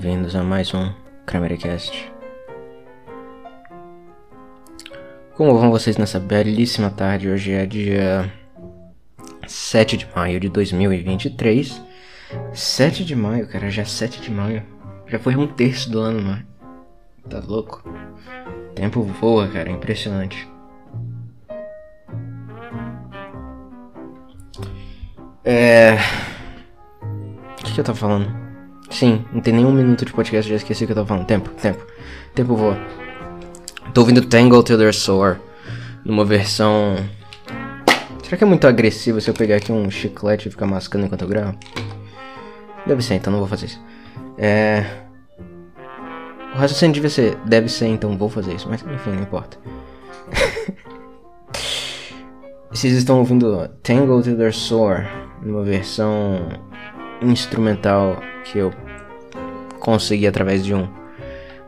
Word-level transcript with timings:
Bem-vindos 0.00 0.36
a 0.36 0.44
mais 0.44 0.72
um 0.72 0.92
Cramericast. 1.26 2.12
Como 5.34 5.58
vão 5.58 5.72
vocês 5.72 5.96
nessa 5.96 6.20
belíssima 6.20 6.88
tarde? 6.88 7.28
Hoje 7.28 7.50
é 7.50 7.66
dia 7.66 8.32
7 9.44 9.96
de 9.96 10.08
maio 10.14 10.38
de 10.38 10.48
2023. 10.48 11.82
7 12.52 13.04
de 13.04 13.16
maio, 13.16 13.48
cara, 13.48 13.68
já 13.70 13.82
é 13.82 13.84
7 13.84 14.20
de 14.20 14.30
maio. 14.30 14.62
Já 15.08 15.18
foi 15.18 15.34
um 15.34 15.48
terço 15.48 15.90
do 15.90 15.98
ano, 15.98 16.22
mano. 16.22 16.46
Tá 17.28 17.40
louco? 17.40 17.82
O 18.70 18.74
tempo 18.74 19.02
voa, 19.02 19.48
cara, 19.48 19.68
impressionante. 19.68 20.48
É. 25.44 25.96
O 27.60 27.64
que, 27.64 27.74
que 27.74 27.80
eu 27.80 27.84
tava 27.84 27.98
falando? 27.98 28.47
Sim, 28.90 29.24
não 29.32 29.40
tem 29.40 29.54
nenhum 29.54 29.72
minuto 29.72 30.04
de 30.04 30.12
podcast, 30.12 30.48
já 30.48 30.56
esqueci 30.56 30.84
o 30.84 30.86
que 30.86 30.92
eu 30.92 30.96
tava 30.96 31.06
falando. 31.06 31.26
Tempo, 31.26 31.50
tempo. 31.50 31.84
Tempo 32.34 32.56
voa. 32.56 32.76
Tô 33.92 34.00
ouvindo 34.00 34.24
Tangle 34.24 34.62
Till 34.62 34.78
They're 34.78 34.94
Sore. 34.94 35.38
Numa 36.04 36.24
versão. 36.24 36.96
Será 38.22 38.36
que 38.36 38.44
é 38.44 38.46
muito 38.46 38.66
agressivo 38.66 39.20
se 39.20 39.28
eu 39.28 39.34
pegar 39.34 39.56
aqui 39.56 39.72
um 39.72 39.90
chiclete 39.90 40.48
e 40.48 40.50
ficar 40.50 40.66
mascando 40.66 41.04
enquanto 41.06 41.22
eu 41.22 41.28
gravo? 41.28 41.58
Deve 42.86 43.02
ser, 43.02 43.14
então 43.14 43.30
não 43.32 43.40
vou 43.40 43.48
fazer 43.48 43.66
isso. 43.66 43.82
É. 44.38 44.84
O 46.54 46.58
raciocínio 46.58 46.94
devia 46.94 47.10
ser. 47.10 47.36
Deve 47.44 47.68
ser, 47.68 47.88
então 47.88 48.16
vou 48.16 48.28
fazer 48.28 48.54
isso. 48.54 48.68
Mas 48.68 48.82
enfim, 48.82 49.10
não 49.10 49.22
importa. 49.22 49.58
Vocês 52.70 52.94
estão 52.94 53.18
ouvindo 53.18 53.68
Tangle 53.82 54.22
Till 54.22 54.36
They're 54.36 54.52
Sore. 54.52 55.06
Numa 55.42 55.62
versão 55.62 56.48
instrumental 57.22 58.22
que 58.44 58.58
eu 58.58 58.72
consegui 59.80 60.26
através 60.26 60.64
de 60.64 60.74
um 60.74 60.88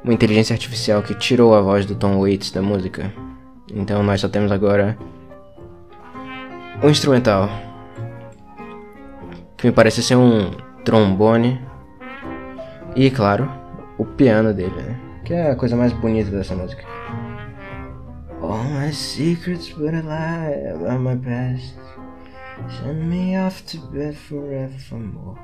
uma 0.02 0.14
inteligência 0.14 0.54
artificial 0.54 1.02
que 1.02 1.14
tirou 1.14 1.54
a 1.54 1.60
voz 1.60 1.84
do 1.84 1.94
Tom 1.94 2.20
Waits 2.20 2.50
da 2.50 2.62
música. 2.62 3.12
Então 3.72 4.02
nós 4.02 4.20
só 4.20 4.28
temos 4.28 4.50
agora 4.50 4.96
o 6.82 6.88
instrumental 6.88 7.48
que 9.56 9.66
me 9.66 9.72
parece 9.72 10.02
ser 10.02 10.16
um 10.16 10.50
trombone 10.84 11.60
e 12.96 13.10
claro 13.10 13.48
o 13.98 14.04
piano 14.04 14.54
dele, 14.54 14.74
né? 14.74 14.98
que 15.24 15.34
é 15.34 15.50
a 15.50 15.54
coisa 15.54 15.76
mais 15.76 15.92
bonita 15.92 16.30
dessa 16.30 16.54
música. 16.54 16.82
All 18.42 18.64
my 18.64 18.90
secrets 18.90 19.70
but 19.74 19.94
a 19.94 20.00
lie 20.00 20.72
about 20.74 21.02
my 21.02 21.16
past. 21.16 21.76
Send 22.68 23.08
me 23.08 23.36
off 23.36 23.64
to 23.66 23.78
bed 23.92 24.16
forevermore. 24.16 25.38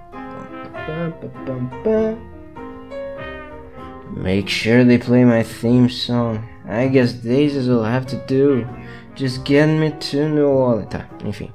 Make 4.14 4.48
sure 4.48 4.84
they 4.84 4.98
play 4.98 5.25
my 5.25 5.42
theme 5.42 5.89
song. 5.89 6.39
I 6.69 6.89
guess 6.89 7.12
Daisies 7.12 7.69
will 7.69 7.84
have 7.84 8.06
to 8.06 8.17
do. 8.27 8.67
Just 9.14 9.44
get 9.44 9.67
me 9.67 9.91
to 9.91 10.28
New 10.28 10.48
Orleans. 10.48 10.89
Tá, 10.89 11.06
enfim. 11.25 11.50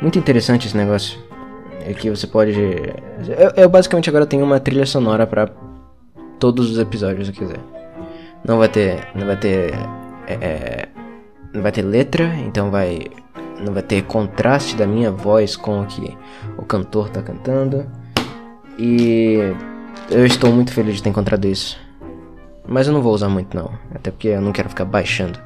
Muito 0.00 0.18
interessante 0.18 0.66
esse 0.66 0.76
negócio. 0.76 1.18
É 1.80 1.92
que 1.94 2.10
você 2.10 2.26
pode. 2.26 2.52
Eu, 2.52 3.50
eu 3.56 3.68
basicamente 3.68 4.08
agora 4.10 4.26
tenho 4.26 4.44
uma 4.44 4.58
trilha 4.58 4.86
sonora 4.86 5.26
para 5.26 5.48
todos 6.38 6.70
os 6.70 6.78
episódios, 6.78 7.26
se 7.28 7.32
quiser. 7.32 7.60
Não 8.46 8.58
vai 8.58 8.68
ter. 8.68 9.08
Não 9.14 9.26
vai 9.26 9.36
ter. 9.36 9.74
É, 10.26 10.34
é, 10.34 10.88
não 11.54 11.62
vai 11.62 11.72
ter 11.72 11.82
letra, 11.82 12.34
então 12.36 12.70
vai. 12.70 13.06
Não 13.60 13.72
vai 13.72 13.82
ter 13.82 14.02
contraste 14.02 14.76
da 14.76 14.86
minha 14.86 15.10
voz 15.10 15.56
com 15.56 15.82
o 15.82 15.86
que 15.86 16.16
o 16.58 16.62
cantor 16.62 17.08
tá 17.08 17.22
cantando. 17.22 17.86
E 18.78 19.54
eu 20.10 20.26
estou 20.26 20.52
muito 20.52 20.72
feliz 20.72 20.96
de 20.96 21.02
ter 21.02 21.08
encontrado 21.08 21.46
isso. 21.46 21.78
Mas 22.68 22.86
eu 22.86 22.92
não 22.92 23.00
vou 23.00 23.14
usar 23.14 23.28
muito 23.28 23.56
não. 23.56 23.70
Até 23.94 24.10
porque 24.10 24.28
eu 24.28 24.40
não 24.40 24.52
quero 24.52 24.68
ficar 24.68 24.84
baixando. 24.84 25.38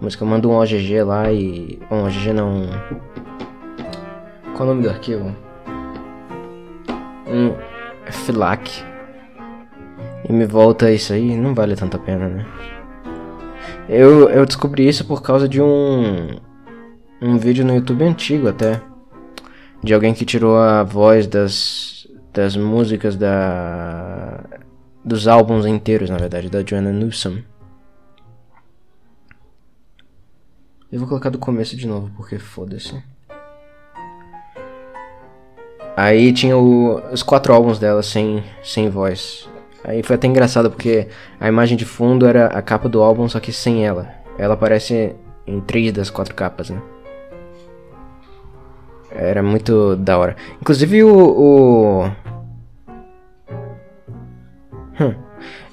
Música, 0.00 0.24
eu 0.24 0.28
mando 0.28 0.50
um 0.50 0.54
OGG 0.54 1.02
lá 1.02 1.32
e. 1.32 1.78
Um 1.90 2.04
OGG 2.04 2.32
não. 2.32 2.66
Qual 4.54 4.68
é 4.68 4.72
o 4.72 4.74
nome 4.74 4.82
do 4.82 4.90
arquivo? 4.90 5.34
Um 7.26 7.54
FLAC. 8.10 8.84
E 10.28 10.32
me 10.32 10.44
volta 10.44 10.90
isso 10.90 11.12
aí, 11.12 11.36
não 11.36 11.54
vale 11.54 11.76
tanto 11.76 11.96
a 11.96 12.00
pena, 12.00 12.28
né? 12.28 12.46
Eu, 13.88 14.28
eu 14.28 14.44
descobri 14.44 14.88
isso 14.88 15.04
por 15.04 15.22
causa 15.22 15.48
de 15.48 15.62
um. 15.62 16.36
Um 17.20 17.38
vídeo 17.38 17.64
no 17.64 17.74
YouTube 17.74 18.04
antigo 18.04 18.48
até. 18.48 18.80
De 19.82 19.94
alguém 19.94 20.12
que 20.12 20.24
tirou 20.24 20.56
a 20.56 20.82
voz 20.82 21.26
das. 21.26 22.06
Das 22.32 22.56
músicas 22.56 23.16
da. 23.16 24.44
Dos 25.04 25.26
álbuns 25.26 25.64
inteiros, 25.64 26.10
na 26.10 26.18
verdade, 26.18 26.50
da 26.50 26.62
Joanna 26.64 26.92
Newsom. 26.92 27.38
Eu 30.92 30.98
vou 31.00 31.08
colocar 31.08 31.30
do 31.30 31.38
começo 31.38 31.76
de 31.76 31.86
novo, 31.86 32.10
porque 32.16 32.38
foda-se. 32.38 33.02
Aí 35.96 36.32
tinha 36.32 36.58
o, 36.58 37.00
os 37.10 37.22
quatro 37.22 37.54
álbuns 37.54 37.78
dela 37.78 38.02
sem, 38.02 38.44
sem 38.62 38.90
voz. 38.90 39.48
Aí 39.82 40.02
foi 40.02 40.16
até 40.16 40.26
engraçado 40.26 40.70
porque 40.70 41.08
a 41.40 41.48
imagem 41.48 41.76
de 41.76 41.84
fundo 41.84 42.26
era 42.26 42.48
a 42.48 42.60
capa 42.60 42.88
do 42.88 43.00
álbum, 43.00 43.28
só 43.28 43.40
que 43.40 43.52
sem 43.52 43.86
ela. 43.86 44.12
Ela 44.36 44.54
aparece 44.54 45.16
em 45.46 45.60
três 45.60 45.92
das 45.92 46.10
quatro 46.10 46.34
capas, 46.34 46.68
né? 46.68 46.82
Era 49.10 49.42
muito 49.42 49.96
da 49.96 50.18
hora. 50.18 50.36
Inclusive 50.60 51.04
o. 51.04 51.16
o... 51.16 52.04
Hum. 55.00 55.14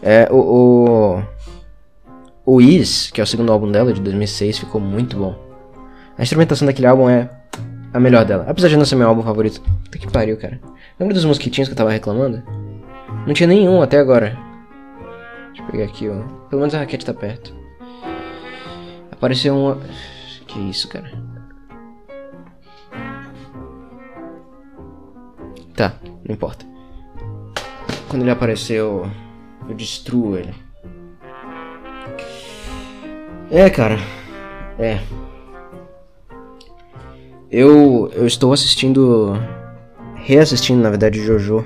É, 0.01 0.27
o, 0.31 0.37
o. 0.37 1.23
O 2.45 2.61
Is, 2.61 3.09
que 3.09 3.21
é 3.21 3.23
o 3.23 3.27
segundo 3.27 3.51
álbum 3.51 3.71
dela, 3.71 3.93
de 3.93 4.01
2006, 4.01 4.59
ficou 4.59 4.81
muito 4.81 5.17
bom. 5.17 5.35
A 6.17 6.23
instrumentação 6.23 6.65
daquele 6.65 6.87
álbum 6.87 7.09
é 7.09 7.29
a 7.93 7.99
melhor 7.99 8.25
dela. 8.25 8.45
Apesar 8.47 8.67
de 8.67 8.75
não 8.75 8.85
ser 8.85 8.95
meu 8.95 9.07
álbum 9.07 9.21
favorito. 9.21 9.61
Puta 9.61 9.97
que 9.97 10.11
pariu, 10.11 10.37
cara. 10.37 10.59
Lembra 10.99 11.13
dos 11.13 11.25
mosquitinhos 11.25 11.69
que 11.69 11.73
eu 11.73 11.77
tava 11.77 11.91
reclamando? 11.91 12.43
Não 13.25 13.33
tinha 13.33 13.47
nenhum 13.47 13.81
até 13.81 13.97
agora. 13.97 14.37
Deixa 15.47 15.61
eu 15.61 15.71
pegar 15.71 15.85
aqui, 15.85 16.09
ó. 16.09 16.15
Pelo 16.49 16.61
menos 16.61 16.75
a 16.75 16.79
raquete 16.79 17.05
tá 17.05 17.13
perto. 17.13 17.53
Apareceu 19.11 19.55
uma. 19.55 19.77
Que 20.47 20.59
isso, 20.59 20.87
cara. 20.89 21.09
Tá, 25.75 25.93
não 26.03 26.33
importa. 26.33 26.65
Quando 28.07 28.21
ele 28.21 28.31
apareceu, 28.31 29.09
eu 29.67 29.75
destruo 29.75 30.37
ele. 30.37 30.53
É, 33.49 33.69
cara. 33.69 33.97
É. 34.77 34.99
Eu, 37.51 38.09
eu 38.13 38.25
estou 38.25 38.53
assistindo. 38.53 39.33
Reassistindo, 40.15 40.81
na 40.81 40.89
verdade, 40.89 41.23
Jojo. 41.23 41.65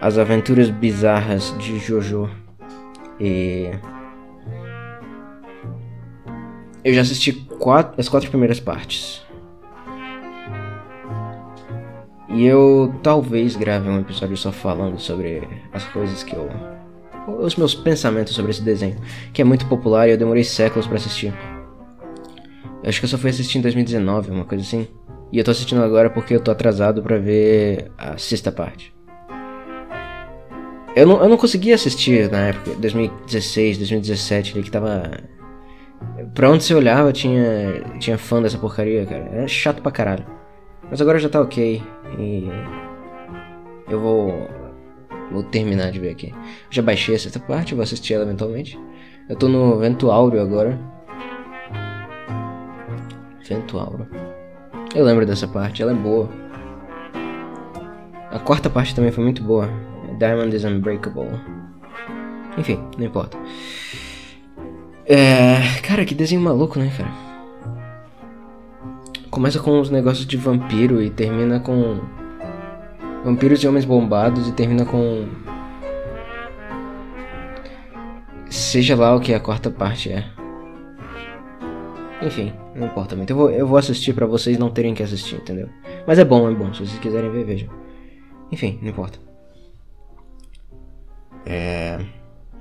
As 0.00 0.18
Aventuras 0.18 0.68
Bizarras 0.70 1.54
de 1.58 1.78
Jojo. 1.78 2.28
E. 3.20 3.70
Eu 6.84 6.92
já 6.92 7.02
assisti 7.02 7.32
quatro, 7.32 8.00
as 8.00 8.08
quatro 8.08 8.28
primeiras 8.28 8.58
partes. 8.58 9.21
E 12.32 12.46
eu 12.46 12.94
talvez 13.02 13.56
grave 13.56 13.88
um 13.88 14.00
episódio 14.00 14.36
só 14.38 14.50
falando 14.50 14.98
sobre 14.98 15.46
as 15.72 15.84
coisas 15.84 16.22
que 16.22 16.34
eu. 16.34 16.48
Os 17.40 17.56
meus 17.56 17.74
pensamentos 17.74 18.34
sobre 18.34 18.50
esse 18.50 18.62
desenho, 18.62 18.96
que 19.32 19.42
é 19.42 19.44
muito 19.44 19.66
popular 19.66 20.08
e 20.08 20.12
eu 20.12 20.16
demorei 20.16 20.42
séculos 20.42 20.86
para 20.86 20.96
assistir. 20.96 21.32
Eu 22.82 22.88
acho 22.88 22.98
que 22.98 23.04
eu 23.04 23.08
só 23.08 23.18
fui 23.18 23.30
assistir 23.30 23.58
em 23.58 23.60
2019, 23.60 24.30
uma 24.30 24.44
coisa 24.44 24.64
assim. 24.64 24.88
E 25.30 25.38
eu 25.38 25.44
tô 25.44 25.50
assistindo 25.50 25.82
agora 25.82 26.10
porque 26.10 26.34
eu 26.34 26.40
tô 26.40 26.50
atrasado 26.50 27.02
para 27.02 27.18
ver 27.18 27.92
a 27.98 28.16
sexta 28.16 28.50
parte. 28.50 28.94
Eu 30.96 31.06
não, 31.06 31.22
eu 31.22 31.28
não 31.28 31.36
conseguia 31.36 31.74
assistir 31.74 32.30
na 32.30 32.48
época, 32.48 32.74
2016, 32.76 33.78
2017, 33.78 34.52
ali 34.54 34.62
que 34.62 34.70
tava. 34.70 35.10
Pra 36.34 36.50
onde 36.50 36.64
você 36.64 36.74
olhava 36.74 37.12
tinha, 37.12 37.82
tinha 37.98 38.18
fã 38.18 38.42
dessa 38.42 38.58
porcaria, 38.58 39.06
cara. 39.06 39.28
Era 39.32 39.48
chato 39.48 39.80
pra 39.80 39.92
caralho. 39.92 40.41
Mas 40.92 41.00
agora 41.00 41.18
já 41.18 41.26
tá 41.30 41.40
ok. 41.40 41.82
E. 42.18 42.48
Eu 43.88 43.98
vou. 43.98 44.46
Vou 45.30 45.42
terminar 45.42 45.90
de 45.90 45.98
ver 45.98 46.10
aqui. 46.10 46.34
Já 46.68 46.82
baixei 46.82 47.14
essa 47.14 47.40
parte, 47.40 47.74
vou 47.74 47.82
assistir 47.82 48.12
ela 48.12 48.24
eventualmente. 48.24 48.78
Eu 49.26 49.34
tô 49.34 49.48
no 49.48 49.78
Vento 49.78 50.10
Áureo 50.10 50.42
agora. 50.42 50.78
Vento 53.48 53.78
Áureo. 53.78 54.06
Eu 54.94 55.02
lembro 55.02 55.24
dessa 55.24 55.48
parte, 55.48 55.80
ela 55.80 55.92
é 55.92 55.94
boa. 55.94 56.28
A 58.30 58.38
quarta 58.38 58.68
parte 58.68 58.94
também 58.94 59.10
foi 59.10 59.24
muito 59.24 59.42
boa. 59.42 59.70
Diamond 60.18 60.54
is 60.54 60.62
Unbreakable. 60.62 61.40
Enfim, 62.58 62.78
não 62.98 63.06
importa. 63.06 63.38
É. 65.06 65.80
Cara, 65.82 66.04
que 66.04 66.14
desenho 66.14 66.42
maluco, 66.42 66.78
né, 66.78 66.92
cara? 66.94 67.31
Começa 69.32 69.58
com 69.58 69.80
uns 69.80 69.88
negócios 69.88 70.26
de 70.26 70.36
vampiro 70.36 71.02
e 71.02 71.08
termina 71.08 71.58
com. 71.58 72.02
Vampiros 73.24 73.64
e 73.64 73.66
homens 73.66 73.86
bombados 73.86 74.46
e 74.46 74.52
termina 74.52 74.84
com. 74.84 75.26
Seja 78.50 78.94
lá 78.94 79.16
o 79.16 79.20
que 79.20 79.32
a 79.32 79.40
quarta 79.40 79.70
parte 79.70 80.12
é. 80.12 80.28
Enfim, 82.20 82.52
não 82.74 82.88
importa 82.88 83.16
muito. 83.16 83.30
Eu 83.30 83.36
vou, 83.36 83.50
eu 83.50 83.66
vou 83.66 83.78
assistir 83.78 84.12
para 84.12 84.26
vocês 84.26 84.58
não 84.58 84.70
terem 84.70 84.92
que 84.92 85.02
assistir, 85.02 85.36
entendeu? 85.36 85.70
Mas 86.06 86.18
é 86.18 86.26
bom, 86.26 86.50
é 86.50 86.54
bom. 86.54 86.70
Se 86.74 86.80
vocês 86.80 86.98
quiserem 86.98 87.30
ver, 87.30 87.44
vejam. 87.44 87.70
Enfim, 88.52 88.78
não 88.82 88.90
importa. 88.90 89.18
É. 91.46 91.98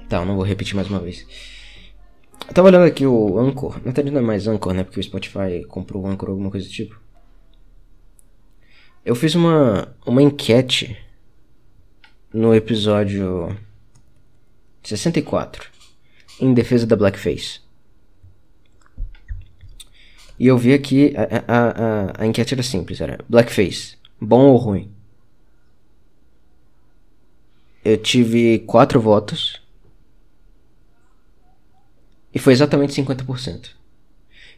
Tá, 0.07 0.19
eu 0.19 0.25
não 0.25 0.35
vou 0.35 0.45
repetir 0.45 0.77
mais 0.77 0.89
uma 0.89 0.99
vez. 0.99 1.27
Eu 2.51 2.55
tava 2.55 2.67
olhando 2.67 2.83
aqui 2.83 3.05
o 3.05 3.39
Anchor. 3.39 3.77
Na 3.77 3.93
verdade 3.93 4.11
não 4.11 4.19
é 4.19 4.21
mais 4.21 4.45
Anchor, 4.45 4.73
né? 4.73 4.83
Porque 4.83 4.99
o 4.99 5.03
Spotify 5.03 5.63
comprou 5.69 6.03
o 6.03 6.07
Anchor 6.07 6.27
ou 6.27 6.33
alguma 6.33 6.51
coisa 6.51 6.67
do 6.67 6.73
tipo. 6.73 6.99
Eu 9.05 9.15
fiz 9.15 9.35
uma, 9.35 9.95
uma 10.05 10.21
enquete 10.21 10.97
no 12.33 12.53
episódio 12.53 13.57
64 14.83 15.69
em 16.41 16.53
defesa 16.53 16.85
da 16.85 16.97
Blackface. 16.97 17.61
E 20.37 20.45
eu 20.45 20.57
vi 20.57 20.73
aqui, 20.73 21.13
a, 21.15 21.23
a, 21.47 21.69
a, 21.69 22.23
a 22.23 22.27
enquete 22.27 22.53
era 22.53 22.63
simples, 22.63 22.99
era 22.99 23.23
Blackface, 23.29 23.95
bom 24.19 24.47
ou 24.47 24.57
ruim? 24.57 24.91
Eu 27.85 27.97
tive 27.97 28.59
quatro 28.59 28.99
votos. 28.99 29.60
E 32.33 32.39
foi 32.39 32.53
exatamente 32.53 32.93
50%. 33.01 33.69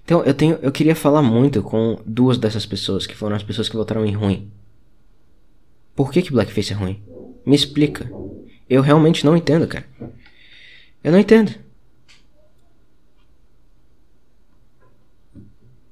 Então 0.04 0.24
eu 0.24 0.34
tenho, 0.34 0.60
eu 0.62 0.72
queria 0.72 0.96
falar 0.96 1.22
muito 1.22 1.64
com 1.64 2.00
duas 2.06 2.38
dessas 2.38 2.66
pessoas 2.66 3.08
que 3.08 3.16
foram 3.16 3.36
as 3.36 3.44
pessoas 3.44 3.70
que 3.70 3.76
votaram 3.76 4.06
em 4.06 4.14
ruim. 4.14 4.52
Por 5.96 6.12
que 6.12 6.22
que 6.22 6.32
Blackface 6.32 6.74
é 6.74 6.76
ruim? 6.76 7.02
Me 7.46 7.56
explica. 7.56 8.12
Eu 8.70 8.82
realmente 8.82 9.26
não 9.26 9.38
entendo, 9.38 9.68
cara. 9.68 9.86
Eu 11.04 11.12
não 11.12 11.20
entendo. 11.20 11.54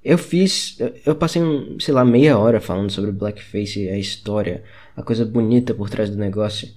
Eu 0.04 0.18
fiz. 0.18 0.78
Eu 1.06 1.16
passei, 1.16 1.42
sei 1.80 1.94
lá, 1.94 2.04
meia 2.04 2.38
hora 2.38 2.60
falando 2.60 2.90
sobre 2.90 3.12
blackface, 3.12 3.88
a 3.88 3.98
história, 3.98 4.64
a 4.96 5.04
coisa 5.04 5.24
bonita 5.24 5.76
por 5.76 5.90
trás 5.90 6.10
do 6.10 6.18
negócio. 6.18 6.70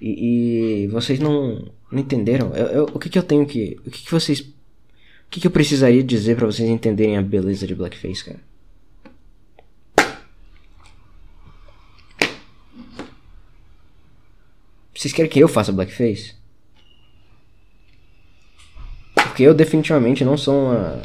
E, 0.00 0.84
e 0.84 0.88
vocês 0.88 1.20
não, 1.20 1.70
não 1.92 2.00
entenderam. 2.00 2.54
Eu, 2.54 2.66
eu, 2.66 2.84
o 2.94 2.98
que, 2.98 3.10
que 3.10 3.18
eu 3.18 3.22
tenho 3.22 3.46
que. 3.46 3.78
O 3.86 3.90
que, 3.90 4.02
que 4.02 4.10
vocês. 4.10 4.40
O 4.40 4.46
que, 5.30 5.40
que 5.40 5.46
eu 5.46 5.50
precisaria 5.50 6.02
dizer 6.02 6.36
para 6.36 6.46
vocês 6.46 6.68
entenderem 6.68 7.16
a 7.16 7.22
beleza 7.22 7.66
de 7.66 7.74
blackface, 7.74 8.24
cara? 8.24 8.40
Vocês 14.94 15.12
querem 15.12 15.30
que 15.30 15.40
eu 15.40 15.48
faça 15.48 15.72
blackface? 15.72 16.34
Porque 19.14 19.42
eu 19.42 19.54
definitivamente 19.54 20.24
não 20.24 20.36
sou 20.36 20.54
uma 20.54 21.02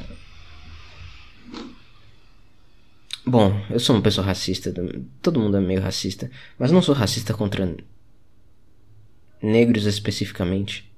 Bom, 3.26 3.62
eu 3.70 3.80
sou 3.80 3.94
uma 3.94 4.02
pessoa 4.02 4.26
racista, 4.26 4.74
todo 5.22 5.40
mundo 5.40 5.58
é 5.58 5.60
meio 5.60 5.82
racista, 5.82 6.32
mas 6.58 6.72
não 6.72 6.82
sou 6.82 6.96
racista 6.96 7.34
contra 7.34 7.76
negros 9.42 9.86
especificamente. 9.86 10.92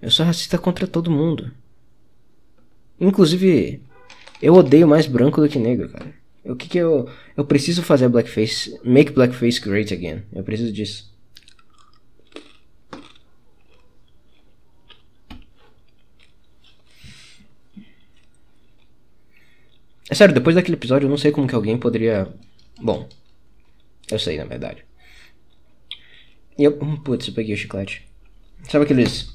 Eu 0.00 0.10
sou 0.10 0.24
racista 0.24 0.58
contra 0.58 0.86
todo 0.86 1.10
mundo. 1.10 1.52
Inclusive, 2.98 3.82
eu 4.40 4.54
odeio 4.54 4.88
mais 4.88 5.06
branco 5.06 5.40
do 5.40 5.48
que 5.48 5.58
negro, 5.58 5.88
cara. 5.88 6.14
O 6.44 6.56
que 6.56 6.68
que 6.68 6.78
eu 6.78 7.08
eu 7.36 7.44
preciso 7.44 7.82
fazer 7.82 8.08
blackface, 8.08 8.78
make 8.84 9.12
blackface 9.12 9.60
great 9.60 9.92
again. 9.92 10.22
Eu 10.32 10.42
preciso 10.42 10.72
disso. 10.72 11.10
É 20.10 20.14
sério, 20.14 20.34
depois 20.34 20.56
daquele 20.56 20.76
episódio 20.76 21.06
eu 21.06 21.10
não 21.10 21.16
sei 21.16 21.30
como 21.30 21.46
que 21.46 21.54
alguém 21.54 21.78
poderia. 21.78 22.28
Bom, 22.80 23.08
eu 24.10 24.18
sei 24.18 24.36
na 24.38 24.44
verdade. 24.44 24.84
E 26.60 26.64
eu. 26.64 26.78
Hum, 26.82 26.94
putz, 26.96 27.26
eu 27.26 27.32
peguei 27.32 27.54
o 27.54 27.56
chiclete. 27.56 28.06
Sabe 28.68 28.84
aqueles. 28.84 29.34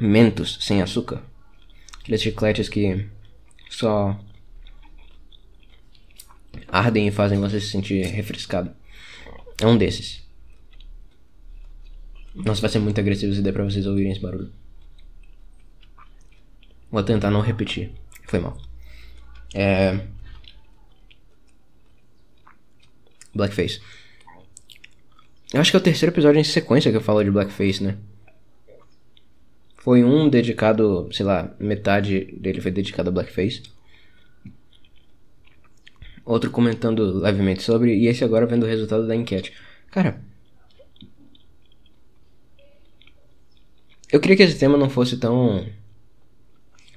Mentos 0.00 0.56
sem 0.62 0.80
açúcar? 0.80 1.22
Aqueles 2.00 2.22
chicletes 2.22 2.70
que 2.70 3.06
só 3.68 4.18
ardem 6.68 7.06
e 7.06 7.10
fazem 7.10 7.38
você 7.38 7.60
se 7.60 7.68
sentir 7.68 8.02
refrescado. 8.06 8.74
É 9.60 9.66
um 9.66 9.76
desses. 9.76 10.26
Nossa, 12.34 12.62
vai 12.62 12.70
ser 12.70 12.78
muito 12.78 12.98
agressivo 12.98 13.34
se 13.34 13.42
der 13.42 13.52
pra 13.52 13.64
vocês 13.64 13.84
ouvirem 13.84 14.12
esse 14.12 14.22
barulho. 14.22 14.50
Vou 16.90 17.02
tentar 17.02 17.30
não 17.30 17.42
repetir. 17.42 17.92
Foi 18.26 18.38
mal. 18.38 18.56
É. 19.52 20.00
Blackface. 23.38 23.80
Eu 25.52 25.60
acho 25.60 25.70
que 25.70 25.76
é 25.76 25.80
o 25.80 25.82
terceiro 25.82 26.12
episódio 26.12 26.38
em 26.38 26.44
sequência 26.44 26.90
que 26.90 26.96
eu 26.96 27.00
falo 27.00 27.24
de 27.24 27.30
Blackface, 27.30 27.82
né? 27.82 27.96
Foi 29.76 30.04
um 30.04 30.28
dedicado, 30.28 31.08
sei 31.12 31.24
lá, 31.24 31.54
metade 31.58 32.26
dele 32.38 32.60
foi 32.60 32.70
dedicado 32.70 33.08
a 33.08 33.12
Blackface. 33.12 33.62
Outro 36.24 36.50
comentando 36.50 37.18
levemente 37.18 37.62
sobre, 37.62 37.96
e 37.96 38.06
esse 38.06 38.22
agora 38.22 38.44
vendo 38.44 38.64
o 38.64 38.68
resultado 38.68 39.06
da 39.06 39.16
enquete. 39.16 39.54
Cara. 39.90 40.20
Eu 44.12 44.20
queria 44.20 44.36
que 44.36 44.42
esse 44.42 44.58
tema 44.58 44.76
não 44.76 44.90
fosse 44.90 45.16
tão 45.16 45.66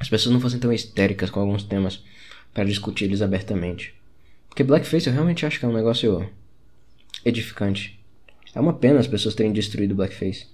as 0.02 0.10
pessoas 0.10 0.34
não 0.34 0.42
fossem 0.42 0.60
tão 0.60 0.74
histéricas 0.74 1.30
com 1.30 1.40
alguns 1.40 1.64
temas 1.64 2.04
para 2.52 2.64
discutir 2.64 3.06
eles 3.06 3.22
abertamente. 3.22 3.94
Porque 4.52 4.66
blackface 4.66 5.08
eu 5.08 5.14
realmente 5.14 5.46
acho 5.46 5.58
que 5.58 5.66
é 5.66 5.68
um 5.68 5.74
negócio 5.74 6.30
edificante. 7.24 7.98
É 8.54 8.60
uma 8.60 8.74
pena 8.74 9.00
as 9.00 9.08
pessoas 9.08 9.34
terem 9.34 9.54
destruído 9.54 9.96
blackface. 9.96 10.48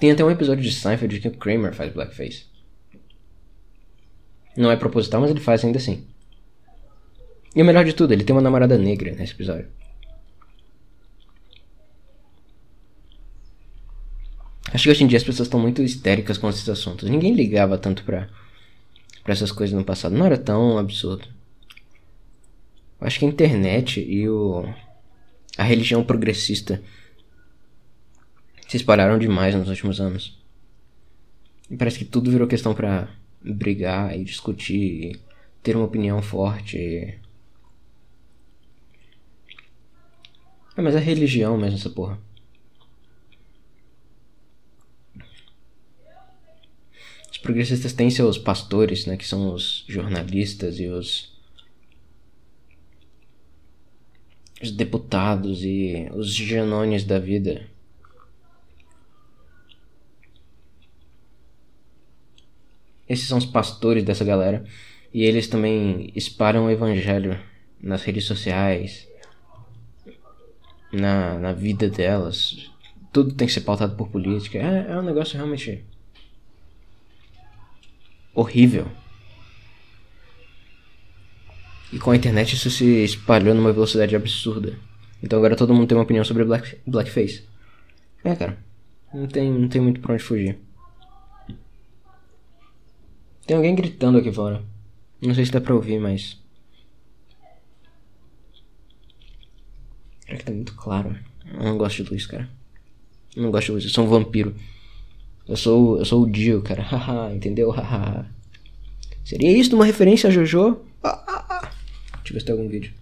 Tem 0.00 0.10
até 0.10 0.24
um 0.24 0.30
episódio 0.30 0.64
de 0.64 0.72
Seinfeld 0.72 1.20
que 1.20 1.28
o 1.28 1.36
Kramer 1.36 1.72
faz 1.72 1.92
blackface. 1.92 2.46
Não 4.56 4.72
é 4.72 4.76
proposital, 4.76 5.20
mas 5.20 5.30
ele 5.30 5.38
faz 5.38 5.64
ainda 5.64 5.78
assim. 5.78 6.04
E 7.54 7.62
o 7.62 7.64
melhor 7.64 7.84
de 7.84 7.92
tudo, 7.92 8.12
ele 8.12 8.24
tem 8.24 8.34
uma 8.34 8.42
namorada 8.42 8.76
negra 8.76 9.12
nesse 9.12 9.34
episódio. 9.34 9.68
Acho 14.72 14.84
que 14.84 14.90
hoje 14.90 15.04
em 15.04 15.06
dia 15.06 15.18
as 15.18 15.24
pessoas 15.24 15.46
estão 15.46 15.58
muito 15.58 15.82
histéricas 15.82 16.38
com 16.38 16.48
esses 16.48 16.68
assuntos. 16.68 17.08
Ninguém 17.08 17.34
ligava 17.34 17.76
tanto 17.76 18.04
pra, 18.04 18.28
pra 19.24 19.32
essas 19.32 19.50
coisas 19.50 19.76
no 19.76 19.84
passado. 19.84 20.16
Não 20.16 20.26
era 20.26 20.38
tão 20.38 20.78
absurdo. 20.78 21.26
Eu 23.00 23.06
acho 23.06 23.18
que 23.18 23.24
a 23.24 23.28
internet 23.28 24.00
e 24.00 24.28
o, 24.28 24.64
a 25.56 25.64
religião 25.64 26.04
progressista 26.04 26.82
se 28.68 28.76
espalharam 28.76 29.18
demais 29.18 29.54
nos 29.54 29.68
últimos 29.68 30.00
anos. 30.00 30.38
E 31.68 31.76
parece 31.76 31.98
que 31.98 32.04
tudo 32.04 32.30
virou 32.30 32.46
questão 32.46 32.74
pra 32.74 33.08
brigar 33.42 34.16
e 34.16 34.22
discutir, 34.22 34.76
e 34.76 35.20
ter 35.62 35.74
uma 35.74 35.86
opinião 35.86 36.22
forte. 36.22 36.76
E... 36.76 37.18
É, 40.76 40.82
mas 40.82 40.94
é 40.94 40.98
religião 41.00 41.56
mesmo 41.56 41.78
essa 41.78 41.90
porra. 41.90 42.18
Progressistas 47.40 47.92
têm 47.92 48.10
seus 48.10 48.38
pastores, 48.38 49.06
né, 49.06 49.16
que 49.16 49.26
são 49.26 49.52
os 49.52 49.84
jornalistas 49.88 50.78
e 50.78 50.86
os 50.86 51.30
os 54.62 54.70
deputados 54.70 55.64
e 55.64 56.08
os 56.12 56.34
genones 56.34 57.04
da 57.04 57.18
vida. 57.18 57.66
Esses 63.08 63.26
são 63.26 63.38
os 63.38 63.46
pastores 63.46 64.04
dessa 64.04 64.24
galera 64.24 64.64
e 65.12 65.24
eles 65.24 65.48
também 65.48 66.12
espalham 66.14 66.66
o 66.66 66.70
evangelho 66.70 67.40
nas 67.80 68.02
redes 68.02 68.24
sociais, 68.24 69.08
na, 70.92 71.38
na 71.38 71.52
vida 71.52 71.88
delas. 71.88 72.70
Tudo 73.12 73.34
tem 73.34 73.48
que 73.48 73.52
ser 73.54 73.62
pautado 73.62 73.96
por 73.96 74.08
política. 74.10 74.58
É, 74.58 74.92
é 74.92 74.96
um 74.96 75.02
negócio 75.02 75.36
realmente 75.36 75.84
horrível. 78.34 78.86
E 81.92 81.98
com 81.98 82.10
a 82.10 82.16
internet 82.16 82.54
isso 82.54 82.70
se 82.70 83.04
espalhou 83.04 83.54
numa 83.54 83.72
velocidade 83.72 84.14
absurda. 84.14 84.78
Então 85.22 85.38
agora 85.38 85.56
todo 85.56 85.74
mundo 85.74 85.88
tem 85.88 85.96
uma 85.96 86.04
opinião 86.04 86.24
sobre 86.24 86.44
black, 86.44 86.78
blackface. 86.86 87.44
É, 88.24 88.34
cara. 88.34 88.58
Não 89.12 89.26
tem, 89.26 89.50
não 89.50 89.68
tem 89.68 89.80
muito 89.80 90.00
pra 90.00 90.14
onde 90.14 90.22
fugir. 90.22 90.58
Tem 93.46 93.56
alguém 93.56 93.74
gritando 93.74 94.18
aqui 94.18 94.32
fora. 94.32 94.62
Não 95.20 95.34
sei 95.34 95.44
se 95.44 95.52
dá 95.52 95.60
pra 95.60 95.74
ouvir, 95.74 95.98
mas. 95.98 96.38
Será 100.24 100.38
que 100.38 100.44
tá 100.44 100.52
muito 100.52 100.74
claro? 100.74 101.18
Eu 101.52 101.64
não 101.64 101.76
gosto 101.76 102.04
de 102.04 102.10
luz, 102.10 102.26
cara. 102.26 102.48
Eu 103.34 103.42
não 103.42 103.50
gosto 103.50 103.66
de 103.66 103.72
luz, 103.72 103.84
eu 103.84 103.90
sou 103.90 104.04
um 104.04 104.08
vampiro. 104.08 104.54
Eu 105.50 105.56
sou, 105.56 105.98
eu 105.98 106.04
sou 106.04 106.22
o 106.22 106.30
Dio, 106.30 106.62
cara. 106.62 106.80
Haha, 106.86 107.34
entendeu? 107.34 107.74
Seria 109.24 109.50
isso 109.50 109.74
uma 109.74 109.84
referência 109.84 110.28
a 110.28 110.30
Jojo? 110.30 110.80
Ah, 111.02 111.24
ah, 111.26 111.44
ah. 111.50 111.72
Deixa 112.18 112.28
eu 112.28 112.34
ver 112.34 112.40
se 112.40 112.46
tem 112.46 112.54
algum 112.54 112.68
vídeo. 112.68 112.92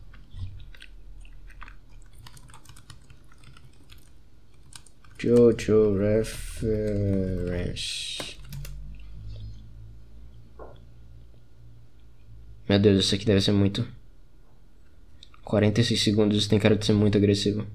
Jojo 5.18 5.98
reference. 5.98 6.78
Meu 12.66 12.78
Deus, 12.78 13.04
isso 13.04 13.14
aqui 13.14 13.26
deve 13.26 13.42
ser 13.42 13.52
muito. 13.52 13.86
46 15.44 16.02
segundos, 16.02 16.38
isso 16.38 16.48
tem 16.48 16.58
cara 16.58 16.76
de 16.76 16.86
ser 16.86 16.94
muito 16.94 17.18
agressivo. 17.18 17.66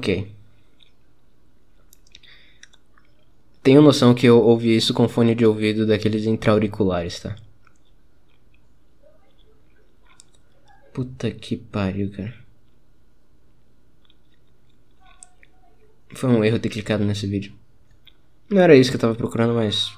Ok. 0.00 0.34
Tenho 3.62 3.82
noção 3.82 4.14
que 4.14 4.24
eu 4.24 4.40
ouvi 4.42 4.74
isso 4.74 4.94
com 4.94 5.06
fone 5.06 5.34
de 5.34 5.44
ouvido 5.44 5.86
daqueles 5.86 6.24
intra-auriculares, 6.24 7.20
tá? 7.20 7.36
Puta 10.94 11.30
que 11.30 11.54
pariu, 11.54 12.10
cara. 12.12 12.34
Foi 16.14 16.30
um 16.30 16.42
erro 16.42 16.58
ter 16.58 16.70
clicado 16.70 17.04
nesse 17.04 17.26
vídeo. 17.26 17.52
Não 18.48 18.62
era 18.62 18.74
isso 18.74 18.90
que 18.90 18.96
eu 18.96 19.00
tava 19.00 19.14
procurando, 19.14 19.52
mas. 19.52 19.94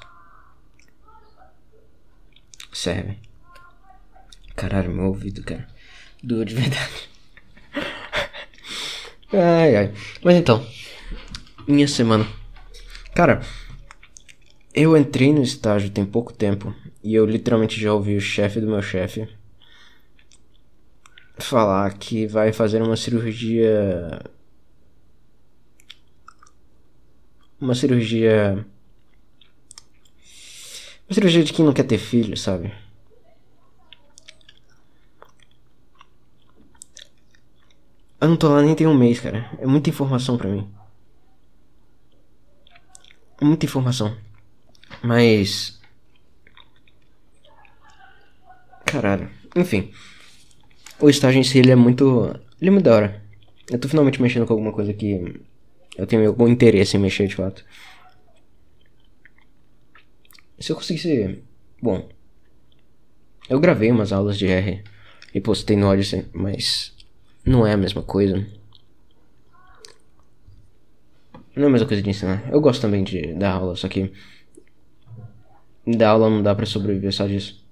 Serve. 2.73 3.21
Caralho, 4.57 4.93
meu 4.93 5.05
ouvido, 5.05 5.45
cara. 5.45 5.69
Doeu 6.21 6.45
de 6.45 6.57
verdade. 6.59 7.12
Ai, 9.33 9.77
ai. 9.77 9.95
Mas 10.23 10.37
então. 10.37 10.65
Minha 11.67 11.89
semana. 11.89 12.27
Cara. 13.15 13.41
Eu 14.75 14.97
entrei 14.97 15.33
no 15.33 15.43
estágio 15.43 15.91
tem 15.91 16.05
pouco 16.05 16.33
tempo. 16.33 16.75
E 17.03 17.15
eu 17.15 17.27
literalmente 17.27 17.81
já 17.81 17.93
ouvi 17.93 18.17
o 18.17 18.21
chefe 18.21 18.61
do 18.61 18.67
meu 18.67 18.83
chefe 18.83 19.29
falar 21.39 21.93
que 21.99 22.27
vai 22.27 22.53
fazer 22.53 22.81
uma 22.83 22.97
cirurgia 22.97 24.21
uma 27.63 27.77
cirurgia. 27.77 28.67
Uma 31.09 31.15
cirurgia 31.15 31.45
de 31.45 31.53
quem 31.53 31.65
não 31.65 31.73
quer 31.73 31.85
ter 31.85 31.99
filho, 31.99 32.37
sabe? 32.37 32.73
Eu 38.23 38.29
não 38.29 38.37
tô 38.37 38.49
lá 38.49 38.63
nem 38.63 38.73
tem 38.73 38.87
um 38.87 38.97
mês, 38.97 39.19
cara. 39.19 39.51
É 39.59 39.67
muita 39.67 39.91
informação 39.91 40.39
para 40.39 40.49
mim. 40.49 40.73
Muita 43.41 43.67
informação. 43.67 44.17
Mas. 45.03 45.81
Caralho. 48.87 49.29
Enfim. 49.57 49.91
O 51.01 51.11
estágio 51.11 51.41
em 51.41 51.43
si 51.43 51.59
ele 51.59 51.73
é 51.73 51.75
muito. 51.75 52.33
Ele 52.61 52.69
é 52.69 52.71
muito 52.71 52.85
da 52.85 52.95
hora. 52.95 53.25
Eu 53.69 53.81
tô 53.81 53.89
finalmente 53.89 54.23
mexendo 54.23 54.47
com 54.47 54.53
alguma 54.53 54.73
coisa 54.73 54.95
que 54.95 55.43
eu 55.97 56.07
tenho 56.07 56.25
algum 56.29 56.47
interesse 56.47 56.97
em 56.97 57.01
mexer 57.01 57.27
de 57.27 57.35
fato. 57.35 57.65
Se 60.61 60.71
eu 60.71 60.77
conseguisse. 60.77 61.43
Bom. 61.83 62.09
Eu 63.51 63.59
gravei 63.59 63.91
umas 63.91 64.13
aulas 64.13 64.39
de 64.39 64.47
R 64.47 64.85
e 65.35 65.41
postei 65.41 65.77
no 65.77 65.89
Odyssey, 65.89 66.27
mas 66.33 66.92
não 67.45 67.67
é 67.67 67.73
a 67.73 67.77
mesma 67.77 68.03
coisa. 68.03 68.47
Não 71.55 71.65
é 71.65 71.67
a 71.67 71.71
mesma 71.71 71.87
coisa 71.87 72.03
de 72.03 72.11
ensinar. 72.11 72.49
Eu 72.51 72.61
gosto 72.61 72.81
também 72.81 73.05
de 73.05 73.35
dar 73.35 73.53
aula, 73.53 73.77
só 73.77 73.89
que. 73.89 74.13
Dar 75.87 76.11
aula 76.11 76.31
não 76.31 76.43
dá 76.43 76.55
para 76.55 76.65
sobreviver 76.65 77.13
só 77.13 77.27
disso. 77.27 77.63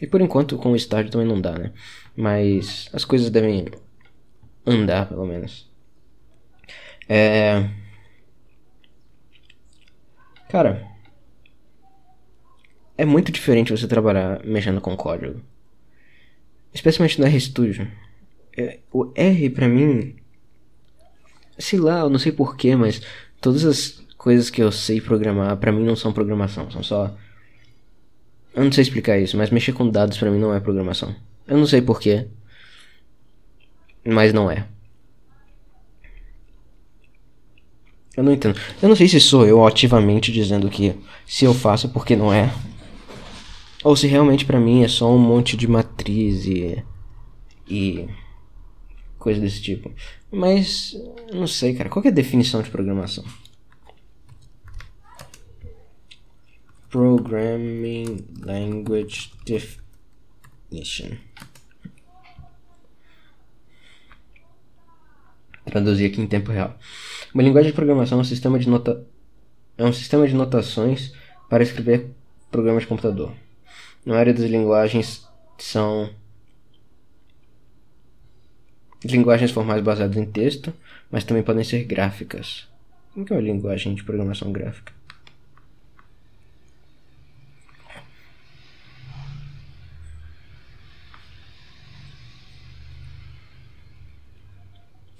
E 0.00 0.06
por 0.06 0.20
enquanto 0.20 0.58
com 0.58 0.72
o 0.72 0.76
estágio 0.76 1.10
também 1.10 1.26
não 1.26 1.40
dá, 1.40 1.58
né? 1.58 1.72
Mas 2.14 2.88
as 2.92 3.04
coisas 3.04 3.30
devem 3.30 3.66
andar, 4.66 5.08
pelo 5.08 5.26
menos. 5.26 5.68
É. 7.08 7.68
Cara. 10.48 10.86
É 12.98 13.04
muito 13.04 13.30
diferente 13.32 13.72
você 13.72 13.86
trabalhar 13.86 14.42
mexendo 14.44 14.80
com 14.80 14.96
código. 14.96 15.42
Especialmente 16.72 17.20
no 17.20 17.26
RStudio. 17.26 17.90
É, 18.56 18.78
o 18.92 19.12
R 19.14 19.50
pra 19.50 19.68
mim. 19.68 20.16
Sei 21.58 21.78
lá, 21.78 22.00
eu 22.00 22.10
não 22.10 22.18
sei 22.18 22.32
porquê, 22.32 22.76
mas 22.76 23.00
todas 23.40 23.64
as 23.64 24.02
coisas 24.16 24.50
que 24.50 24.62
eu 24.62 24.72
sei 24.72 25.00
programar 25.00 25.56
pra 25.56 25.72
mim 25.72 25.84
não 25.84 25.96
são 25.96 26.12
programação, 26.12 26.70
são 26.70 26.82
só. 26.82 27.14
Eu 28.54 28.64
não 28.64 28.72
sei 28.72 28.82
explicar 28.82 29.18
isso, 29.18 29.36
mas 29.36 29.50
mexer 29.50 29.72
com 29.72 29.88
dados 29.88 30.18
pra 30.18 30.30
mim 30.30 30.38
não 30.38 30.54
é 30.54 30.60
programação. 30.60 31.14
Eu 31.46 31.56
não 31.58 31.66
sei 31.66 31.80
porquê. 31.82 32.26
Mas 34.04 34.32
não 34.32 34.50
é. 34.50 34.66
Eu 38.16 38.24
não 38.24 38.32
entendo. 38.32 38.58
Eu 38.80 38.88
não 38.88 38.96
sei 38.96 39.06
se 39.08 39.20
sou 39.20 39.46
eu 39.46 39.66
ativamente 39.66 40.32
dizendo 40.32 40.70
que 40.70 40.94
se 41.26 41.44
eu 41.44 41.52
faço 41.52 41.90
porque 41.90 42.16
não 42.16 42.32
é. 42.32 42.50
Ou 43.84 43.94
se 43.94 44.06
realmente 44.06 44.46
para 44.46 44.58
mim 44.58 44.82
é 44.82 44.88
só 44.88 45.12
um 45.14 45.18
monte 45.18 45.56
de 45.56 45.68
matriz 45.68 46.46
e. 46.46 46.82
e. 47.68 48.08
coisa 49.26 49.40
desse 49.40 49.60
tipo. 49.60 49.92
Mas. 50.30 50.96
não 51.32 51.48
sei, 51.48 51.74
cara. 51.74 51.90
Qual 51.90 52.04
é 52.04 52.08
a 52.08 52.12
definição 52.12 52.62
de 52.62 52.70
programação? 52.70 53.24
Programming 56.88 58.24
Language 58.40 59.32
Definition. 59.44 61.16
Traduzir 65.64 66.06
aqui 66.06 66.20
em 66.20 66.28
tempo 66.28 66.52
real. 66.52 66.78
Uma 67.34 67.42
linguagem 67.42 67.72
de 67.72 67.74
programação 67.74 68.18
é 68.18 68.20
um 68.20 68.24
sistema 68.24 68.60
de, 68.60 68.68
nota... 68.68 69.04
é 69.76 69.84
um 69.84 69.92
sistema 69.92 70.28
de 70.28 70.34
notações 70.34 71.12
para 71.50 71.64
escrever 71.64 72.14
programas 72.48 72.84
de 72.84 72.88
computador. 72.88 73.32
Na 74.04 74.16
área 74.16 74.32
das 74.32 74.48
linguagens 74.48 75.28
são 75.58 76.14
linguagens 79.06 79.50
formais 79.50 79.82
baseadas 79.82 80.16
em 80.16 80.26
texto, 80.26 80.72
mas 81.10 81.24
também 81.24 81.42
podem 81.42 81.64
ser 81.64 81.84
gráficas. 81.84 82.66
O 83.16 83.24
que 83.24 83.32
é 83.32 83.36
uma 83.36 83.42
linguagem 83.42 83.94
de 83.94 84.04
programação 84.04 84.52
gráfica? 84.52 84.92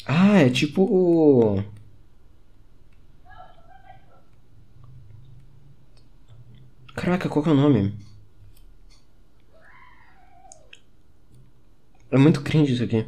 Ah, 0.06 0.38
é 0.40 0.50
tipo 0.50 0.82
o. 0.82 1.62
Caraca, 6.96 7.28
qual 7.28 7.42
que 7.44 7.48
é 7.50 7.52
o 7.52 7.56
nome? 7.56 7.94
É 12.10 12.18
muito 12.18 12.42
cringe 12.42 12.72
isso 12.74 12.82
aqui. 12.82 13.06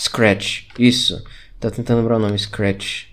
Scratch. 0.00 0.66
Isso. 0.78 1.22
Tá 1.58 1.70
tentando 1.70 1.98
lembrar 1.98 2.16
o 2.16 2.20
nome. 2.20 2.38
Scratch. 2.38 3.08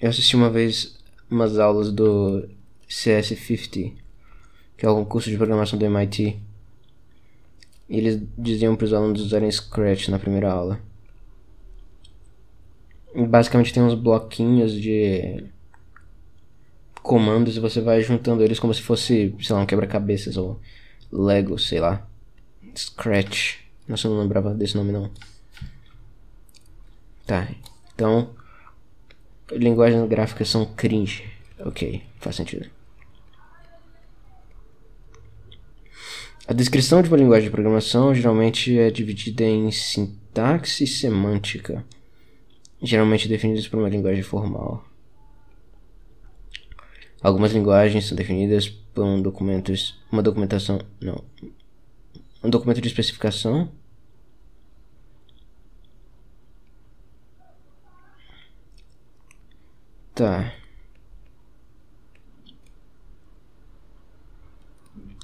Eu 0.00 0.10
assisti 0.10 0.34
uma 0.34 0.50
vez 0.50 0.98
umas 1.30 1.58
aulas 1.58 1.92
do 1.92 2.48
CS50, 2.88 3.92
que 4.76 4.84
é 4.84 4.88
algum 4.88 5.04
curso 5.04 5.30
de 5.30 5.36
programação 5.36 5.78
do 5.78 5.84
MIT. 5.84 6.40
E 7.88 7.96
eles 7.96 8.20
diziam 8.36 8.74
para 8.74 8.84
os 8.84 8.92
alunos 8.92 9.20
usarem 9.22 9.50
Scratch 9.50 10.08
na 10.08 10.18
primeira 10.18 10.50
aula. 10.50 10.80
E 13.14 13.24
basicamente 13.26 13.72
tem 13.72 13.82
uns 13.82 13.94
bloquinhos 13.94 14.72
de 14.72 15.44
comandos 17.02 17.56
e 17.56 17.60
você 17.60 17.80
vai 17.80 18.02
juntando 18.02 18.42
eles 18.42 18.58
como 18.58 18.74
se 18.74 18.82
fosse, 18.82 19.34
sei 19.40 19.54
lá, 19.54 19.62
um 19.62 19.66
quebra-cabeças 19.66 20.36
ou 20.36 20.60
Lego, 21.10 21.58
sei 21.58 21.80
lá. 21.80 22.06
Scratch. 22.76 23.67
Nossa, 23.88 24.06
eu 24.06 24.12
não 24.12 24.20
lembrava 24.20 24.54
desse 24.54 24.76
nome 24.76 24.92
não. 24.92 25.10
Tá, 27.26 27.48
então. 27.94 28.34
Linguagens 29.50 30.06
gráficas 30.08 30.48
são 30.48 30.66
cringe. 30.66 31.24
Ok, 31.58 32.02
faz 32.20 32.36
sentido. 32.36 32.70
A 36.46 36.52
descrição 36.52 37.02
de 37.02 37.08
uma 37.08 37.16
linguagem 37.16 37.44
de 37.44 37.50
programação 37.50 38.14
geralmente 38.14 38.78
é 38.78 38.90
dividida 38.90 39.44
em 39.44 39.70
sintaxe 39.70 40.84
e 40.84 40.86
semântica, 40.86 41.84
geralmente 42.82 43.28
definidas 43.28 43.68
por 43.68 43.78
uma 43.78 43.88
linguagem 43.88 44.22
formal. 44.22 44.82
Algumas 47.20 47.52
linguagens 47.52 48.06
são 48.06 48.16
definidas 48.16 48.68
por 48.68 49.04
um 49.04 49.20
documento, 49.20 49.72
uma 50.10 50.22
documentação, 50.22 50.80
não, 51.00 51.22
um 52.42 52.48
documento 52.48 52.80
de 52.80 52.88
especificação. 52.88 53.70
Tá. 60.18 60.52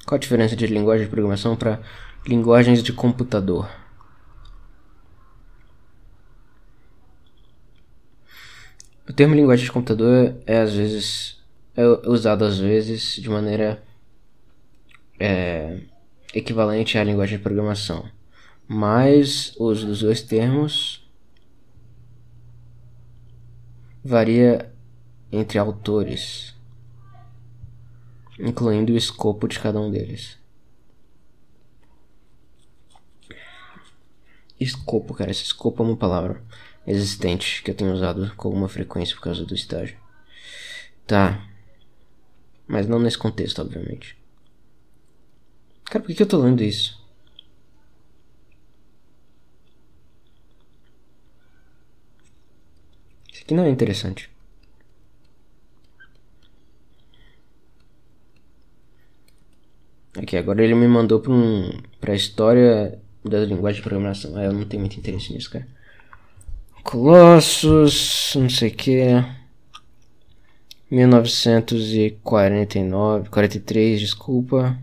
Qual 0.07 0.15
a 0.15 0.21
diferença 0.21 0.55
de 0.55 0.69
linguagem 0.69 1.07
de 1.07 1.11
programação 1.11 1.57
para 1.57 1.83
linguagens 2.25 2.81
de 2.81 2.93
computador? 2.93 3.69
O 9.09 9.13
termo 9.13 9.35
linguagem 9.35 9.65
de 9.65 9.73
computador 9.73 10.37
é 10.47 10.59
às 10.59 10.75
vezes 10.75 11.43
é 11.75 11.85
usado 12.09 12.45
às 12.45 12.61
vezes 12.61 13.17
de 13.17 13.29
maneira 13.29 13.83
é, 15.19 15.81
equivalente 16.33 16.97
à 16.99 17.03
linguagem 17.03 17.37
de 17.37 17.43
programação, 17.43 18.09
mas 18.69 19.57
o 19.57 19.65
uso 19.65 19.89
dos 19.89 20.03
dois 20.03 20.23
termos 20.23 21.05
varia 24.05 24.73
entre 25.33 25.59
autores 25.59 26.55
incluindo 28.39 28.93
o 28.93 28.97
escopo 28.97 29.47
de 29.49 29.59
cada 29.59 29.81
um 29.81 29.91
deles. 29.91 30.39
Escopo, 34.59 35.15
cara, 35.15 35.31
esse 35.31 35.43
escopo 35.43 35.83
é 35.83 35.87
uma 35.87 35.97
palavra 35.97 36.43
existente 36.87 37.63
que 37.63 37.71
eu 37.71 37.75
tenho 37.75 37.93
usado 37.93 38.35
com 38.37 38.49
alguma 38.49 38.69
frequência 38.69 39.15
por 39.15 39.23
causa 39.23 39.45
do 39.45 39.55
estágio. 39.55 39.99
Tá. 41.07 41.47
Mas 42.67 42.87
não 42.87 42.99
nesse 42.99 43.19
contexto, 43.19 43.61
obviamente. 43.61 44.17
Cara, 45.85 46.03
por 46.03 46.15
que, 46.15 46.23
eu 46.23 46.27
tô 46.27 46.39
lendo 46.39 46.63
isso? 46.63 47.03
Isso 53.31 53.43
aqui 53.43 53.55
não 53.55 53.65
é 53.65 53.69
interessante. 53.69 54.34
Aqui, 60.17 60.37
agora 60.37 60.63
ele 60.63 60.75
me 60.75 60.87
mandou 60.87 61.21
para 61.21 61.33
um, 61.33 61.71
pra 62.01 62.15
história 62.15 62.99
da 63.25 63.45
linguagem 63.45 63.81
de 63.81 63.89
programação. 63.89 64.37
Ah, 64.37 64.45
eu 64.45 64.53
não 64.53 64.65
tenho 64.65 64.81
muito 64.81 64.99
interesse 64.99 65.33
nisso, 65.33 65.51
cara. 65.51 65.67
Colossus, 66.85 68.35
não 68.37 68.49
sei 68.49 68.69
o 68.69 68.75
que. 68.75 69.25
1949, 70.91 73.29
43, 73.29 74.01
desculpa. 74.01 74.79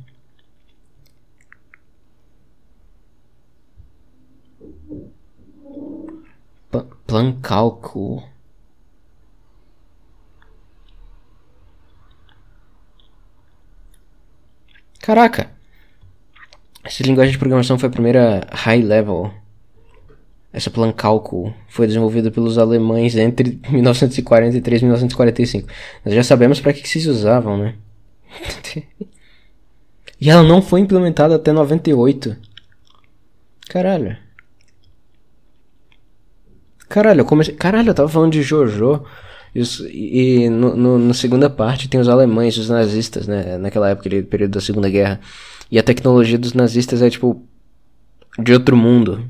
Plan 7.07 7.33
cálculo. 7.41 8.30
Caraca! 15.01 15.49
Essa 16.83 17.03
linguagem 17.03 17.31
de 17.31 17.37
programação 17.37 17.77
foi 17.77 17.89
a 17.89 17.91
primeira 17.91 18.47
high 18.51 18.81
level. 18.81 19.31
Essa 20.53 20.69
plan 20.69 20.91
cálculo 20.91 21.53
foi 21.69 21.87
desenvolvida 21.87 22.29
pelos 22.29 22.57
alemães 22.57 23.15
entre 23.15 23.59
1943 23.69 24.81
e 24.81 24.85
1945. 24.85 25.67
Nós 26.05 26.13
já 26.13 26.23
sabemos 26.23 26.59
para 26.59 26.73
que, 26.73 26.81
que 26.81 26.89
se 26.89 27.07
usavam, 27.07 27.57
né? 27.57 27.75
e 30.19 30.29
ela 30.29 30.43
não 30.43 30.61
foi 30.61 30.81
implementada 30.81 31.35
até 31.35 31.51
98. 31.51 32.35
Caralho. 33.69 34.17
Caralho, 36.89 37.21
eu 37.21 37.25
comecei... 37.25 37.55
Caralho, 37.55 37.89
eu 37.89 37.93
tava 37.93 38.09
falando 38.09 38.33
de 38.33 38.41
Jojo. 38.41 39.05
E 39.53 40.49
no, 40.49 40.75
no, 40.75 40.97
na 40.97 41.13
segunda 41.13 41.49
parte 41.49 41.89
tem 41.89 41.99
os 41.99 42.07
alemães, 42.07 42.57
os 42.57 42.69
nazistas, 42.69 43.27
né? 43.27 43.57
Naquela 43.57 43.89
época, 43.89 44.07
ali, 44.07 44.23
período 44.23 44.51
da 44.51 44.61
Segunda 44.61 44.89
Guerra. 44.89 45.19
E 45.69 45.77
a 45.77 45.83
tecnologia 45.83 46.37
dos 46.37 46.53
nazistas 46.53 47.01
é 47.01 47.09
tipo. 47.09 47.45
de 48.39 48.53
outro 48.53 48.77
mundo. 48.77 49.29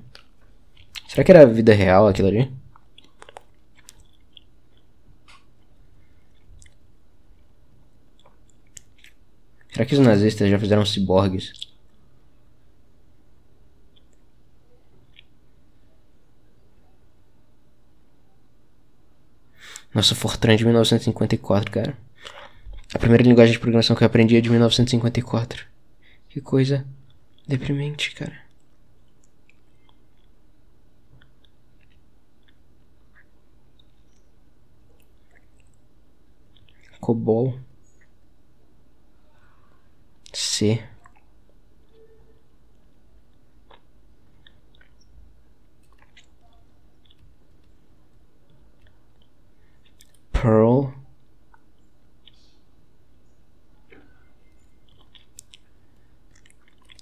Será 1.08 1.24
que 1.24 1.32
era 1.32 1.46
vida 1.46 1.74
real 1.74 2.08
aquilo 2.08 2.28
ali? 2.28 2.52
Será 9.74 9.86
que 9.86 9.96
os 9.96 10.00
nazistas 10.00 10.50
já 10.50 10.60
fizeram 10.60 10.86
ciborgues? 10.86 11.71
Nossa, 19.94 20.16
Fortran 20.16 20.56
de 20.56 20.64
1954, 20.64 21.72
cara. 21.72 21.98
A 22.94 23.00
primeira 23.00 23.24
linguagem 23.24 23.54
de 23.54 23.60
programação 23.60 23.96
que 23.96 24.04
eu 24.04 24.08
aprendi 24.08 24.36
é 24.36 24.42
de 24.42 24.50
1954. 24.50 25.66
Que 26.30 26.40
coisa 26.40 26.86
deprimente, 27.48 28.12
cara. 28.16 28.40
COBOL. 37.02 37.60
C. 40.34 40.82
Pearl. 50.42 50.88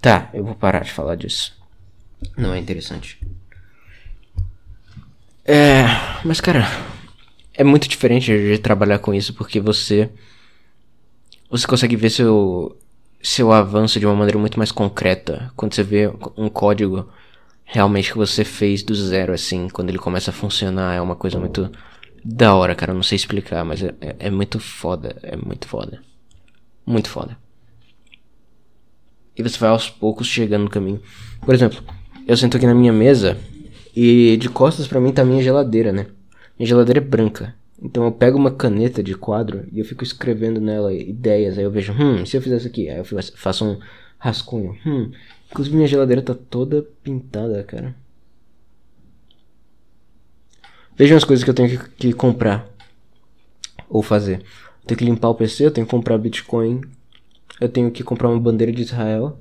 Tá, 0.01 0.29
eu 0.33 0.43
vou 0.43 0.55
parar 0.55 0.83
de 0.83 0.91
falar 0.91 1.15
disso. 1.15 1.57
Não 2.37 2.53
é 2.53 2.59
interessante. 2.59 3.19
É. 5.45 5.83
Mas, 6.25 6.41
cara. 6.41 6.65
É 7.53 7.63
muito 7.63 7.89
diferente 7.89 8.27
de 8.27 8.57
trabalhar 8.57 8.99
com 8.99 9.13
isso 9.13 9.33
porque 9.33 9.59
você. 9.59 10.09
Você 11.49 11.65
consegue 11.65 11.95
ver 11.95 12.09
seu. 12.09 12.77
Seu 13.21 13.51
avanço 13.51 13.99
de 13.99 14.05
uma 14.05 14.15
maneira 14.15 14.39
muito 14.39 14.57
mais 14.57 14.71
concreta. 14.71 15.51
Quando 15.55 15.73
você 15.75 15.83
vê 15.83 16.07
um 16.37 16.47
código 16.47 17.09
realmente 17.65 18.11
que 18.11 18.17
você 18.17 18.45
fez 18.45 18.81
do 18.81 18.95
zero, 18.95 19.33
assim. 19.33 19.67
Quando 19.67 19.89
ele 19.89 19.97
começa 19.97 20.31
a 20.31 20.33
funcionar, 20.33 20.95
é 20.95 21.01
uma 21.01 21.17
coisa 21.17 21.37
muito 21.37 21.69
da 22.23 22.53
hora, 22.55 22.75
cara. 22.75 22.93
Não 22.93 23.03
sei 23.03 23.15
explicar, 23.15 23.63
mas 23.63 23.83
é, 23.83 23.93
é, 24.01 24.15
é, 24.19 24.29
muito 24.29 24.59
foda. 24.59 25.15
É 25.21 25.35
muito 25.35 25.67
foda. 25.67 26.01
Muito 26.85 27.09
foda. 27.09 27.37
E 29.35 29.43
você 29.43 29.57
vai 29.57 29.69
aos 29.69 29.89
poucos 29.89 30.27
chegando 30.27 30.63
no 30.63 30.69
caminho. 30.69 31.01
Por 31.41 31.53
exemplo, 31.53 31.81
eu 32.27 32.35
sento 32.35 32.57
aqui 32.57 32.65
na 32.65 32.75
minha 32.75 32.91
mesa 32.91 33.37
e 33.95 34.37
de 34.37 34.49
costas 34.49 34.87
para 34.87 34.99
mim 34.99 35.11
tá 35.11 35.23
minha 35.23 35.41
geladeira, 35.41 35.91
né? 35.91 36.07
Minha 36.57 36.67
geladeira 36.67 36.99
é 36.99 37.03
branca. 37.03 37.55
Então 37.81 38.03
eu 38.03 38.11
pego 38.11 38.37
uma 38.37 38.51
caneta 38.51 39.01
de 39.01 39.15
quadro 39.15 39.65
e 39.71 39.79
eu 39.79 39.85
fico 39.85 40.03
escrevendo 40.03 40.59
nela 40.59 40.93
ideias. 40.93 41.57
Aí 41.57 41.63
eu 41.63 41.71
vejo, 41.71 41.93
hum, 41.93 42.25
se 42.25 42.35
eu 42.35 42.41
fizesse 42.41 42.67
aqui? 42.67 42.89
Aí 42.89 42.97
eu 42.97 43.05
faço 43.35 43.65
um 43.65 43.79
rascunho. 44.17 44.77
Hum, 44.85 45.11
inclusive 45.49 45.75
minha 45.75 45.87
geladeira 45.87 46.21
tá 46.21 46.35
toda 46.35 46.85
pintada, 47.01 47.63
cara. 47.63 47.95
Vejam 50.99 51.15
as 51.15 51.23
coisas 51.23 51.45
que 51.45 51.49
eu 51.49 51.53
tenho 51.53 51.69
que, 51.69 51.89
que 51.91 52.13
comprar 52.13 52.67
ou 53.87 54.03
fazer. 54.03 54.43
Eu 54.81 54.85
tenho 54.85 54.97
que 54.97 55.05
limpar 55.05 55.29
o 55.29 55.35
PC, 55.35 55.65
eu 55.65 55.71
tenho 55.71 55.87
que 55.87 55.91
comprar 55.91 56.17
Bitcoin, 56.17 56.81
eu 57.61 57.69
tenho 57.69 57.89
que 57.89 58.03
comprar 58.03 58.27
uma 58.27 58.37
bandeira 58.37 58.69
de 58.69 58.81
Israel. 58.81 59.39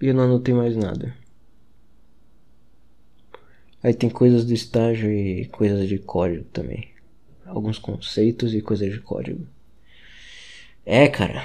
E 0.00 0.06
eu 0.06 0.14
não 0.14 0.24
anotei 0.24 0.54
mais 0.54 0.74
nada. 0.74 1.14
Aí 3.82 3.92
tem 3.92 4.08
coisas 4.08 4.46
do 4.46 4.54
estágio 4.54 5.12
e 5.12 5.44
coisas 5.48 5.86
de 5.86 5.98
código 5.98 6.44
também. 6.44 6.88
Alguns 7.44 7.78
conceitos 7.78 8.54
e 8.54 8.62
coisas 8.62 8.90
de 8.90 9.00
código. 9.00 9.46
É, 10.86 11.08
cara. 11.08 11.44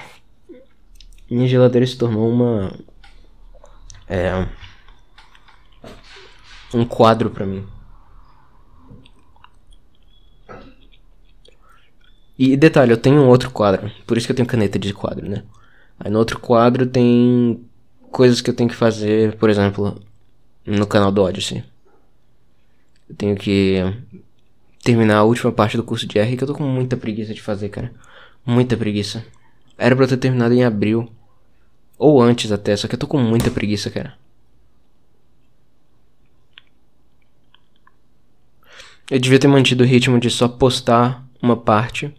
Minha 1.30 1.45
geladeira 1.45 1.86
se 1.86 1.97
tornou 1.97 2.32
uma. 2.32 2.73
É. 4.08 4.67
Um 6.74 6.86
quadro 6.86 7.30
para 7.30 7.46
mim. 7.46 7.66
E 12.38 12.56
detalhe, 12.56 12.92
eu 12.92 12.98
tenho 12.98 13.22
um 13.22 13.28
outro 13.28 13.50
quadro. 13.50 13.92
Por 14.06 14.18
isso 14.18 14.28
que 14.28 14.32
eu 14.32 14.36
tenho 14.36 14.48
caneta 14.48 14.78
de 14.78 14.94
quadro, 14.94 15.28
né? 15.28 15.44
Aí 16.00 16.12
no 16.12 16.20
outro 16.20 16.40
quadro 16.40 16.86
tem 16.86 17.66
coisas 18.12 18.42
que 18.42 18.50
eu 18.50 18.54
tenho 18.54 18.70
que 18.70 18.76
fazer, 18.76 19.36
por 19.38 19.50
exemplo, 19.50 20.00
no 20.66 20.86
canal 20.86 21.12
do 21.12 21.24
Odyssey. 21.24 21.64
Eu 23.10 23.16
tenho 23.16 23.36
que 23.36 23.82
terminar 24.84 25.18
a 25.18 25.24
última 25.24 25.52
parte 25.52 25.78
do 25.78 25.84
curso 25.84 26.06
de 26.06 26.20
R 26.20 26.38
que 26.38 26.44
eu 26.44 26.48
tô 26.48 26.54
com 26.54 26.64
muita 26.64 26.96
preguiça 26.96 27.34
de 27.34 27.42
fazer, 27.42 27.70
cara. 27.70 27.92
Muita 28.46 28.78
preguiça. 28.78 29.26
Era 29.78 29.96
pra 29.96 30.06
eu 30.06 30.10
ter 30.10 30.18
terminado 30.18 30.54
em 30.54 30.64
abril. 30.64 31.12
Ou 31.98 32.22
antes 32.22 32.52
até, 32.52 32.76
só 32.76 32.88
que 32.88 32.94
eu 32.94 33.00
tô 33.00 33.08
com 33.08 33.18
muita 33.18 33.50
preguiça, 33.50 33.90
cara. 33.90 34.14
Eu 39.10 39.20
devia 39.20 39.39
ter 39.39 39.48
mantido 39.48 39.84
o 39.84 39.88
ritmo 39.88 40.20
de 40.20 40.30
só 40.30 40.50
postar 40.50 41.26
uma 41.41 41.56
parte 41.56 42.13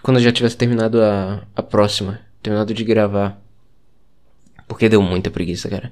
quando 0.00 0.18
eu 0.18 0.22
já 0.22 0.30
tivesse 0.30 0.56
terminado 0.56 1.02
a, 1.02 1.42
a 1.56 1.62
próxima. 1.62 2.20
Terminado 2.40 2.72
de 2.72 2.84
gravar. 2.84 3.40
Porque 4.68 4.88
deu 4.88 5.02
muita 5.02 5.30
preguiça, 5.30 5.68
cara. 5.68 5.90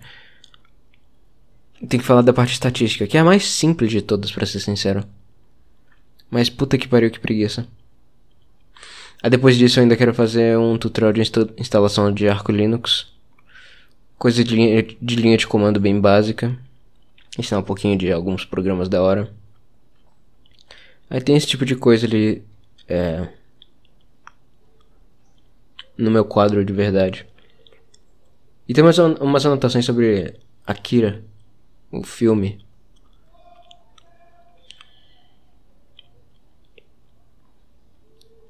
Tem 1.89 1.99
que 1.99 2.07
falar 2.07 2.23
da 2.23 2.33
parte 2.33 2.53
estatística, 2.53 3.07
que 3.07 3.17
é 3.17 3.21
a 3.21 3.25
mais 3.25 3.45
simples 3.45 3.91
de 3.91 4.01
todas, 4.01 4.31
para 4.31 4.47
ser 4.47 4.61
sincero. 4.61 5.05
Mas 6.31 6.49
puta 6.49 6.79
que 6.79 6.87
pariu, 6.87 7.11
que 7.11 7.19
preguiça. 7.19 7.67
Aí 9.21 9.29
depois 9.29 9.57
disso 9.57 9.81
eu 9.81 9.83
ainda 9.83 9.97
quero 9.97 10.15
fazer 10.15 10.57
um 10.57 10.79
tutorial 10.79 11.13
de 11.13 11.21
insta 11.21 11.49
instalação 11.59 12.13
de 12.13 12.29
Arco 12.29 12.53
Linux. 12.53 13.13
Coisa 14.19 14.45
de 14.45 14.55
linha, 14.55 14.83
de 14.83 15.17
linha 15.17 15.37
de 15.37 15.49
comando 15.49 15.81
bem 15.81 16.01
básica. 16.01 16.57
Ensinar 17.37 17.61
um 17.61 17.65
pouquinho 17.65 17.99
de 17.99 18.13
alguns 18.13 18.45
programas 18.45 18.89
da 18.89 19.03
hora. 19.03 19.42
Aí 21.13 21.21
tem 21.21 21.37
esse 21.37 21.47
tipo 21.47 21.67
de 21.67 21.77
coisa 21.77 22.07
ali. 22.07 22.43
É, 22.89 23.29
no 25.99 26.11
meu 26.11 26.25
quadro 26.25 26.65
de 26.65 26.73
verdade. 26.73 27.27
E 28.67 28.73
tem 28.73 28.83
umas, 28.83 28.97
umas 28.97 29.45
anotações 29.45 29.85
sobre 29.85 30.35
Akira 30.67 31.23
o 31.91 32.03
filme. 32.03 32.65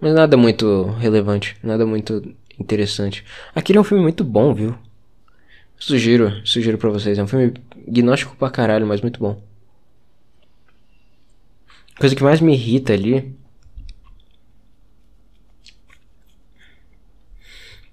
Mas 0.01 0.15
nada 0.15 0.37
muito 0.37 0.85
relevante, 1.01 1.57
nada 1.65 1.85
muito 1.85 2.33
interessante. 2.57 3.25
Aquele 3.57 3.79
é 3.79 3.81
um 3.81 3.85
filme 3.85 4.05
muito 4.05 4.23
bom, 4.23 4.55
viu? 4.55 4.79
Sugiro, 5.77 6.47
sugiro 6.47 6.79
pra 6.79 6.91
vocês. 6.91 7.19
É 7.19 7.23
um 7.25 7.27
filme 7.27 7.55
gnóstico 7.89 8.37
pra 8.37 8.51
caralho, 8.51 8.87
mas 8.87 9.01
muito 9.01 9.19
bom. 9.19 9.43
Coisa 11.99 12.17
que 12.17 12.23
mais 12.23 12.41
me 12.41 12.55
irrita 12.55 12.93
ali 12.93 13.35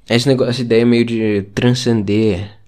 é 0.10 0.16
esse 0.16 0.28
negócio, 0.28 0.52
essa 0.52 0.62
ideia 0.62 0.86
meio 0.86 1.06
de 1.06 1.44
transcender 1.54 2.60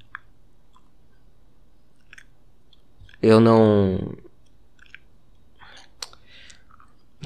eu 3.22 3.40
não. 3.40 4.16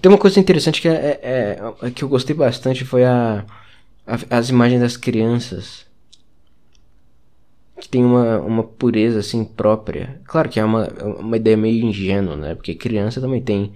Tem 0.02 0.12
uma 0.12 0.18
coisa 0.18 0.40
interessante 0.40 0.82
que, 0.82 0.88
é, 0.88 1.20
é, 1.24 1.60
é 1.82 1.92
que 1.92 2.04
eu 2.04 2.10
gostei 2.10 2.36
bastante 2.36 2.86
foi 2.86 3.06
a, 3.06 3.46
a, 4.06 4.38
as 4.38 4.50
imagens 4.50 4.82
das 4.82 4.98
crianças. 4.98 5.86
Que 7.80 7.90
tem 7.90 8.04
uma, 8.04 8.40
uma 8.40 8.64
pureza 8.64 9.20
assim 9.20 9.44
própria. 9.44 10.22
Claro 10.26 10.50
que 10.50 10.60
é 10.60 10.66
uma, 10.66 10.88
uma 11.20 11.38
ideia 11.38 11.58
meio 11.58 11.84
ingênua, 11.86 12.36
né? 12.36 12.56
Porque 12.56 12.76
criança 12.76 13.22
também 13.22 13.42
tem. 13.42 13.74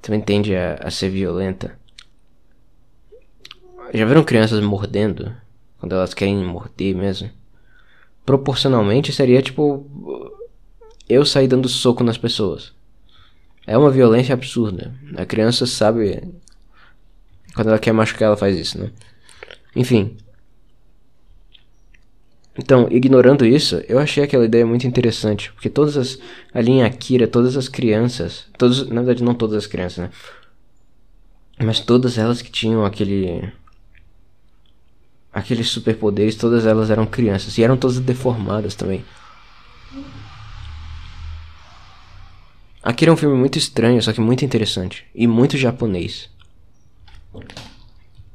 Também 0.00 0.20
tende 0.20 0.54
a, 0.54 0.74
a 0.74 0.90
ser 0.90 1.10
violenta. 1.10 1.78
Já 3.92 4.04
viram 4.04 4.24
crianças 4.24 4.60
mordendo? 4.60 5.34
Quando 5.78 5.94
elas 5.94 6.12
querem 6.12 6.44
morder 6.44 6.94
mesmo? 6.94 7.30
Proporcionalmente 8.26 9.12
seria 9.12 9.40
tipo 9.40 9.86
eu 11.08 11.24
sair 11.24 11.48
dando 11.48 11.68
soco 11.68 12.04
nas 12.04 12.18
pessoas. 12.18 12.72
É 13.66 13.76
uma 13.76 13.90
violência 13.90 14.32
absurda. 14.32 14.94
A 15.16 15.24
criança 15.24 15.66
sabe. 15.66 16.22
Quando 17.54 17.68
ela 17.68 17.78
quer 17.78 17.92
machucar, 17.92 18.26
ela 18.26 18.36
faz 18.36 18.58
isso, 18.58 18.78
né? 18.78 18.90
Enfim. 19.74 20.16
Então, 22.58 22.88
ignorando 22.90 23.46
isso, 23.46 23.80
eu 23.88 24.00
achei 24.00 24.24
aquela 24.24 24.44
ideia 24.44 24.66
muito 24.66 24.84
interessante. 24.84 25.52
Porque 25.52 25.70
todas 25.70 25.96
as. 25.96 26.18
A 26.52 26.60
linha 26.60 26.86
Akira, 26.86 27.28
todas 27.28 27.56
as 27.56 27.68
crianças. 27.68 28.46
Todos, 28.58 28.88
na 28.88 28.96
verdade, 28.96 29.22
não 29.22 29.32
todas 29.32 29.56
as 29.56 29.66
crianças, 29.66 29.98
né? 29.98 30.10
Mas 31.62 31.78
todas 31.78 32.18
elas 32.18 32.42
que 32.42 32.50
tinham 32.50 32.84
aquele. 32.84 33.52
Aqueles 35.32 35.68
superpoderes, 35.68 36.34
todas 36.34 36.66
elas 36.66 36.90
eram 36.90 37.06
crianças. 37.06 37.56
E 37.56 37.62
eram 37.62 37.76
todas 37.76 38.00
deformadas 38.00 38.74
também. 38.74 39.04
Akira 42.82 43.12
é 43.12 43.14
um 43.14 43.16
filme 43.16 43.36
muito 43.36 43.56
estranho, 43.56 44.02
só 44.02 44.12
que 44.12 44.20
muito 44.20 44.44
interessante. 44.44 45.06
E 45.14 45.28
muito 45.28 45.56
japonês. 45.56 46.28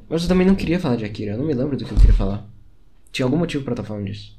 Mas 0.08 0.22
eu 0.22 0.28
também 0.28 0.46
não 0.46 0.54
queria 0.54 0.80
falar 0.80 0.96
de 0.96 1.04
Akira, 1.04 1.32
eu 1.32 1.38
não 1.38 1.44
me 1.44 1.52
lembro 1.52 1.76
do 1.76 1.84
que 1.84 1.92
eu 1.92 1.98
queria 1.98 2.14
falar. 2.14 2.53
Tinha 3.14 3.24
algum 3.26 3.36
motivo 3.36 3.62
para 3.62 3.74
estar 3.74 3.84
tá 3.84 3.88
falando 3.88 4.06
disso. 4.06 4.36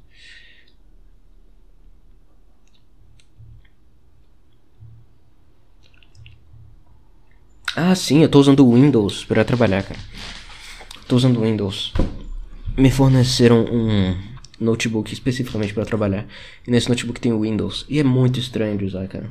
Ah, 7.73 7.95
sim, 7.95 8.21
eu 8.21 8.27
tô 8.27 8.38
usando 8.38 8.69
Windows 8.69 9.23
para 9.23 9.45
trabalhar, 9.45 9.81
cara. 9.81 9.99
Tô 11.07 11.15
usando 11.15 11.39
Windows. 11.39 11.93
Me 12.77 12.91
forneceram 12.91 13.63
um 13.63 14.13
notebook 14.59 15.13
especificamente 15.13 15.73
para 15.73 15.85
trabalhar. 15.85 16.27
E 16.67 16.69
nesse 16.69 16.89
notebook 16.89 17.21
tem 17.21 17.38
Windows. 17.39 17.85
E 17.88 17.97
é 17.97 18.03
muito 18.03 18.39
estranho 18.39 18.77
de 18.77 18.83
usar, 18.83 19.07
cara. 19.07 19.29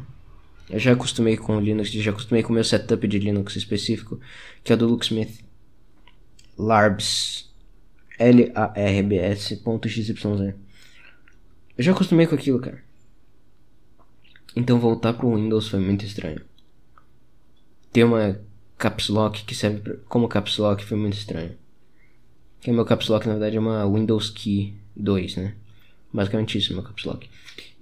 Eu 0.71 0.79
já 0.79 0.93
acostumei 0.93 1.37
com 1.37 1.59
o 1.59 1.61
Linux, 1.61 1.91
já 1.91 2.11
acostumei 2.11 2.43
com 2.43 2.49
o 2.49 2.55
meu 2.55 2.65
setup 2.65 3.07
de 3.07 3.19
Linux 3.19 3.57
específico, 3.57 4.19
que 4.63 4.73
é 4.73 4.77
do 4.77 4.87
Luxmith. 4.87 5.45
Larbs. 6.57 7.54
L-A-R-B-S.xyz. 8.19 10.09
Eu 11.77 11.83
já 11.85 11.93
acostumei 11.93 12.27
com 12.27 12.35
aquilo, 12.35 12.61
cara. 12.61 12.83
Então 14.57 14.79
voltar 14.79 15.15
pro 15.15 15.35
Windows 15.35 15.69
foi 15.69 15.81
muito 15.81 16.05
estranho. 16.05 16.41
Ter 17.93 18.05
uma 18.05 18.41
caps 18.79 19.09
lock 19.09 19.45
que 19.45 19.55
serve 19.55 19.81
pra, 19.81 19.95
como 20.09 20.29
caps 20.29 20.59
lock 20.59 20.85
foi 20.85 20.97
muito 20.97 21.15
estranho. 21.15 21.53
Que 22.61 22.71
meu 22.71 22.85
caps 22.85 23.09
lock 23.09 23.27
na 23.27 23.33
verdade 23.35 23.57
é 23.57 23.61
uma 23.61 23.85
Windows 23.85 24.31
Key 24.31 24.75
2, 24.97 25.37
né? 25.37 25.55
Basicamente 26.13 26.57
isso, 26.57 26.73
meu 26.73 26.83
caps 26.83 27.05
lock. 27.05 27.29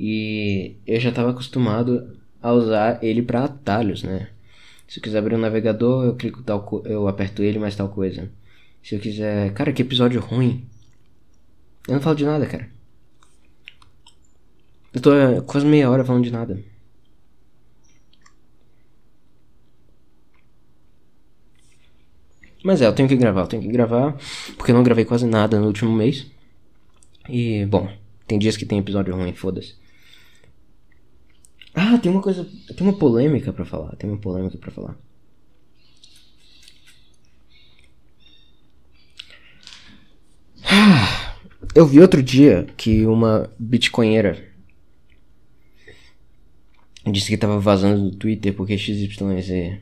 E 0.00 0.76
eu 0.86 0.98
já 0.98 1.10
estava 1.10 1.30
acostumado 1.30 2.16
a 2.40 2.52
usar 2.52 3.04
ele 3.04 3.22
para 3.22 3.44
atalhos, 3.44 4.02
né? 4.02 4.30
Se 4.88 4.98
eu 4.98 5.02
quiser 5.02 5.18
abrir 5.18 5.34
um 5.34 5.38
navegador, 5.38 6.04
eu 6.04 6.16
clico 6.16 6.42
tal 6.42 6.82
eu 6.84 7.06
aperto 7.06 7.42
ele 7.42 7.58
mais 7.58 7.76
tal 7.76 7.88
coisa. 7.88 8.30
Se 8.82 8.94
eu 8.96 9.00
quiser, 9.00 9.52
cara, 9.54 9.72
que 9.72 9.82
episódio 9.82 10.20
ruim. 10.20 10.68
Eu 11.88 11.94
não 11.94 12.00
falo 12.00 12.16
de 12.16 12.24
nada, 12.24 12.46
cara. 12.46 12.68
Eu 14.92 15.00
tô 15.00 15.14
é, 15.14 15.40
quase 15.40 15.66
meia 15.66 15.90
hora 15.90 16.04
falando 16.04 16.24
de 16.24 16.30
nada. 16.30 16.62
Mas 22.64 22.80
é, 22.80 22.86
eu 22.86 22.94
tenho 22.94 23.08
que 23.08 23.16
gravar, 23.16 23.42
eu 23.42 23.46
tenho 23.46 23.62
que 23.62 23.68
gravar, 23.68 24.16
porque 24.56 24.70
eu 24.70 24.76
não 24.76 24.84
gravei 24.84 25.04
quase 25.04 25.26
nada 25.26 25.58
no 25.58 25.66
último 25.66 25.92
mês. 25.92 26.26
E, 27.28 27.66
bom, 27.66 27.88
tem 28.26 28.38
dias 28.38 28.56
que 28.56 28.66
tem 28.66 28.78
episódio 28.78 29.14
ruim, 29.14 29.32
foda-se. 29.34 29.74
Ah, 31.74 31.98
tem 31.98 32.12
uma 32.12 32.22
coisa. 32.22 32.44
Tem 32.76 32.86
uma 32.86 32.98
polêmica 32.98 33.52
pra 33.52 33.64
falar. 33.64 33.96
Tem 33.96 34.08
uma 34.08 34.18
polêmica 34.18 34.58
pra 34.58 34.70
falar. 34.70 34.96
Ah, 40.64 41.36
eu 41.74 41.86
vi 41.86 42.00
outro 42.00 42.22
dia 42.22 42.66
que 42.76 43.06
uma 43.06 43.50
bitcoinheira 43.58 44.44
disse 47.10 47.28
que 47.28 47.36
tava 47.36 47.58
vazando 47.58 48.10
do 48.10 48.16
Twitter 48.16 48.54
porque 48.54 48.78
XYZ. 48.78 49.78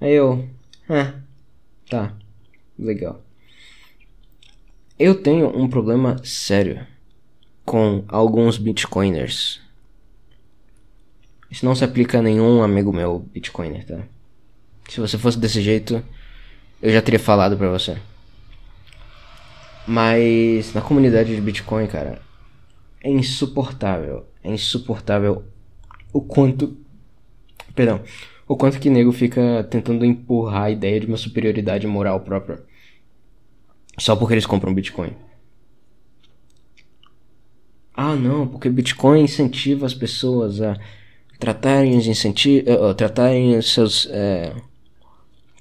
Aí 0.00 0.14
eu. 0.14 0.48
Ah, 0.88 1.14
tá. 1.88 2.14
Legal. 2.78 3.22
Eu 4.98 5.20
tenho 5.20 5.48
um 5.56 5.68
problema 5.68 6.16
sério 6.24 6.86
com 7.64 8.04
alguns 8.08 8.56
bitcoiners. 8.56 9.60
Isso 11.50 11.64
não 11.64 11.74
se 11.74 11.84
aplica 11.84 12.18
a 12.18 12.22
nenhum 12.22 12.62
amigo 12.62 12.92
meu 12.92 13.20
bitcoiner, 13.32 13.84
tá? 13.84 14.02
Se 14.88 15.00
você 15.00 15.18
fosse 15.18 15.38
desse 15.38 15.60
jeito, 15.60 16.02
eu 16.80 16.92
já 16.92 17.02
teria 17.02 17.18
falado 17.18 17.56
pra 17.56 17.68
você. 17.68 17.98
Mas 19.88 20.74
na 20.74 20.82
comunidade 20.82 21.34
de 21.34 21.40
Bitcoin, 21.40 21.86
cara, 21.86 22.20
é 23.02 23.10
insuportável. 23.10 24.26
É 24.44 24.50
insuportável 24.50 25.42
o 26.12 26.20
quanto. 26.20 26.76
Perdão. 27.74 28.02
O 28.46 28.54
quanto 28.54 28.78
que 28.78 28.90
nego 28.90 29.12
fica 29.12 29.66
tentando 29.70 30.04
empurrar 30.04 30.64
a 30.64 30.70
ideia 30.70 31.00
de 31.00 31.06
uma 31.06 31.16
superioridade 31.16 31.86
moral 31.86 32.20
própria. 32.20 32.62
Só 33.98 34.14
porque 34.14 34.34
eles 34.34 34.44
compram 34.44 34.74
Bitcoin. 34.74 35.12
Ah, 37.94 38.14
não, 38.14 38.46
porque 38.46 38.68
Bitcoin 38.68 39.22
incentiva 39.22 39.86
as 39.86 39.94
pessoas 39.94 40.60
a 40.60 40.78
tratarem 41.38 41.96
os 41.96 42.06
incentivos. 42.06 42.70
Uh, 42.70 42.94
tratarem 42.94 43.56
os 43.56 43.72
seus. 43.72 44.04
Uh, 44.04 44.62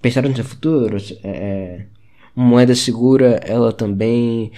pensar 0.02 0.24
no 0.24 0.36
seu 0.36 0.44
futuro. 0.44 0.98
Uh, 0.98 1.97
moeda 2.40 2.76
segura, 2.76 3.40
ela 3.44 3.74
também 3.74 4.52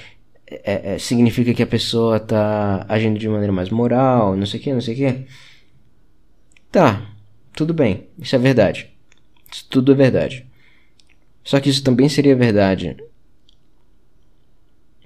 é, 0.46 0.96
é, 0.96 1.00
significa 1.00 1.54
que 1.54 1.64
a 1.64 1.68
pessoa 1.68 2.18
está 2.18 2.86
agindo 2.90 3.18
de 3.18 3.30
maneira 3.30 3.54
mais 3.54 3.70
moral, 3.70 4.36
não 4.36 4.46
sei 4.46 4.60
o 4.60 4.64
que, 4.64 4.74
não 4.74 4.82
sei 4.82 4.94
o 4.96 4.98
que. 4.98 5.28
Tá, 6.70 7.10
tudo 7.54 7.74
bem, 7.74 8.10
isso 8.20 8.36
é 8.36 8.40
verdade. 8.40 8.90
Isso 9.50 9.66
tudo 9.70 9.94
é 9.94 9.96
verdade. 9.96 10.46
Só 11.42 11.58
que 11.62 11.70
isso 11.70 11.82
também 11.82 12.10
seria 12.10 12.36
verdade, 12.36 12.98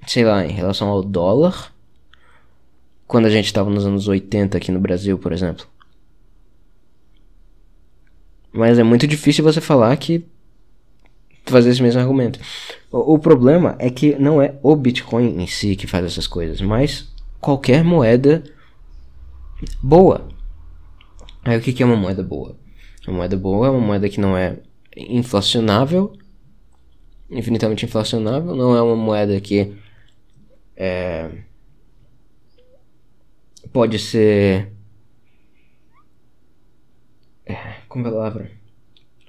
sei 0.06 0.24
lá, 0.24 0.44
em 0.44 0.52
relação 0.52 0.88
ao 0.88 1.00
dólar, 1.02 1.72
quando 3.06 3.26
a 3.26 3.30
gente 3.30 3.46
estava 3.46 3.70
nos 3.70 3.86
anos 3.86 4.08
80 4.08 4.58
aqui 4.58 4.72
no 4.72 4.80
Brasil, 4.80 5.16
por 5.16 5.32
exemplo. 5.32 5.64
Mas 8.52 8.80
é 8.80 8.82
muito 8.82 9.06
difícil 9.06 9.44
você 9.44 9.60
falar 9.60 9.96
que 9.96 10.26
fazer 11.44 11.70
esse 11.70 11.82
mesmo 11.82 12.00
argumento. 12.00 12.38
O, 12.90 13.14
o, 13.14 13.18
problema 13.18 13.76
é 13.78 13.90
que 13.90 14.14
não 14.16 14.40
é 14.40 14.58
o 14.62 14.74
Bitcoin 14.74 15.42
em 15.42 15.46
si 15.46 15.76
que 15.76 15.86
faz 15.86 16.04
essas 16.04 16.26
coisas, 16.26 16.60
mas 16.60 17.12
qualquer 17.40 17.84
moeda 17.84 18.42
boa. 19.82 20.28
Aí 21.44 21.58
o 21.58 21.60
que, 21.60 21.72
que 21.72 21.82
é 21.82 21.86
uma 21.86 21.96
moeda 21.96 22.22
boa? 22.22 22.56
Uma 23.06 23.18
moeda 23.18 23.36
boa 23.36 23.66
é 23.66 23.70
uma 23.70 23.80
moeda 23.80 24.08
que 24.08 24.20
não 24.20 24.36
é 24.36 24.58
inflacionável, 24.96 26.12
infinitamente 27.30 27.84
inflacionável, 27.84 28.54
não 28.54 28.74
é 28.74 28.80
uma 28.80 28.96
moeda 28.96 29.38
que 29.40 29.76
é, 30.76 31.30
pode 33.72 33.98
ser. 33.98 34.72
É, 37.44 37.54
como 37.88 38.06
é 38.06 38.10
palavra? 38.10 38.50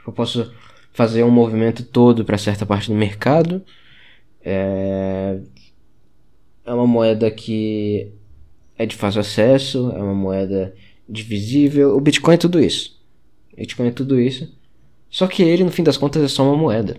Eu 0.05 0.13
posso 0.13 0.53
fazer 0.95 1.25
um 1.25 1.29
movimento 1.29 1.83
todo 1.83 2.23
para 2.23 2.37
certa 2.37 2.65
parte 2.65 2.89
do 2.89 2.95
mercado. 2.95 3.61
É, 4.41 5.37
é 6.65 6.73
uma 6.73 6.87
moeda 6.87 7.29
que 7.29 8.13
é 8.77 8.85
de 8.85 8.95
fácil 8.95 9.19
acesso, 9.19 9.91
é 9.93 10.01
uma 10.01 10.13
moeda 10.13 10.73
divisível. 11.07 11.97
O 11.97 11.99
Bitcoin 11.99 12.35
é 12.35 12.37
tudo 12.37 12.61
isso. 12.61 12.97
O 13.51 13.57
Bitcoin 13.57 13.87
é 13.89 13.91
tudo 13.91 14.19
isso. 14.19 14.49
Só 15.09 15.27
que 15.27 15.43
ele, 15.43 15.65
no 15.65 15.71
fim 15.71 15.83
das 15.83 15.97
contas, 15.97 16.23
é 16.23 16.29
só 16.29 16.43
uma 16.43 16.55
moeda. 16.55 16.95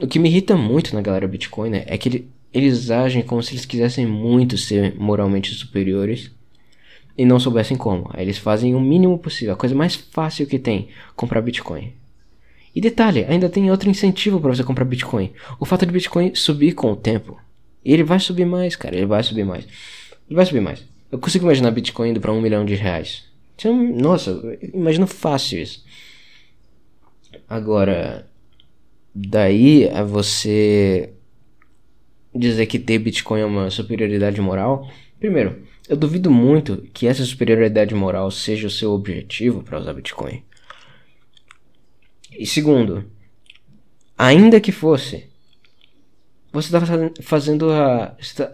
O 0.00 0.06
que 0.06 0.18
me 0.18 0.30
irrita 0.30 0.56
muito 0.56 0.94
na 0.94 1.02
galera 1.02 1.28
Bitcoin 1.28 1.68
né, 1.68 1.84
é 1.86 1.98
que 1.98 2.08
ele, 2.08 2.28
eles 2.54 2.90
agem 2.90 3.22
como 3.22 3.42
se 3.42 3.52
eles 3.52 3.66
quisessem 3.66 4.06
muito 4.06 4.56
ser 4.56 4.98
moralmente 4.98 5.54
superiores 5.54 6.30
e 7.18 7.26
não 7.26 7.38
soubessem 7.38 7.76
como. 7.76 8.10
Eles 8.16 8.38
fazem 8.38 8.74
o 8.74 8.80
mínimo 8.80 9.18
possível, 9.18 9.52
a 9.52 9.58
coisa 9.58 9.74
mais 9.74 9.94
fácil 9.94 10.46
que 10.46 10.58
tem, 10.58 10.88
comprar 11.14 11.42
Bitcoin. 11.42 11.99
E 12.74 12.80
detalhe, 12.80 13.24
ainda 13.28 13.48
tem 13.48 13.70
outro 13.70 13.90
incentivo 13.90 14.40
para 14.40 14.54
você 14.54 14.62
comprar 14.62 14.84
Bitcoin. 14.84 15.32
O 15.58 15.64
fato 15.64 15.84
de 15.84 15.92
Bitcoin 15.92 16.34
subir 16.34 16.72
com 16.72 16.92
o 16.92 16.96
tempo. 16.96 17.38
Ele 17.84 18.04
vai 18.04 18.20
subir 18.20 18.44
mais, 18.44 18.76
cara. 18.76 18.96
Ele 18.96 19.06
vai 19.06 19.22
subir 19.22 19.44
mais. 19.44 19.64
Ele 20.28 20.36
vai 20.36 20.46
subir 20.46 20.60
mais. 20.60 20.84
Eu 21.10 21.18
consigo 21.18 21.44
imaginar 21.44 21.72
Bitcoin 21.72 22.10
indo 22.10 22.20
para 22.20 22.32
um 22.32 22.40
milhão 22.40 22.64
de 22.64 22.74
reais. 22.74 23.24
É 23.62 23.68
nossa, 23.68 24.58
imagino 24.72 25.06
fácil 25.06 25.60
isso. 25.60 25.84
Agora, 27.48 28.26
daí 29.14 29.88
a 29.88 30.02
você 30.02 31.10
dizer 32.34 32.66
que 32.66 32.78
ter 32.78 32.98
Bitcoin 32.98 33.40
é 33.40 33.44
uma 33.44 33.70
superioridade 33.70 34.40
moral. 34.40 34.88
Primeiro, 35.18 35.62
eu 35.88 35.96
duvido 35.96 36.30
muito 36.30 36.86
que 36.94 37.06
essa 37.06 37.24
superioridade 37.24 37.94
moral 37.94 38.30
seja 38.30 38.68
o 38.68 38.70
seu 38.70 38.92
objetivo 38.92 39.62
para 39.62 39.80
usar 39.80 39.92
Bitcoin. 39.92 40.42
E 42.32 42.46
segundo, 42.46 43.10
ainda 44.16 44.60
que 44.60 44.72
fosse, 44.72 45.28
você 46.52 46.76
está 46.76 46.80
fazendo 47.22 47.70
a. 47.70 48.16
Você 48.18 48.44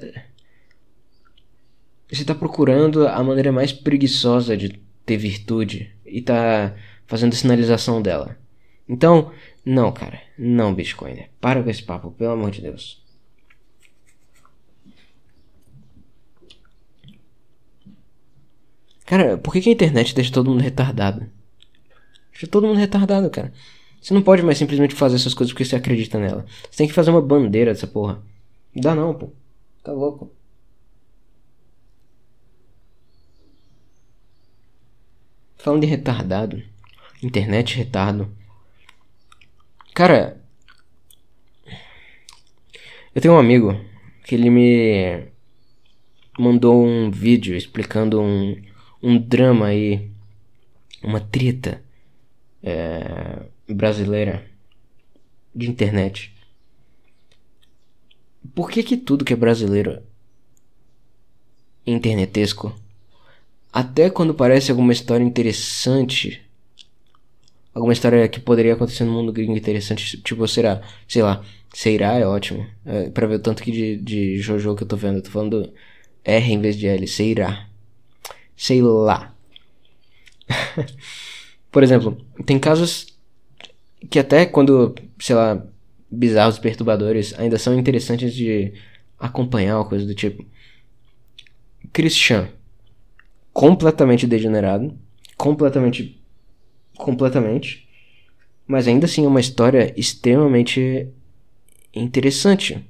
está 2.11 2.35
tá 2.35 2.35
procurando 2.35 3.07
a 3.09 3.23
maneira 3.23 3.51
mais 3.53 3.73
preguiçosa 3.73 4.57
de 4.57 4.81
ter 5.05 5.17
virtude 5.17 5.93
e 6.05 6.19
está 6.19 6.75
fazendo 7.07 7.35
sinalização 7.35 8.03
dela. 8.03 8.37
Então, 8.89 9.33
não, 9.65 9.93
cara, 9.93 10.21
não, 10.39 10.75
Bitcoin. 10.75 11.27
Para 11.41 11.63
com 11.63 11.71
esse 11.71 11.83
papo, 11.83 12.11
pelo 12.13 12.33
amor 12.33 12.51
de 12.51 12.63
Deus. 12.63 13.05
Cara, 19.05 19.39
por 19.39 19.53
que, 19.53 19.61
que 19.61 19.69
a 19.69 19.73
internet 19.73 20.15
deixa 20.15 20.33
todo 20.33 20.51
mundo 20.51 20.63
retardado? 20.63 21.31
Deixa 22.37 22.47
todo 22.47 22.67
mundo 22.67 22.79
retardado, 22.79 23.31
cara. 23.31 23.51
Você 23.99 24.13
não 24.13 24.21
pode 24.21 24.43
mais 24.43 24.59
simplesmente 24.59 24.95
fazer 24.95 25.17
essas 25.17 25.33
coisas 25.33 25.55
porque 25.55 25.65
você 25.65 25.75
acredita 25.75 26.19
nela. 26.19 26.45
Você 26.71 26.77
tem 26.77 26.87
que 26.87 26.93
fazer 26.93 27.11
uma 27.11 27.23
bandeira 27.23 27.73
dessa 27.73 27.87
porra. 27.87 28.23
Não 28.75 28.83
dá 28.83 28.95
não, 28.95 29.15
pô. 29.15 29.31
Tá 29.83 29.91
louco. 29.91 30.31
Falando 35.57 35.81
de 35.81 35.87
retardado. 35.87 36.63
Internet 37.23 37.75
retardo. 37.75 38.31
Cara. 39.95 40.39
Eu 43.15 43.23
tenho 43.23 43.33
um 43.33 43.39
amigo 43.39 43.81
que 44.27 44.35
ele 44.35 44.51
me 44.51 45.27
mandou 46.39 46.85
um 46.85 47.11
vídeo 47.11 47.57
explicando 47.57 48.21
um, 48.21 48.63
um 49.03 49.17
drama 49.17 49.69
aí. 49.69 50.11
Uma 51.03 51.21
treta 51.21 51.86
é, 52.63 53.43
brasileira 53.69 54.45
de 55.55 55.69
internet. 55.69 56.33
Por 58.55 58.71
que 58.71 58.83
que 58.83 58.97
tudo 58.97 59.25
que 59.25 59.33
é 59.33 59.37
brasileiro 59.37 60.03
internetesco, 61.87 62.75
até 63.73 64.11
quando 64.11 64.35
parece 64.35 64.71
alguma 64.71 64.93
história 64.93 65.25
interessante, 65.25 66.43
alguma 67.75 67.93
história 67.93 68.29
que 68.29 68.41
poderia 68.41 68.75
acontecer 68.75 69.05
no 69.05 69.13
mundo 69.13 69.33
gringo 69.33 69.57
interessante, 69.57 70.21
tipo, 70.23 70.47
será, 70.49 70.83
sei 71.07 71.23
lá, 71.23 71.45
Seirá 71.73 72.15
é 72.15 72.27
ótimo, 72.27 72.67
é, 72.85 73.11
pra 73.11 73.27
ver 73.27 73.35
o 73.37 73.39
tanto 73.39 73.63
que 73.63 73.71
de, 73.71 73.97
de 73.99 74.39
Jojo 74.39 74.75
que 74.75 74.83
eu 74.83 74.89
tô 74.89 74.97
vendo, 74.97 75.17
eu 75.19 75.23
tô 75.23 75.31
falando 75.31 75.73
R 76.25 76.53
em 76.53 76.61
vez 76.61 76.77
de 76.77 76.87
L, 76.87 77.07
Seirá, 77.07 77.69
sei 78.57 78.83
lá. 78.83 79.35
Por 81.77 81.83
exemplo, 81.83 82.17
tem 82.47 82.59
casos 82.59 83.07
que 84.09 84.19
até 84.19 84.47
quando, 84.47 84.95
sei 85.19 85.37
lá, 85.37 85.63
bizarros 86.11 86.59
perturbadores 86.59 87.39
ainda 87.39 87.59
são 87.59 87.79
interessantes 87.79 88.33
de 88.33 88.73
acompanhar 89.19 89.81
ou 89.81 89.85
coisa 89.85 90.07
do 90.07 90.15
tipo. 90.15 90.43
Christian, 91.93 92.49
completamente 93.53 94.27
degenerado, 94.27 94.99
completamente, 95.37 96.19
completamente, 96.97 97.87
mas 98.67 98.89
ainda 98.89 99.05
assim 99.05 99.27
é 99.27 99.29
uma 99.29 99.41
história 99.41 99.93
extremamente 100.01 101.07
interessante. 101.93 102.83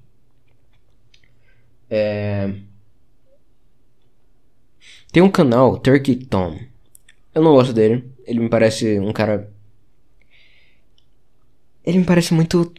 É... 1.91 2.55
Tem 5.11 5.25
um 5.25 5.29
canal, 5.29 5.77
Turkey 5.77 6.15
Tom, 6.15 6.57
Eu 7.35 7.43
não 7.43 7.51
gosto 7.53 7.73
dele. 7.73 8.15
Ele 8.27 8.41
me 8.41 8.49
parece 8.49 8.99
um 8.99 9.13
cara. 9.13 9.51
Ele 11.85 11.99
me 11.99 12.05
parece 12.05 12.35
muito. 12.35 12.73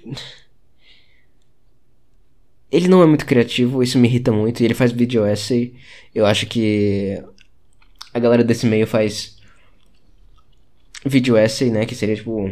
Ele 2.70 2.90
não 2.90 3.02
é 3.02 3.06
muito 3.06 3.26
criativo, 3.26 3.82
isso 3.82 3.98
me 3.98 4.08
irrita 4.08 4.32
muito. 4.32 4.62
E 4.62 4.66
ele 4.66 4.74
faz 4.74 4.92
vídeo 4.92 5.26
essay. 5.26 5.74
Eu 6.14 6.26
acho 6.26 6.46
que 6.48 7.24
a 8.14 8.20
galera 8.20 8.44
desse 8.44 8.66
meio 8.66 8.86
faz 8.86 9.38
vídeo 11.06 11.38
essay, 11.38 11.70
né? 11.72 11.86
Que 11.86 11.96
seria 11.96 12.16
tipo 12.16 12.52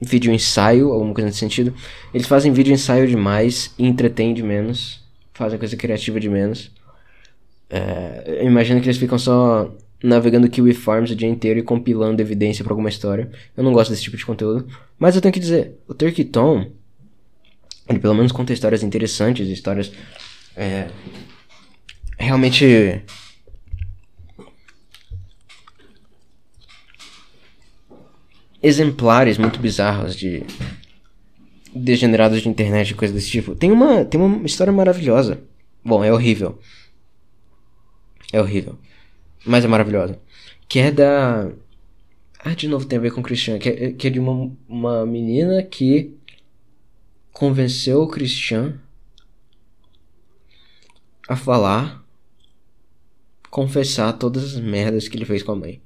vídeo 0.00 0.32
ensaio, 0.32 0.90
alguma 0.92 1.14
coisa 1.14 1.26
nesse 1.28 1.38
sentido. 1.38 1.72
Eles 2.12 2.26
fazem 2.26 2.52
vídeo 2.52 2.72
ensaio 2.72 3.06
demais 3.06 3.72
e 3.78 3.86
entretêm 3.86 4.34
de 4.34 4.42
menos. 4.42 5.04
Fazem 5.32 5.58
coisa 5.58 5.76
criativa 5.76 6.18
de 6.18 6.28
menos. 6.28 6.72
É, 7.68 8.40
eu 8.42 8.46
imagino 8.46 8.80
que 8.80 8.86
eles 8.86 8.98
ficam 8.98 9.18
só 9.18 9.72
navegando 10.02 10.48
Kiwi 10.48 10.72
Farms 10.74 11.10
o 11.10 11.16
dia 11.16 11.28
inteiro 11.28 11.60
e 11.60 11.62
compilando 11.62 12.22
evidência 12.22 12.64
para 12.64 12.72
alguma 12.72 12.88
história. 12.88 13.30
Eu 13.56 13.62
não 13.62 13.72
gosto 13.72 13.90
desse 13.90 14.02
tipo 14.02 14.16
de 14.16 14.24
conteúdo. 14.24 14.66
Mas 14.98 15.14
eu 15.14 15.22
tenho 15.22 15.32
que 15.32 15.40
dizer, 15.40 15.78
o 15.86 15.94
Turkey 15.94 16.24
Tom, 16.24 16.70
ele 17.88 17.98
pelo 17.98 18.14
menos 18.14 18.32
conta 18.32 18.52
histórias 18.52 18.82
interessantes, 18.82 19.48
histórias 19.48 19.92
é, 20.56 20.88
realmente 22.18 23.02
exemplares 28.62 29.38
muito 29.38 29.58
bizarros 29.58 30.14
de 30.14 30.42
degenerados 31.74 32.42
de 32.42 32.48
internet 32.48 32.90
e 32.90 32.94
coisas 32.94 33.14
desse 33.14 33.30
tipo. 33.30 33.54
Tem 33.54 33.70
uma, 33.70 34.04
tem 34.04 34.20
uma 34.20 34.44
história 34.46 34.72
maravilhosa. 34.72 35.40
Bom, 35.84 36.04
é 36.04 36.12
horrível. 36.12 36.58
É 38.32 38.40
horrível. 38.40 38.78
Mas 39.44 39.64
é 39.64 39.68
maravilhosa. 39.68 40.18
Que 40.68 40.78
é 40.78 40.90
da. 40.90 41.50
Ah, 42.38 42.54
de 42.54 42.68
novo 42.68 42.84
tem 42.84 42.98
a 42.98 43.02
ver 43.02 43.12
com 43.12 43.20
o 43.20 43.24
Christian. 43.24 43.58
Que 43.58 43.68
é, 43.68 43.92
que 43.92 44.06
é 44.06 44.10
de 44.10 44.18
uma, 44.18 44.50
uma 44.68 45.06
menina 45.06 45.62
que 45.62 46.14
convenceu 47.32 48.02
o 48.02 48.08
Christian 48.08 48.78
a 51.28 51.36
falar, 51.36 52.04
confessar 53.50 54.12
todas 54.14 54.56
as 54.56 54.60
merdas 54.60 55.08
que 55.08 55.16
ele 55.16 55.24
fez 55.24 55.42
com 55.42 55.52
a 55.52 55.56
mãe. 55.56 55.80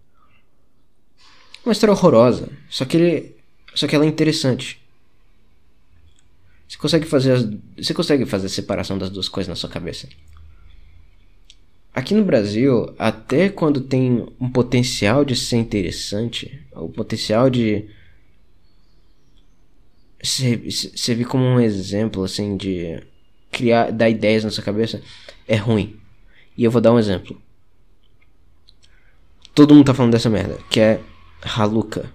Uma 1.64 1.72
história 1.72 1.92
horrorosa. 1.92 2.50
Só 2.68 2.84
que 2.84 2.96
ele. 2.96 3.36
Só 3.74 3.86
que 3.86 3.94
ela 3.94 4.04
é 4.04 4.08
interessante. 4.08 4.80
Você 6.68 6.78
consegue 6.78 7.06
fazer 7.06 7.32
as, 7.32 7.48
Você 7.76 7.94
consegue 7.94 8.26
fazer 8.26 8.46
a 8.46 8.50
separação 8.50 8.98
das 8.98 9.10
duas 9.10 9.28
coisas 9.28 9.48
na 9.48 9.56
sua 9.56 9.70
cabeça. 9.70 10.08
Aqui 11.94 12.12
no 12.12 12.24
Brasil, 12.24 12.92
até 12.98 13.48
quando 13.48 13.80
tem 13.80 14.26
um 14.40 14.50
potencial 14.50 15.24
de 15.24 15.36
ser 15.36 15.58
interessante, 15.58 16.60
o 16.72 16.88
potencial 16.88 17.48
de 17.48 17.88
servir 20.20 21.24
como 21.24 21.44
um 21.44 21.60
exemplo 21.60 22.24
assim 22.24 22.56
de 22.56 23.00
criar 23.52 23.92
dar 23.92 24.10
ideias 24.10 24.42
na 24.42 24.50
sua 24.50 24.64
cabeça 24.64 25.00
é 25.46 25.54
ruim. 25.54 25.96
E 26.56 26.64
eu 26.64 26.70
vou 26.70 26.80
dar 26.80 26.92
um 26.92 26.98
exemplo. 26.98 27.40
Todo 29.54 29.72
mundo 29.72 29.86
tá 29.86 29.94
falando 29.94 30.12
dessa 30.12 30.28
merda, 30.28 30.58
que 30.68 30.80
é 30.80 31.00
Haluka. 31.42 32.10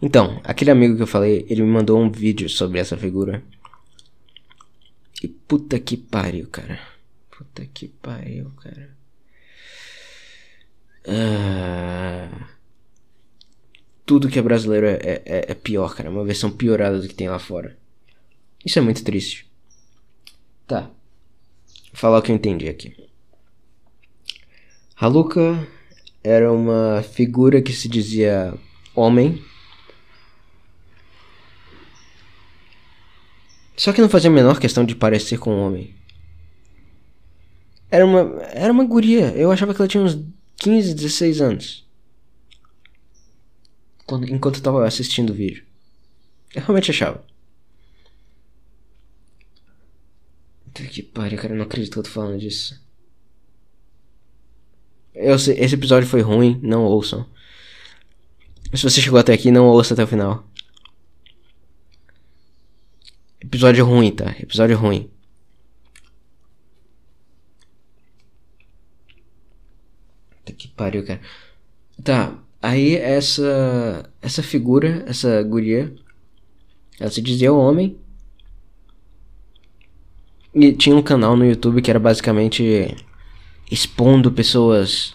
Então, 0.00 0.40
aquele 0.44 0.70
amigo 0.70 0.96
que 0.96 1.02
eu 1.02 1.06
falei, 1.06 1.46
ele 1.48 1.62
me 1.62 1.68
mandou 1.68 1.98
um 1.98 2.10
vídeo 2.10 2.48
sobre 2.48 2.78
essa 2.78 2.96
figura. 2.96 3.42
E 5.22 5.28
puta 5.28 5.78
que 5.78 5.96
pariu, 5.96 6.46
cara. 6.48 6.78
Puta 7.30 7.64
que 7.66 7.88
pariu, 7.88 8.50
cara. 8.62 8.94
Ah, 11.08 12.48
tudo 14.04 14.28
que 14.28 14.38
é 14.38 14.42
brasileiro 14.42 14.86
é, 14.86 14.98
é, 15.02 15.46
é 15.48 15.54
pior, 15.54 15.94
cara. 15.94 16.10
Uma 16.10 16.24
versão 16.24 16.50
piorada 16.50 17.00
do 17.00 17.08
que 17.08 17.14
tem 17.14 17.28
lá 17.28 17.38
fora. 17.38 17.76
Isso 18.64 18.78
é 18.78 18.82
muito 18.82 19.02
triste. 19.02 19.50
Tá. 20.66 20.82
Vou 20.82 21.94
falar 21.94 22.18
o 22.18 22.22
que 22.22 22.30
eu 22.30 22.36
entendi 22.36 22.68
aqui. 22.68 22.94
Haluka 24.96 25.66
era 26.22 26.52
uma 26.52 27.02
figura 27.02 27.62
que 27.62 27.72
se 27.72 27.88
dizia 27.88 28.54
homem 28.94 29.42
Só 33.76 33.92
que 33.92 34.00
não 34.00 34.08
fazia 34.08 34.30
a 34.30 34.32
menor 34.32 34.58
questão 34.58 34.84
de 34.84 34.96
parecer 34.96 35.38
com 35.38 35.54
um 35.54 35.60
homem. 35.60 35.94
Era 37.90 38.04
uma, 38.04 38.42
era 38.46 38.72
uma 38.72 38.84
guria. 38.84 39.32
Eu 39.36 39.52
achava 39.52 39.74
que 39.74 39.80
ela 39.80 39.88
tinha 39.88 40.02
uns 40.02 40.18
15, 40.56 40.94
16 40.94 41.40
anos. 41.40 41.86
Quando, 44.06 44.28
enquanto 44.32 44.56
eu 44.56 44.62
tava 44.62 44.86
assistindo 44.86 45.30
o 45.30 45.34
vídeo. 45.34 45.64
Eu 46.54 46.62
realmente 46.62 46.90
achava. 46.90 47.22
Que 50.72 51.02
pariu, 51.02 51.38
cara. 51.38 51.52
Eu 51.52 51.58
não 51.58 51.64
acredito 51.64 51.92
que 51.92 51.98
eu 51.98 52.02
tô 52.02 52.10
falando 52.10 52.38
disso. 52.38 52.80
Eu 55.14 55.38
sei, 55.38 55.58
esse 55.58 55.74
episódio 55.74 56.08
foi 56.08 56.20
ruim. 56.22 56.58
Não 56.62 56.84
ouçam. 56.84 57.26
Se 58.74 58.82
você 58.82 59.00
chegou 59.00 59.18
até 59.18 59.32
aqui, 59.32 59.50
não 59.50 59.66
ouça 59.66 59.94
até 59.94 60.04
o 60.04 60.06
final. 60.06 60.45
Episódio 63.46 63.86
ruim, 63.86 64.10
tá? 64.10 64.34
Episódio 64.40 64.76
ruim. 64.76 65.08
Puta 70.30 70.52
que 70.52 70.66
pariu, 70.66 71.06
cara. 71.06 71.20
Tá, 72.02 72.36
aí 72.60 72.96
essa 72.96 74.10
essa 74.20 74.42
figura, 74.42 75.04
essa 75.06 75.40
guria, 75.44 75.94
ela 76.98 77.08
se 77.08 77.22
dizia 77.22 77.52
homem. 77.52 77.96
E 80.52 80.72
tinha 80.72 80.96
um 80.96 81.02
canal 81.02 81.36
no 81.36 81.46
YouTube 81.46 81.80
que 81.80 81.90
era 81.90 82.00
basicamente 82.00 82.96
expondo 83.70 84.32
pessoas, 84.32 85.14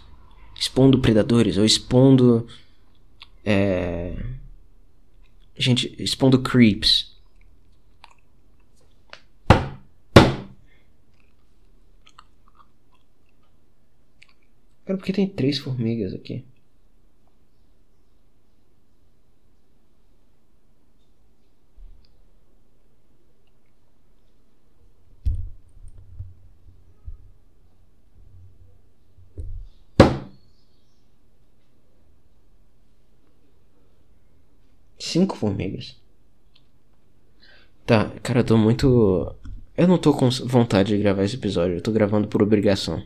expondo 0.58 1.00
predadores 1.00 1.58
ou 1.58 1.66
expondo 1.66 2.48
é, 3.44 4.16
gente, 5.58 5.94
expondo 6.02 6.40
creeps. 6.40 7.11
Cara, 14.92 14.98
por 14.98 15.06
que 15.06 15.14
tem 15.14 15.26
três 15.28 15.58
formigas 15.58 16.14
aqui? 16.14 16.44
Cinco 35.00 35.36
formigas. 35.38 36.02
Tá, 37.86 38.10
cara, 38.24 38.40
eu 38.42 38.44
tô 38.44 38.58
muito. 38.58 39.36
Eu 39.78 39.88
não 39.88 39.98
tô 39.98 40.14
com 40.14 40.30
vontade 40.46 40.96
de 40.96 41.02
gravar 41.02 41.24
esse 41.24 41.36
episódio, 41.36 41.76
eu 41.78 41.82
tô 41.82 41.92
gravando 41.92 42.28
por 42.28 42.42
obrigação. 42.44 43.04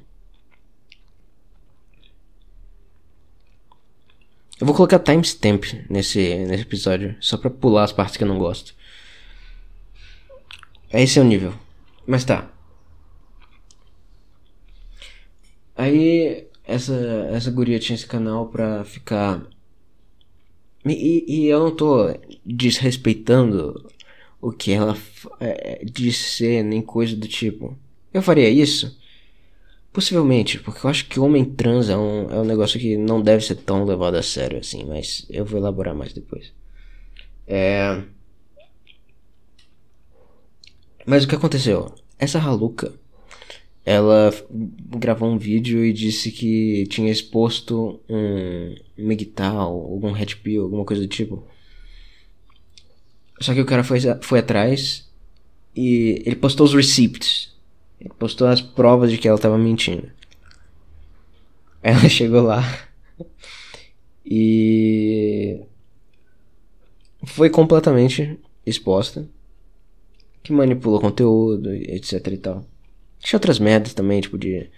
Eu 4.60 4.66
vou 4.66 4.76
colocar 4.76 4.99
timestamp 4.99 5.66
nesse, 5.89 6.36
nesse 6.45 6.64
episódio, 6.64 7.16
só 7.20 7.38
pra 7.38 7.49
pular 7.49 7.84
as 7.84 7.91
partes 7.91 8.16
que 8.16 8.24
eu 8.24 8.28
não 8.28 8.38
gosto. 8.38 8.74
Esse 10.93 11.20
é 11.20 11.22
o 11.22 11.26
nível. 11.26 11.53
Mas 12.08 12.24
tá. 12.24 12.49
Aí, 15.76 16.47
essa, 16.64 16.95
essa 17.32 17.51
guria 17.51 17.80
tinha 17.80 17.95
esse 17.95 18.08
canal 18.08 18.47
pra 18.47 18.86
ficar. 18.86 19.45
E, 20.86 21.26
e 21.28 21.47
eu 21.47 21.60
não 21.60 21.76
tô 21.76 22.18
desrespeitando 22.45 23.91
o 24.39 24.51
que 24.53 24.72
ela 24.72 24.97
é, 25.41 25.84
disse 25.84 26.38
ser, 26.38 26.64
nem 26.64 26.82
coisa 26.82 27.16
do 27.16 27.28
tipo. 27.28 27.78
Eu 28.14 28.22
faria 28.22 28.49
isso? 28.49 28.97
Possivelmente, 29.95 30.59
porque 30.59 30.85
eu 30.85 30.89
acho 30.89 31.07
que 31.07 31.21
homem 31.21 31.45
trans 31.45 31.87
é 31.87 31.95
um, 31.95 32.29
é 32.29 32.37
um 32.41 32.43
negócio 32.43 32.77
que 32.77 32.97
não 32.97 33.21
deve 33.21 33.45
ser 33.45 33.55
tão 33.55 33.85
levado 33.85 34.15
a 34.15 34.21
sério 34.21 34.59
assim, 34.59 34.83
mas 34.83 35.25
eu 35.29 35.45
vou 35.45 35.57
elaborar 35.57 35.95
mais 35.95 36.11
depois. 36.11 36.51
É. 37.47 38.03
Mas 41.05 41.23
o 41.23 41.27
que 41.29 41.35
aconteceu? 41.35 41.95
Essa 42.19 42.39
Haluka, 42.39 42.93
ela 43.85 44.33
gravou 44.99 45.29
um 45.29 45.37
vídeo 45.37 45.85
e 45.85 45.93
disse 45.93 46.29
que 46.29 46.85
tinha 46.87 47.09
exposto 47.09 48.01
um 48.09 48.75
Migtal, 48.97 49.71
algum 49.71 50.11
Red 50.11 50.35
Pill, 50.43 50.63
alguma 50.63 50.83
coisa 50.83 51.03
do 51.03 51.07
tipo. 51.07 51.47
Só 53.39 53.53
que 53.53 53.61
o 53.61 53.65
cara 53.65 53.83
foi, 53.85 54.01
foi 54.21 54.39
atrás 54.39 55.09
E 55.73 56.21
ele 56.25 56.35
postou 56.35 56.65
os 56.65 56.73
receipts. 56.73 57.55
Ele 57.99 58.13
postou 58.19 58.47
as 58.47 58.61
provas 58.61 59.11
de 59.11 59.17
que 59.17 59.27
ela 59.27 59.37
tava 59.37 59.57
mentindo. 59.57 60.11
Ela 61.81 62.07
chegou 62.09 62.41
lá 62.41 62.63
e 64.25 65.61
foi 67.23 67.49
completamente 67.49 68.39
exposta. 68.65 69.29
Que 70.41 70.51
manipulou 70.51 70.99
conteúdo, 70.99 71.73
etc 71.73 72.27
e 72.27 72.37
tal. 72.37 72.65
Tinha 73.19 73.37
outras 73.37 73.57
merdas 73.59 73.93
também, 73.93 74.21
tipo 74.21 74.37
de. 74.37 74.69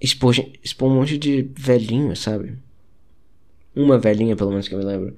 Expor, 0.00 0.34
expor 0.62 0.88
um 0.88 0.94
monte 0.94 1.18
de 1.18 1.42
velhinho, 1.56 2.14
sabe? 2.14 2.56
Uma 3.74 3.98
velhinha, 3.98 4.36
pelo 4.36 4.50
menos 4.50 4.68
que 4.68 4.74
eu 4.74 4.78
me 4.78 4.84
lembro. 4.84 5.16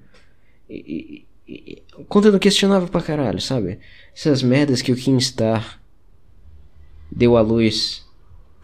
E 0.69 1.27
conteúdo 2.09 2.39
questionável 2.39 2.89
pra 2.89 3.03
caralho, 3.03 3.41
sabe? 3.41 3.79
Essas 4.15 4.43
merdas 4.43 4.83
que 4.83 4.93
o 4.93 4.97
Kingstar 4.97 5.81
deu 7.11 7.37
à 7.37 7.41
luz 7.41 8.07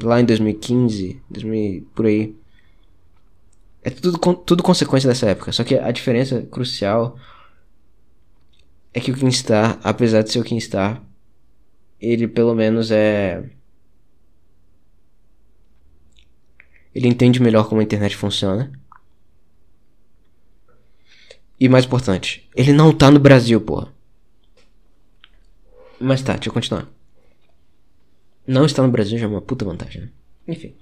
lá 0.03 0.20
em 0.20 0.24
2015, 0.24 1.20
2000, 1.30 1.89
por 1.95 2.07
aí. 2.07 2.34
É 3.82 3.91
tudo, 3.91 4.18
tudo 4.18 4.62
consequência 4.62 5.09
dessa 5.09 5.26
época. 5.26 5.53
Só 5.53 5.64
que 5.64 5.76
a 5.76 5.91
diferença 5.91 6.43
crucial 6.43 7.18
é 8.93 9.01
que 9.01 9.11
o 9.11 9.14
Kingstar, 9.14 9.78
apesar 9.82 10.22
de 10.22 10.32
ser 10.32 10.41
o 10.41 10.45
Kingstar, 10.45 11.03
ele 12.01 12.26
pelo 12.26 12.55
menos 12.55 12.91
é. 12.91 13.45
Ele 16.95 17.09
entende 17.09 17.41
melhor 17.41 17.68
como 17.68 17.80
a 17.80 17.84
internet 17.84 18.16
funciona. 18.16 18.72
E 21.59 21.68
mais 21.68 21.84
importante, 21.86 22.48
ele 22.54 22.72
não 22.72 22.92
tá 22.92 23.11
no 23.11 23.18
Brasil, 23.18 23.61
porra. 23.61 23.88
Mas 25.98 26.22
tá, 26.22 26.34
deixa 26.34 26.50
eu 26.50 26.52
continuar. 26.52 26.86
Não 28.46 28.66
estar 28.66 28.82
no 28.82 28.90
Brasil 28.90 29.18
já 29.18 29.24
é 29.24 29.28
uma 29.28 29.40
puta 29.40 29.64
vantagem, 29.64 30.02
né? 30.02 30.09
Enfim. 30.46 30.74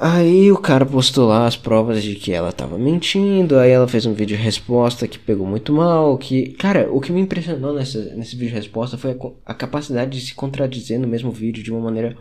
Aí 0.00 0.50
o 0.50 0.56
cara 0.56 0.86
postou 0.86 1.28
lá 1.28 1.46
as 1.46 1.58
provas 1.58 2.02
de 2.02 2.14
que 2.14 2.32
ela 2.32 2.52
tava 2.52 2.78
mentindo, 2.78 3.58
aí 3.58 3.70
ela 3.70 3.86
fez 3.86 4.06
um 4.06 4.14
vídeo 4.14 4.34
de 4.34 4.42
resposta 4.42 5.06
que 5.06 5.18
pegou 5.18 5.46
muito 5.46 5.74
mal, 5.74 6.16
que... 6.16 6.52
Cara, 6.52 6.90
o 6.90 7.02
que 7.02 7.12
me 7.12 7.20
impressionou 7.20 7.74
nessa, 7.74 7.98
nesse 8.14 8.34
vídeo 8.34 8.48
de 8.48 8.54
resposta 8.54 8.96
foi 8.96 9.10
a, 9.10 9.50
a 9.50 9.52
capacidade 9.52 10.18
de 10.18 10.24
se 10.24 10.34
contradizer 10.34 10.98
no 10.98 11.06
mesmo 11.06 11.30
vídeo 11.30 11.62
de 11.62 11.70
uma 11.70 11.80
maneira 11.80 12.16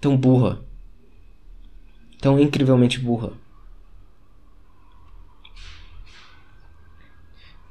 tão 0.00 0.16
burra. 0.16 0.58
Tão 2.20 2.40
incrivelmente 2.40 2.98
burra. 2.98 3.32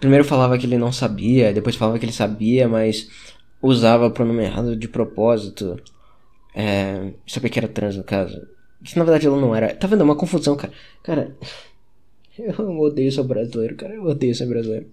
Primeiro 0.06 0.24
falava 0.24 0.56
que 0.56 0.68
ele 0.68 0.78
não 0.78 0.92
sabia, 0.92 1.52
depois 1.52 1.76
falava 1.76 1.98
que 1.98 2.06
ele 2.06 2.12
sabia, 2.12 2.68
mas 2.70 3.10
usava 3.60 4.08
pronome 4.12 4.44
errado 4.44 4.76
de 4.76 4.88
propósito. 4.88 5.82
É, 6.54 7.12
sabia 7.26 7.50
que 7.50 7.58
era 7.58 7.68
trans 7.68 7.98
no 7.98 8.04
caso. 8.04 8.48
Que 8.84 8.96
na 9.00 9.04
verdade 9.04 9.26
ela 9.26 9.42
não 9.42 9.56
era. 9.56 9.74
Tá 9.76 9.88
vendo? 9.88 10.02
É 10.02 10.04
uma 10.04 10.16
confusão, 10.16 10.56
cara. 10.56 10.72
Cara, 11.02 11.36
eu 12.38 12.80
odeio 12.80 13.12
ser 13.12 13.24
brasileiro, 13.24 13.76
cara. 13.76 13.96
Eu 13.96 14.04
odeio 14.04 14.36
ser 14.36 14.46
brasileiro. 14.46 14.92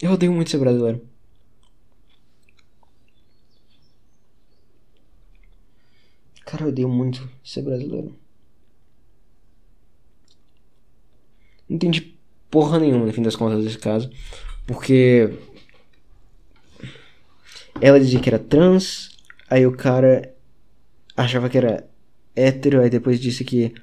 Eu 0.00 0.12
odeio 0.12 0.32
muito 0.32 0.50
ser 0.50 0.58
brasileiro. 0.58 1.02
Cara, 6.44 6.62
eu 6.62 6.68
odeio 6.68 6.88
muito 6.88 7.28
ser 7.42 7.62
brasileiro. 7.62 8.14
Não 11.68 11.76
entendi 11.76 12.15
porra 12.50 12.78
nenhuma, 12.78 13.06
no 13.06 13.12
fim 13.12 13.22
das 13.22 13.36
contas, 13.36 13.64
desse 13.64 13.78
caso. 13.78 14.10
Porque 14.66 15.32
ela 17.80 18.00
dizia 18.00 18.20
que 18.20 18.28
era 18.28 18.38
trans, 18.38 19.10
aí 19.48 19.66
o 19.66 19.76
cara 19.76 20.34
achava 21.16 21.48
que 21.48 21.58
era 21.58 21.88
hétero, 22.34 22.80
aí 22.80 22.90
depois 22.90 23.20
disse 23.20 23.44
que 23.44 23.74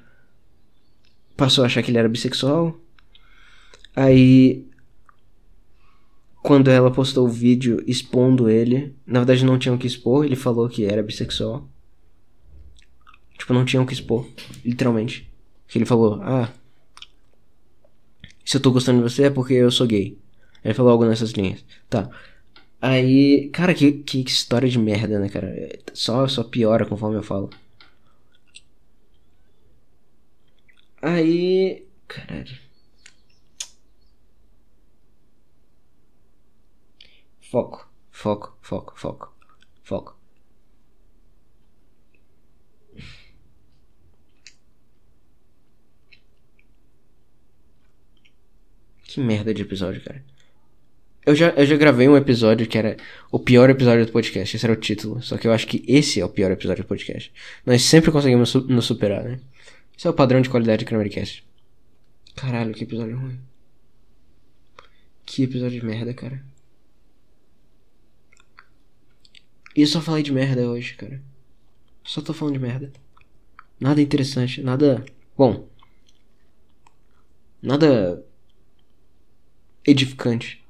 passou 1.36 1.64
a 1.64 1.66
achar 1.66 1.82
que 1.82 1.90
ele 1.90 1.98
era 1.98 2.08
bissexual. 2.08 2.78
Aí 3.94 4.66
quando 6.42 6.70
ela 6.70 6.90
postou 6.90 7.26
o 7.26 7.30
vídeo 7.30 7.82
expondo 7.86 8.50
ele, 8.50 8.94
na 9.06 9.20
verdade 9.20 9.46
não 9.46 9.58
tinham 9.58 9.78
que 9.78 9.86
expor, 9.86 10.26
ele 10.26 10.36
falou 10.36 10.68
que 10.68 10.84
era 10.84 11.02
bissexual. 11.02 11.66
Tipo, 13.38 13.54
não 13.54 13.64
tinham 13.64 13.86
que 13.86 13.94
expor, 13.94 14.28
literalmente. 14.64 15.26
Que 15.66 15.78
ele 15.78 15.86
falou: 15.86 16.20
"Ah, 16.22 16.52
se 18.44 18.56
eu 18.56 18.60
tô 18.62 18.70
gostando 18.72 19.02
de 19.02 19.10
você 19.12 19.24
é 19.24 19.30
porque 19.30 19.54
eu 19.54 19.70
sou 19.70 19.86
gay". 19.86 20.18
Ele 20.64 20.74
falou 20.74 20.92
algo 20.92 21.04
nessas 21.06 21.32
linhas. 21.32 21.64
Tá. 21.90 22.08
Aí, 22.80 23.48
cara, 23.50 23.74
que, 23.74 23.92
que 23.92 24.20
história 24.20 24.68
de 24.68 24.78
merda, 24.78 25.18
né, 25.20 25.28
cara? 25.28 25.54
Só, 25.94 26.26
só 26.28 26.44
piora 26.44 26.86
conforme 26.86 27.16
eu 27.18 27.22
falo. 27.22 27.50
Aí. 31.02 31.86
Caralho. 32.08 32.56
Foco, 37.40 37.86
foco, 38.10 38.58
foco, 38.60 38.92
foco, 38.98 39.32
foco. 39.84 40.16
Que 49.14 49.20
merda 49.20 49.54
de 49.54 49.62
episódio, 49.62 50.02
cara. 50.02 50.24
Eu 51.24 51.36
já, 51.36 51.50
eu 51.50 51.64
já 51.64 51.76
gravei 51.76 52.08
um 52.08 52.16
episódio 52.16 52.66
que 52.66 52.76
era 52.76 52.96
o 53.30 53.38
pior 53.38 53.70
episódio 53.70 54.04
do 54.04 54.10
podcast. 54.10 54.56
Esse 54.56 54.66
era 54.66 54.72
o 54.72 54.76
título. 54.76 55.22
Só 55.22 55.38
que 55.38 55.46
eu 55.46 55.52
acho 55.52 55.68
que 55.68 55.84
esse 55.86 56.20
é 56.20 56.24
o 56.24 56.28
pior 56.28 56.50
episódio 56.50 56.82
do 56.82 56.88
podcast. 56.88 57.32
Nós 57.64 57.82
sempre 57.82 58.10
conseguimos 58.10 58.48
su 58.48 58.62
nos 58.62 58.86
superar, 58.86 59.22
né? 59.22 59.38
Esse 59.96 60.08
é 60.08 60.10
o 60.10 60.14
padrão 60.14 60.40
de 60.40 60.50
qualidade 60.50 60.84
do 60.84 60.88
Cramericast. 60.88 61.46
Caralho, 62.34 62.74
que 62.74 62.82
episódio 62.82 63.16
ruim. 63.16 63.38
Que 65.24 65.44
episódio 65.44 65.78
de 65.78 65.86
merda, 65.86 66.12
cara. 66.12 66.44
E 69.76 69.82
eu 69.82 69.86
só 69.86 70.00
falei 70.00 70.24
de 70.24 70.32
merda 70.32 70.68
hoje, 70.68 70.94
cara. 70.94 71.22
Só 72.02 72.20
tô 72.20 72.32
falando 72.32 72.54
de 72.54 72.60
merda. 72.60 72.92
Nada 73.78 74.02
interessante, 74.02 74.60
nada. 74.60 75.04
Bom. 75.38 75.68
Nada. 77.62 78.33
Edificante. 79.86 80.64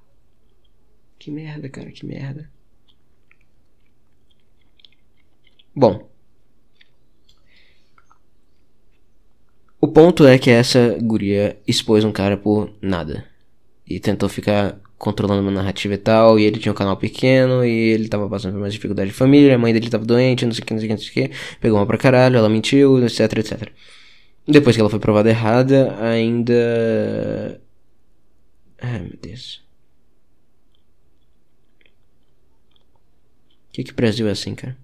Que 1.19 1.31
merda, 1.31 1.69
cara, 1.69 1.91
que 1.91 2.05
merda. 2.05 2.51
Bom. 5.75 6.09
O 9.81 9.89
ponto 9.89 10.27
é 10.27 10.39
que 10.39 10.51
essa 10.51 10.97
guria 11.01 11.59
expôs 11.67 12.05
um 12.05 12.13
cara 12.13 12.37
por 12.37 12.73
nada. 12.81 13.25
E 13.87 14.01
tentou 14.01 14.29
ficar 14.29 14.81
controlando 14.97 15.43
uma 15.43 15.51
narrativa 15.51 15.95
e 15.95 15.99
tal. 15.99 16.39
E 16.39 16.45
ele 16.45 16.59
tinha 16.59 16.73
um 16.73 16.75
canal 16.75 16.97
pequeno. 16.97 17.65
E 17.65 17.71
ele 17.71 18.09
tava 18.09 18.29
passando 18.29 18.53
por 18.53 18.61
mais 18.61 18.73
dificuldade 18.73 19.11
de 19.11 19.17
família. 19.17 19.55
A 19.55 19.59
mãe 19.59 19.73
dele 19.73 19.91
tava 19.91 20.05
doente, 20.05 20.47
não 20.47 20.53
sei 20.53 20.63
o 20.63 20.67
que, 20.67 20.73
não 20.73 20.81
sei 20.81 20.87
o 20.87 20.89
que, 20.89 20.95
não 20.95 21.13
sei 21.13 21.25
o 21.25 21.29
que. 21.29 21.37
Pegou 21.61 21.79
uma 21.79 21.87
pra 21.87 21.99
caralho, 21.99 22.37
ela 22.37 22.49
mentiu, 22.49 23.05
etc, 23.05 23.39
etc. 23.39 23.69
Depois 24.47 24.77
que 24.77 24.81
ela 24.81 24.91
foi 24.91 24.99
provada 24.99 25.29
errada, 25.29 25.97
ainda. 26.01 27.61
Ai 28.85 29.01
meu 29.01 29.17
Deus. 29.21 29.65
que 33.73 33.83
que 33.83 33.93
o 33.93 33.95
Brasil 33.95 34.29
é 34.29 34.31
assim, 34.31 34.55
cara? 34.55 34.77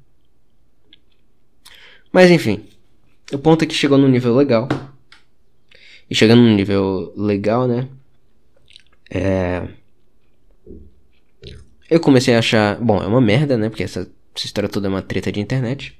Mas 2.11 2.31
enfim, 2.31 2.65
o 3.31 3.39
ponto 3.39 3.63
é 3.63 3.67
que 3.67 3.75
chegou 3.75 3.99
num 3.99 4.09
nível 4.09 4.35
legal. 4.35 4.69
E 6.09 6.15
chegando 6.15 6.43
num 6.43 6.57
nível 6.57 7.13
legal, 7.15 7.69
né? 7.69 7.89
É... 9.11 9.69
Eu 11.89 12.01
comecei 12.01 12.35
a 12.35 12.39
achar. 12.39 12.81
Bom, 12.81 13.03
é 13.03 13.07
uma 13.07 13.21
merda, 13.21 13.57
né? 13.57 13.69
Porque 13.69 13.85
essa, 13.85 14.11
essa 14.35 14.47
história 14.47 14.69
toda 14.69 14.89
é 14.89 14.91
uma 14.91 15.03
treta 15.03 15.31
de 15.31 15.41
internet. 15.41 16.00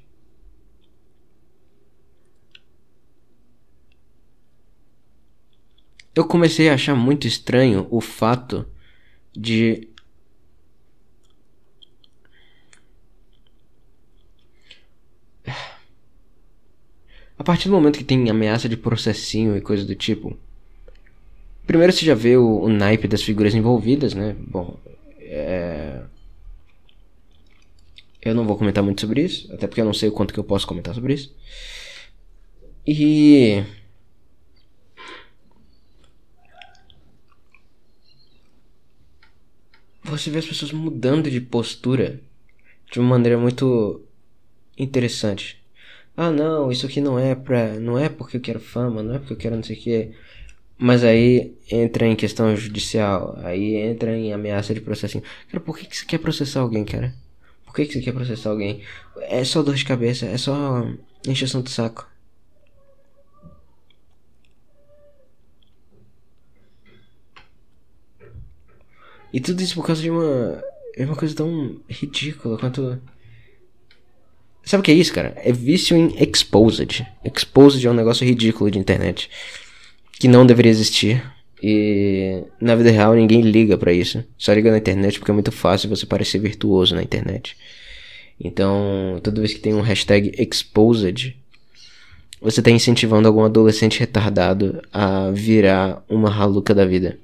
Eu 6.13 6.25
comecei 6.25 6.69
a 6.69 6.73
achar 6.73 6.95
muito 6.95 7.27
estranho 7.27 7.87
o 7.89 8.01
fato 8.01 8.65
de 9.35 9.87
A 17.41 17.43
partir 17.43 17.69
do 17.69 17.73
momento 17.73 17.97
que 17.97 18.03
tem 18.03 18.29
ameaça 18.29 18.69
de 18.69 18.77
processinho 18.77 19.57
e 19.57 19.61
coisa 19.61 19.83
do 19.83 19.95
tipo. 19.95 20.37
Primeiro 21.65 21.91
você 21.91 22.05
já 22.05 22.13
vê 22.13 22.37
o, 22.37 22.59
o 22.59 22.69
naipe 22.69 23.07
das 23.07 23.23
figuras 23.23 23.55
envolvidas, 23.55 24.13
né? 24.13 24.35
Bom, 24.37 24.77
é... 25.19 26.03
Eu 28.21 28.35
não 28.35 28.45
vou 28.45 28.55
comentar 28.55 28.83
muito 28.83 29.01
sobre 29.01 29.23
isso, 29.23 29.51
até 29.51 29.65
porque 29.65 29.81
eu 29.81 29.85
não 29.85 29.93
sei 29.93 30.09
o 30.09 30.11
quanto 30.11 30.35
que 30.35 30.39
eu 30.39 30.43
posso 30.43 30.67
comentar 30.67 30.93
sobre 30.93 31.15
isso. 31.15 31.35
E. 32.85 33.63
você 40.17 40.29
vê 40.29 40.39
as 40.39 40.45
pessoas 40.45 40.71
mudando 40.71 41.29
de 41.29 41.41
postura 41.41 42.21
de 42.91 42.99
uma 42.99 43.09
maneira 43.09 43.37
muito 43.37 44.01
interessante. 44.77 45.61
Ah, 46.15 46.31
não, 46.31 46.71
isso 46.71 46.85
aqui 46.85 47.01
não 47.01 47.17
é 47.17 47.35
pra. 47.35 47.79
Não 47.79 47.97
é 47.97 48.09
porque 48.09 48.37
eu 48.37 48.41
quero 48.41 48.59
fama, 48.59 49.01
não 49.03 49.15
é 49.15 49.19
porque 49.19 49.33
eu 49.33 49.37
quero 49.37 49.55
não 49.55 49.63
sei 49.63 49.77
o 49.77 49.79
que. 49.79 50.11
Mas 50.77 51.03
aí 51.03 51.55
entra 51.71 52.07
em 52.07 52.15
questão 52.15 52.55
judicial, 52.55 53.37
aí 53.43 53.75
entra 53.75 54.17
em 54.17 54.33
ameaça 54.33 54.73
de 54.73 54.81
processinho. 54.81 55.23
Cara, 55.49 55.63
por 55.63 55.77
que, 55.77 55.85
que 55.85 55.95
você 55.97 56.05
quer 56.05 56.19
processar 56.19 56.61
alguém, 56.61 56.83
cara? 56.85 57.13
Por 57.65 57.75
que, 57.75 57.85
que 57.85 57.93
você 57.93 58.01
quer 58.01 58.13
processar 58.13 58.49
alguém? 58.49 58.81
É 59.21 59.43
só 59.45 59.63
dor 59.63 59.75
de 59.75 59.85
cabeça, 59.85 60.25
é 60.25 60.37
só 60.37 60.85
encheção 61.27 61.61
de 61.61 61.71
saco. 61.71 62.10
E 69.33 69.39
tudo 69.39 69.61
isso 69.61 69.75
por 69.75 69.85
causa 69.85 70.01
de 70.01 70.09
uma. 70.09 70.63
É 70.95 71.05
uma 71.05 71.15
coisa 71.15 71.35
tão 71.35 71.79
ridícula 71.89 72.57
quanto. 72.57 72.99
Sabe 74.63 74.81
o 74.81 74.83
que 74.83 74.91
é 74.91 74.95
isso, 74.95 75.13
cara? 75.13 75.33
É 75.37 75.51
vício 75.51 75.95
em 75.97 76.15
Exposed. 76.21 77.05
Exposed 77.23 77.85
é 77.85 77.89
um 77.89 77.95
negócio 77.95 78.27
ridículo 78.27 78.69
de 78.69 78.77
internet. 78.77 79.29
Que 80.19 80.27
não 80.27 80.45
deveria 80.45 80.71
existir. 80.71 81.23
E 81.63 82.43
na 82.59 82.75
vida 82.75 82.91
real 82.91 83.13
ninguém 83.13 83.41
liga 83.41 83.77
para 83.77 83.93
isso. 83.93 84.23
Só 84.37 84.53
liga 84.53 84.71
na 84.71 84.77
internet 84.77 85.19
porque 85.19 85.31
é 85.31 85.33
muito 85.33 85.51
fácil 85.51 85.89
você 85.89 86.05
parecer 86.05 86.39
virtuoso 86.39 86.95
na 86.95 87.03
internet. 87.03 87.55
Então, 88.39 89.19
toda 89.23 89.39
vez 89.39 89.53
que 89.53 89.59
tem 89.59 89.73
um 89.73 89.81
hashtag 89.81 90.33
Exposed, 90.37 91.35
você 92.41 92.59
está 92.59 92.71
incentivando 92.71 93.27
algum 93.27 93.43
adolescente 93.43 93.99
retardado 93.99 94.81
a 94.91 95.29
virar 95.29 96.03
uma 96.09 96.29
raluca 96.29 96.73
da 96.73 96.85
vida. 96.85 97.19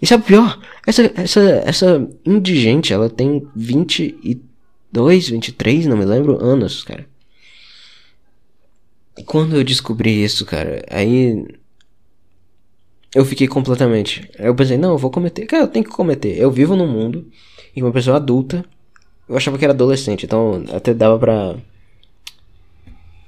E 0.00 0.06
sabe 0.06 0.22
o 0.22 0.26
pior? 0.26 0.60
Essa, 0.86 1.12
essa, 1.16 1.40
essa 1.40 2.08
indigente, 2.24 2.92
ela 2.92 3.10
tem 3.10 3.46
22, 3.54 5.28
23, 5.28 5.86
não 5.86 5.96
me 5.96 6.04
lembro, 6.04 6.42
anos, 6.42 6.84
cara. 6.84 7.06
E 9.18 9.24
quando 9.24 9.56
eu 9.56 9.64
descobri 9.64 10.22
isso, 10.22 10.46
cara, 10.46 10.84
aí. 10.88 11.44
Eu 13.12 13.24
fiquei 13.24 13.48
completamente. 13.48 14.30
Eu 14.38 14.54
pensei, 14.54 14.76
não, 14.76 14.90
eu 14.90 14.98
vou 14.98 15.10
cometer. 15.10 15.46
Cara, 15.46 15.64
eu 15.64 15.68
tenho 15.68 15.84
que 15.84 15.90
cometer. 15.90 16.38
Eu 16.38 16.50
vivo 16.50 16.76
num 16.76 16.86
mundo 16.86 17.26
em 17.74 17.82
uma 17.82 17.90
pessoa 17.90 18.16
adulta. 18.16 18.64
Eu 19.28 19.36
achava 19.36 19.58
que 19.58 19.64
era 19.64 19.72
adolescente, 19.72 20.24
então 20.24 20.64
até 20.72 20.94
dava 20.94 21.18
pra. 21.18 21.56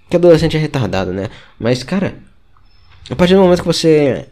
Que 0.09 0.17
adolescente 0.17 0.57
é 0.57 0.61
retardado, 0.61 1.13
né? 1.13 1.29
Mas, 1.59 1.83
cara, 1.83 2.17
a 3.11 3.17
partir 3.17 3.35
do 3.35 3.41
momento 3.41 3.61
que 3.61 3.67
você 3.67 4.29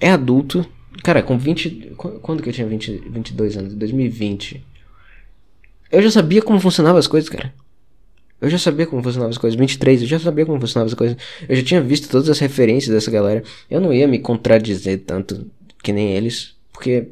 é 0.00 0.10
adulto, 0.10 0.66
Cara, 1.02 1.22
com 1.22 1.38
20. 1.38 1.94
Quando 1.96 2.42
que 2.42 2.48
eu 2.48 2.52
tinha 2.52 2.66
20, 2.66 3.08
22 3.10 3.56
anos? 3.56 3.74
2020. 3.74 4.64
Eu 5.90 6.02
já 6.02 6.10
sabia 6.10 6.42
como 6.42 6.60
funcionavam 6.60 6.98
as 6.98 7.06
coisas, 7.06 7.28
cara. 7.28 7.52
Eu 8.40 8.48
já 8.48 8.58
sabia 8.58 8.86
como 8.86 9.02
funcionavam 9.02 9.30
as 9.30 9.38
coisas. 9.38 9.58
23, 9.58 10.02
eu 10.02 10.08
já 10.08 10.18
sabia 10.18 10.46
como 10.46 10.60
funcionavam 10.60 10.88
as 10.88 10.94
coisas. 10.94 11.16
Eu 11.48 11.56
já 11.56 11.62
tinha 11.62 11.80
visto 11.80 12.08
todas 12.08 12.28
as 12.28 12.38
referências 12.38 12.94
dessa 12.94 13.10
galera. 13.10 13.42
Eu 13.70 13.80
não 13.80 13.92
ia 13.92 14.06
me 14.06 14.18
contradizer 14.18 15.00
tanto 15.00 15.50
que 15.82 15.92
nem 15.92 16.12
eles. 16.12 16.54
Porque. 16.72 17.08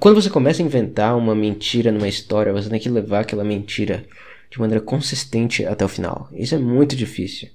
Quando 0.00 0.20
você 0.20 0.30
começa 0.30 0.62
a 0.62 0.66
inventar 0.66 1.16
uma 1.16 1.34
mentira 1.34 1.92
numa 1.92 2.08
história, 2.08 2.52
você 2.52 2.68
tem 2.68 2.80
que 2.80 2.88
levar 2.88 3.20
aquela 3.20 3.44
mentira 3.44 4.04
de 4.50 4.58
maneira 4.58 4.80
consistente 4.80 5.64
até 5.64 5.84
o 5.84 5.88
final. 5.88 6.28
Isso 6.32 6.54
é 6.54 6.58
muito 6.58 6.96
difícil. 6.96 7.48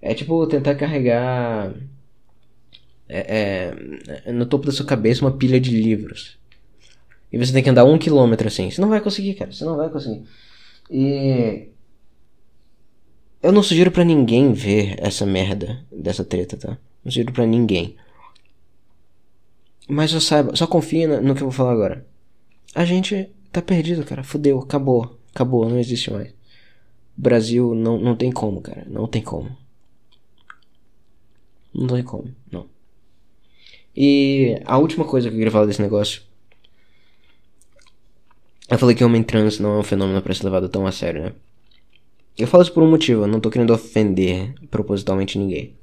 É 0.00 0.14
tipo 0.14 0.46
tentar 0.46 0.74
carregar 0.74 1.72
é, 3.08 3.74
é, 4.24 4.32
no 4.32 4.46
topo 4.46 4.66
da 4.66 4.72
sua 4.72 4.86
cabeça 4.86 5.24
uma 5.24 5.36
pilha 5.36 5.60
de 5.60 5.70
livros. 5.70 6.38
E 7.32 7.38
você 7.38 7.52
tem 7.52 7.62
que 7.62 7.70
andar 7.70 7.84
um 7.84 7.98
quilômetro 7.98 8.48
assim. 8.48 8.70
Você 8.70 8.80
não 8.80 8.88
vai 8.88 9.00
conseguir, 9.00 9.34
cara. 9.34 9.52
Você 9.52 9.64
não 9.64 9.76
vai 9.76 9.88
conseguir. 9.88 10.24
E. 10.90 11.68
Eu 13.42 13.52
não 13.52 13.62
sugiro 13.62 13.90
para 13.90 14.04
ninguém 14.04 14.52
ver 14.52 14.96
essa 14.98 15.26
merda 15.26 15.84
dessa 15.92 16.24
treta, 16.24 16.56
tá? 16.56 16.78
Não 17.04 17.12
sugiro 17.12 17.32
para 17.32 17.46
ninguém. 17.46 17.96
Mas 19.88 20.10
só 20.10 20.20
saiba, 20.20 20.56
só 20.56 20.66
confia 20.66 21.20
no 21.20 21.34
que 21.34 21.42
eu 21.42 21.46
vou 21.46 21.52
falar 21.52 21.72
agora. 21.72 22.06
A 22.74 22.84
gente 22.84 23.30
tá 23.52 23.62
perdido, 23.62 24.04
cara. 24.04 24.24
Fudeu, 24.24 24.58
acabou. 24.58 25.18
Acabou, 25.32 25.68
não 25.68 25.78
existe 25.78 26.10
mais. 26.10 26.34
Brasil 27.16 27.74
não, 27.74 27.98
não 27.98 28.16
tem 28.16 28.32
como, 28.32 28.60
cara. 28.60 28.84
Não 28.88 29.06
tem 29.06 29.22
como. 29.22 29.56
Não 31.72 31.86
tem 31.86 32.02
como, 32.02 32.34
não. 32.50 32.66
E 33.96 34.60
a 34.64 34.76
última 34.76 35.04
coisa 35.04 35.28
que 35.28 35.34
eu 35.34 35.38
queria 35.38 35.50
falar 35.50 35.66
desse 35.66 35.80
negócio. 35.80 36.22
Eu 38.68 38.78
falei 38.78 38.94
que 38.94 39.04
homem 39.04 39.22
trans 39.22 39.58
não 39.58 39.76
é 39.76 39.78
um 39.78 39.82
fenômeno 39.82 40.20
para 40.20 40.34
ser 40.34 40.44
levado 40.44 40.68
tão 40.68 40.86
a 40.86 40.92
sério, 40.92 41.22
né? 41.22 41.32
Eu 42.36 42.46
falo 42.46 42.62
isso 42.62 42.72
por 42.72 42.82
um 42.82 42.90
motivo, 42.90 43.22
eu 43.22 43.26
não 43.26 43.40
tô 43.40 43.48
querendo 43.48 43.72
ofender 43.72 44.52
propositalmente 44.70 45.38
ninguém. 45.38 45.74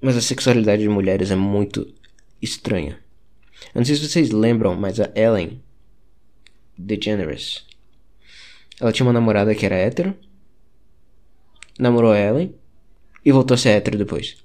Mas 0.00 0.16
a 0.16 0.20
sexualidade 0.20 0.82
de 0.82 0.88
mulheres 0.88 1.30
é 1.30 1.36
muito 1.36 1.92
estranha. 2.40 3.00
Eu 3.74 3.80
não 3.80 3.84
sei 3.84 3.96
se 3.96 4.08
vocês 4.08 4.30
lembram, 4.30 4.76
mas 4.76 5.00
a 5.00 5.10
Ellen 5.16 5.60
DeGeneres. 6.76 7.66
Ela 8.80 8.92
tinha 8.92 9.04
uma 9.04 9.12
namorada 9.12 9.54
que 9.54 9.66
era 9.66 9.74
hétero. 9.74 10.14
Namorou 11.78 12.12
a 12.12 12.18
Ellen. 12.18 12.54
E 13.24 13.32
voltou 13.32 13.56
a 13.56 13.58
ser 13.58 13.70
hétero 13.70 13.98
depois. 13.98 14.36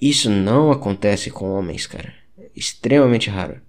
Isso 0.00 0.28
não 0.28 0.70
acontece 0.70 1.30
com 1.30 1.50
homens, 1.50 1.86
cara. 1.86 2.12
Extremamente 2.54 3.30
raro. 3.30 3.60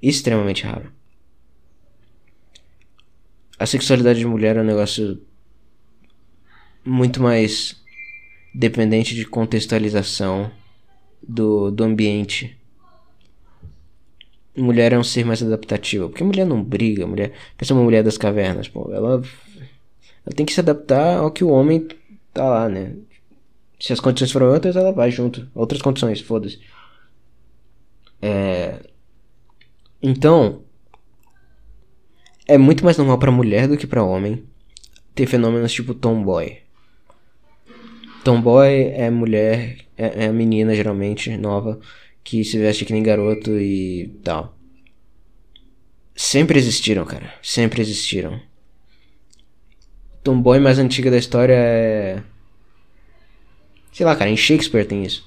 Extremamente 0.00 0.64
raro. 0.64 0.92
A 3.58 3.66
sexualidade 3.66 4.18
de 4.18 4.26
mulher 4.26 4.56
é 4.56 4.60
um 4.60 4.64
negócio 4.64 5.20
muito 6.84 7.20
mais 7.22 7.82
dependente 8.54 9.14
de 9.14 9.24
contextualização 9.24 10.50
do, 11.26 11.70
do 11.70 11.82
ambiente. 11.82 12.56
Mulher 14.56 14.92
é 14.92 14.98
um 14.98 15.02
ser 15.02 15.24
mais 15.24 15.42
adaptativo. 15.42 16.08
Porque 16.08 16.22
mulher 16.22 16.46
não 16.46 16.62
briga, 16.62 17.06
mulher. 17.06 17.32
Pensa 17.56 17.74
uma 17.74 17.82
mulher 17.82 18.04
das 18.04 18.16
cavernas, 18.16 18.68
pô. 18.68 18.92
Ela, 18.92 19.14
ela 19.14 20.36
tem 20.36 20.46
que 20.46 20.52
se 20.52 20.60
adaptar 20.60 21.18
ao 21.18 21.32
que 21.32 21.42
o 21.42 21.48
homem 21.48 21.88
tá 22.32 22.44
lá, 22.48 22.68
né? 22.68 22.94
Se 23.84 23.92
as 23.92 24.00
condições 24.00 24.32
foram 24.32 24.50
outras, 24.50 24.76
ela 24.76 24.92
vai 24.92 25.10
junto. 25.10 25.46
Outras 25.54 25.82
condições, 25.82 26.18
foda-se. 26.18 26.58
É... 28.22 28.80
Então, 30.02 30.62
é 32.48 32.56
muito 32.56 32.82
mais 32.82 32.96
normal 32.96 33.18
para 33.18 33.30
mulher 33.30 33.68
do 33.68 33.76
que 33.76 33.86
para 33.86 34.02
homem 34.02 34.42
ter 35.14 35.26
fenômenos 35.26 35.70
tipo 35.70 35.92
tomboy. 35.92 36.62
Tomboy 38.24 38.84
é 38.94 39.10
mulher, 39.10 39.76
é, 39.98 40.24
é 40.24 40.32
menina 40.32 40.74
geralmente 40.74 41.36
nova 41.36 41.78
que 42.24 42.42
se 42.42 42.58
veste 42.58 42.86
que 42.86 42.92
nem 42.94 43.02
garoto 43.02 43.50
e 43.50 44.18
tal. 44.24 44.56
Sempre 46.16 46.58
existiram, 46.58 47.04
cara. 47.04 47.34
Sempre 47.42 47.82
existiram. 47.82 48.40
Tomboy 50.22 50.58
mais 50.58 50.78
antiga 50.78 51.10
da 51.10 51.18
história 51.18 51.52
é 51.52 52.22
Sei 53.94 54.04
lá, 54.04 54.16
cara, 54.16 54.28
em 54.28 54.36
Shakespeare 54.36 54.84
tem 54.84 55.04
isso. 55.04 55.24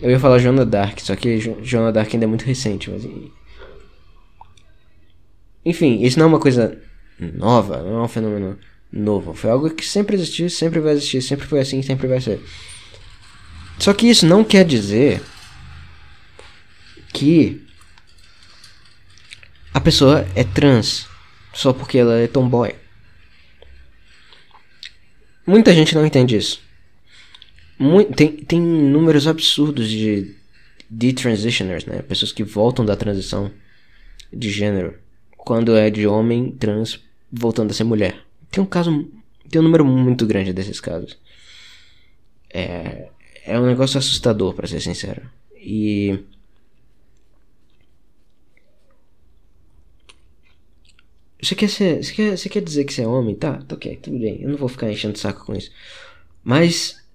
Eu 0.00 0.08
ia 0.08 0.20
falar 0.20 0.38
Joana 0.38 0.64
Dark, 0.64 1.00
só 1.00 1.16
que 1.16 1.40
Joana 1.62 1.90
Dark 1.90 2.08
ainda 2.14 2.24
é 2.24 2.28
muito 2.28 2.44
recente, 2.44 2.88
mas. 2.88 3.04
Enfim, 5.64 6.00
isso 6.02 6.16
não 6.16 6.26
é 6.26 6.28
uma 6.28 6.38
coisa 6.38 6.80
nova, 7.18 7.82
não 7.82 7.98
é 7.98 8.02
um 8.04 8.08
fenômeno 8.08 8.56
novo. 8.92 9.34
Foi 9.34 9.50
algo 9.50 9.68
que 9.68 9.84
sempre 9.84 10.14
existiu, 10.14 10.48
sempre 10.48 10.78
vai 10.78 10.92
existir, 10.92 11.20
sempre 11.20 11.44
foi 11.44 11.58
assim, 11.58 11.82
sempre 11.82 12.06
vai 12.06 12.20
ser. 12.20 12.40
Só 13.80 13.92
que 13.92 14.08
isso 14.08 14.24
não 14.26 14.44
quer 14.44 14.64
dizer 14.64 15.20
que 17.12 17.66
a 19.74 19.80
pessoa 19.80 20.24
é 20.36 20.44
trans 20.44 21.08
só 21.52 21.72
porque 21.72 21.98
ela 21.98 22.14
é 22.14 22.28
tomboy. 22.28 22.76
Muita 25.44 25.74
gente 25.74 25.96
não 25.96 26.06
entende 26.06 26.36
isso. 26.36 26.65
Tem, 28.14 28.32
tem 28.32 28.60
números 28.60 29.26
absurdos 29.26 29.88
de 29.88 30.34
detransitioners, 30.88 31.84
né? 31.84 32.00
Pessoas 32.02 32.32
que 32.32 32.42
voltam 32.42 32.84
da 32.84 32.96
transição 32.96 33.50
de 34.32 34.50
gênero. 34.50 34.94
Quando 35.36 35.76
é 35.76 35.90
de 35.90 36.06
homem 36.06 36.50
trans 36.52 37.00
voltando 37.30 37.70
a 37.70 37.74
ser 37.74 37.84
mulher. 37.84 38.24
Tem 38.50 38.62
um 38.62 38.66
caso. 38.66 39.06
Tem 39.50 39.60
um 39.60 39.64
número 39.64 39.84
muito 39.84 40.26
grande 40.26 40.52
desses 40.52 40.80
casos. 40.80 41.18
É, 42.52 43.08
é 43.44 43.60
um 43.60 43.66
negócio 43.66 43.98
assustador, 43.98 44.54
para 44.54 44.66
ser 44.66 44.80
sincero. 44.80 45.28
E. 45.56 46.18
Você 51.42 51.54
quer, 51.54 51.68
ser, 51.68 52.02
você, 52.02 52.12
quer, 52.12 52.36
você 52.36 52.48
quer 52.48 52.62
dizer 52.62 52.84
que 52.84 52.92
você 52.92 53.02
é 53.02 53.06
homem? 53.06 53.34
Tá, 53.34 53.58
tá 53.58 53.76
ok, 53.76 53.96
tudo 54.02 54.18
bem. 54.18 54.40
Eu 54.40 54.48
não 54.48 54.56
vou 54.56 54.68
ficar 54.68 54.90
enchendo 54.90 55.18
saco 55.18 55.44
com 55.44 55.54
isso. 55.54 55.70
Mas 56.42 57.05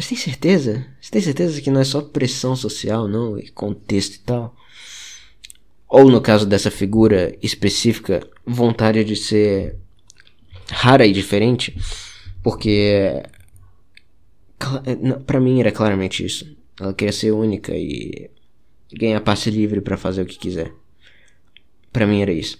Você 0.00 0.08
tem 0.08 0.18
certeza? 0.18 0.86
Você 1.00 1.10
tem 1.10 1.20
certeza 1.20 1.60
que 1.60 1.70
não 1.70 1.80
é 1.80 1.84
só 1.84 2.00
pressão 2.00 2.56
social, 2.56 3.06
não? 3.06 3.38
E 3.38 3.50
contexto 3.50 4.14
e 4.14 4.20
tal? 4.20 4.56
Ou 5.86 6.10
no 6.10 6.20
caso 6.20 6.46
dessa 6.46 6.70
figura 6.70 7.36
específica, 7.42 8.26
vontade 8.46 9.04
de 9.04 9.14
ser 9.14 9.76
rara 10.70 11.06
e 11.06 11.12
diferente? 11.12 11.76
Porque. 12.42 13.22
para 15.26 15.40
mim 15.40 15.60
era 15.60 15.70
claramente 15.70 16.24
isso. 16.24 16.56
Ela 16.80 16.94
queria 16.94 17.12
ser 17.12 17.32
única 17.32 17.76
e 17.76 18.30
ganhar 18.92 19.20
passe 19.20 19.50
livre 19.50 19.82
para 19.82 19.98
fazer 19.98 20.22
o 20.22 20.26
que 20.26 20.38
quiser. 20.38 20.72
Para 21.92 22.06
mim 22.06 22.22
era 22.22 22.32
isso. 22.32 22.58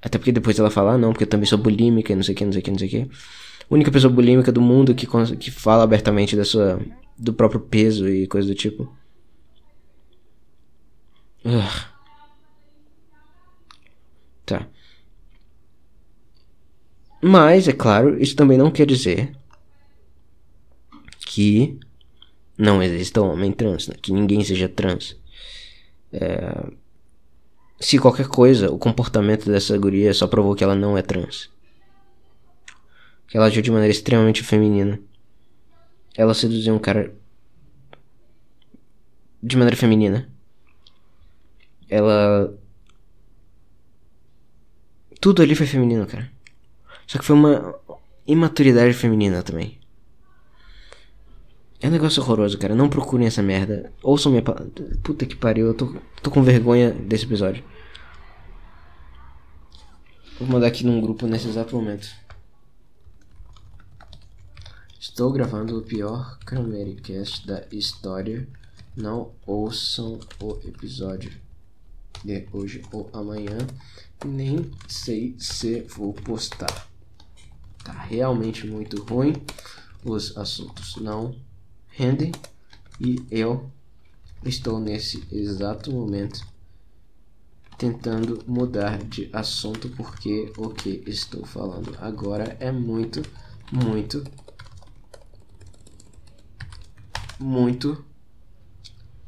Até 0.00 0.18
porque 0.18 0.32
depois 0.32 0.58
ela 0.58 0.70
fala, 0.70 0.92
ah, 0.92 0.98
não, 0.98 1.12
porque 1.12 1.24
eu 1.24 1.28
também 1.28 1.46
sou 1.46 1.58
bulímica 1.58 2.12
e 2.12 2.16
não 2.16 2.22
sei 2.22 2.34
o 2.34 2.36
que, 2.36 2.44
não 2.44 2.52
sei 2.52 2.60
o 2.60 2.64
que, 2.64 2.70
não 2.70 2.78
sei 2.78 2.88
o 2.88 2.90
que. 2.90 3.10
Única 3.70 3.90
pessoa 3.90 4.12
bulímica 4.12 4.52
do 4.52 4.60
mundo 4.60 4.94
que, 4.94 5.06
que 5.36 5.50
fala 5.50 5.82
abertamente 5.82 6.36
da 6.36 6.44
sua, 6.44 6.80
do 7.18 7.32
próprio 7.32 7.60
peso 7.60 8.08
e 8.08 8.26
coisa 8.26 8.46
do 8.46 8.54
tipo. 8.54 8.94
Ugh. 11.44 11.96
Tá. 14.44 14.68
Mas, 17.20 17.66
é 17.66 17.72
claro, 17.72 18.22
isso 18.22 18.36
também 18.36 18.56
não 18.56 18.70
quer 18.70 18.86
dizer 18.86 19.36
que 21.26 21.78
não 22.56 22.82
exista 22.82 23.20
homem 23.20 23.52
trans, 23.52 23.88
né? 23.88 23.96
que 24.00 24.12
ninguém 24.12 24.42
seja 24.44 24.68
trans. 24.68 25.16
É... 26.12 26.70
Se 27.78 27.98
qualquer 27.98 28.28
coisa, 28.28 28.70
o 28.72 28.78
comportamento 28.78 29.50
dessa 29.50 29.76
guria 29.76 30.14
só 30.14 30.26
provou 30.26 30.54
que 30.54 30.64
ela 30.64 30.74
não 30.74 30.96
é 30.96 31.02
trans. 31.02 31.50
Que 33.26 33.36
ela 33.36 33.46
agiu 33.46 33.62
de 33.62 33.70
maneira 33.70 33.92
extremamente 33.92 34.42
feminina. 34.42 35.00
Ela 36.16 36.34
seduziu 36.34 36.74
um 36.74 36.78
cara 36.78 37.14
de 39.42 39.56
maneira 39.56 39.76
feminina. 39.76 40.28
Ela. 41.88 42.56
Tudo 45.20 45.42
ali 45.42 45.54
foi 45.54 45.66
feminino, 45.66 46.06
cara. 46.06 46.30
Só 47.06 47.18
que 47.18 47.24
foi 47.24 47.36
uma 47.36 47.74
imaturidade 48.26 48.92
feminina 48.92 49.42
também. 49.42 49.78
É 51.80 51.88
um 51.88 51.90
negócio 51.92 52.22
horroroso, 52.22 52.58
cara. 52.58 52.74
Não 52.74 52.88
procurem 52.88 53.26
essa 53.26 53.42
merda. 53.42 53.92
Ouçam 54.02 54.32
minha. 54.32 54.42
Puta 55.02 55.26
que 55.26 55.36
pariu, 55.36 55.66
eu 55.68 55.74
tô, 55.74 55.94
tô 56.22 56.30
com 56.30 56.42
vergonha 56.42 56.90
desse 56.90 57.24
episódio. 57.24 57.62
Vou 60.38 60.48
mandar 60.48 60.66
aqui 60.66 60.84
num 60.84 61.00
grupo 61.00 61.26
nesse 61.26 61.48
exato 61.48 61.76
momento. 61.76 62.08
Estou 65.16 65.32
gravando 65.32 65.78
o 65.78 65.82
pior 65.82 66.38
Cramericast 66.40 67.46
da 67.46 67.64
história. 67.72 68.46
Não 68.94 69.32
ouçam 69.46 70.20
o 70.42 70.58
episódio 70.62 71.32
de 72.22 72.46
hoje 72.52 72.82
ou 72.92 73.08
amanhã. 73.14 73.56
Nem 74.22 74.70
sei 74.86 75.34
se 75.38 75.80
vou 75.84 76.12
postar. 76.12 76.86
Tá 77.82 77.94
realmente 77.94 78.66
muito 78.66 79.02
ruim 79.04 79.42
os 80.04 80.36
assuntos. 80.36 80.96
Não 80.96 81.34
rendem 81.88 82.30
e 83.00 83.24
eu 83.30 83.70
estou 84.44 84.78
nesse 84.78 85.26
exato 85.32 85.90
momento 85.90 86.46
tentando 87.78 88.44
mudar 88.46 89.02
de 89.02 89.30
assunto 89.32 89.88
porque 89.96 90.52
o 90.58 90.68
que 90.68 91.02
estou 91.06 91.46
falando 91.46 91.96
agora 92.02 92.54
é 92.60 92.70
muito, 92.70 93.22
muito, 93.72 94.22
muito 97.38 98.04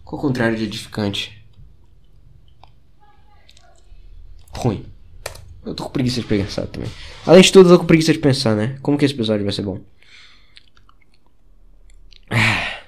com 0.04 0.16
o 0.16 0.18
contrário 0.18 0.56
de 0.56 0.64
edificante. 0.64 1.44
Ruim. 4.50 4.86
Eu 5.64 5.74
tô 5.74 5.84
com 5.84 5.90
preguiça 5.90 6.20
de 6.20 6.26
pensar 6.26 6.66
também. 6.66 6.90
Além 7.26 7.42
de 7.42 7.52
tudo, 7.52 7.68
eu 7.68 7.74
tô 7.74 7.80
com 7.80 7.86
preguiça 7.86 8.12
de 8.12 8.18
pensar, 8.18 8.56
né? 8.56 8.78
Como 8.80 8.96
que 8.96 9.04
esse 9.04 9.14
episódio 9.14 9.44
vai 9.44 9.52
ser 9.52 9.62
bom? 9.62 9.80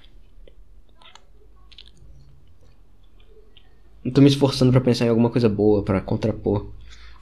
Eu 4.02 4.10
tô 4.14 4.22
me 4.22 4.28
esforçando 4.28 4.72
para 4.72 4.80
pensar 4.80 5.04
em 5.04 5.10
alguma 5.10 5.28
coisa 5.28 5.46
boa 5.46 5.82
para 5.84 6.00
contrapor 6.00 6.72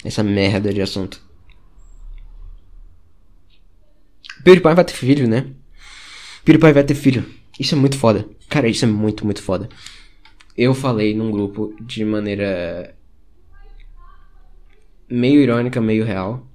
essa 0.04 0.22
merda 0.22 0.72
de 0.72 0.80
assunto. 0.80 1.20
PewDiePie 4.44 4.74
vai 4.74 4.84
ter 4.84 4.94
filho, 4.94 5.28
né? 5.28 5.52
PewDiePie 6.44 6.72
vai 6.72 6.84
ter 6.84 6.94
filho. 6.94 7.37
Isso 7.58 7.74
é 7.74 7.78
muito 7.78 7.96
foda. 7.96 8.28
Cara, 8.48 8.68
isso 8.68 8.84
é 8.84 8.88
muito, 8.88 9.24
muito 9.24 9.42
foda. 9.42 9.68
Eu 10.56 10.74
falei 10.74 11.14
num 11.14 11.30
grupo 11.30 11.74
de 11.80 12.04
maneira 12.04 12.94
meio 15.08 15.40
irônica, 15.40 15.80
meio 15.80 16.04
real, 16.04 16.46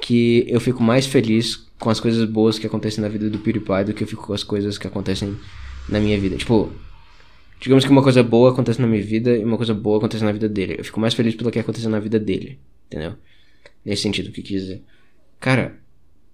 que 0.00 0.44
eu 0.48 0.60
fico 0.60 0.82
mais 0.82 1.06
feliz 1.06 1.68
com 1.78 1.90
as 1.90 2.00
coisas 2.00 2.28
boas 2.28 2.58
que 2.58 2.66
acontecem 2.66 3.02
na 3.02 3.08
vida 3.08 3.28
do 3.28 3.38
PewDiePie 3.38 3.84
do 3.86 3.94
que 3.94 4.04
eu 4.04 4.08
fico 4.08 4.26
com 4.26 4.32
as 4.32 4.44
coisas 4.44 4.78
que 4.78 4.86
acontecem 4.86 5.36
na 5.88 5.98
minha 6.00 6.18
vida. 6.18 6.36
Tipo, 6.36 6.72
Digamos 7.62 7.84
que 7.84 7.92
uma 7.92 8.02
coisa 8.02 8.24
boa 8.24 8.50
acontece 8.50 8.80
na 8.80 8.88
minha 8.88 9.00
vida 9.00 9.36
e 9.36 9.44
uma 9.44 9.56
coisa 9.56 9.72
boa 9.72 9.98
acontece 9.98 10.24
na 10.24 10.32
vida 10.32 10.48
dele. 10.48 10.74
Eu 10.78 10.84
fico 10.84 10.98
mais 10.98 11.14
feliz 11.14 11.36
pelo 11.36 11.48
que 11.48 11.60
aconteceu 11.60 11.88
na 11.88 12.00
vida 12.00 12.18
dele. 12.18 12.58
Entendeu? 12.88 13.14
Nesse 13.84 14.02
sentido, 14.02 14.30
o 14.30 14.32
que 14.32 14.42
quis 14.42 14.62
dizer. 14.62 14.82
Cara, 15.38 15.78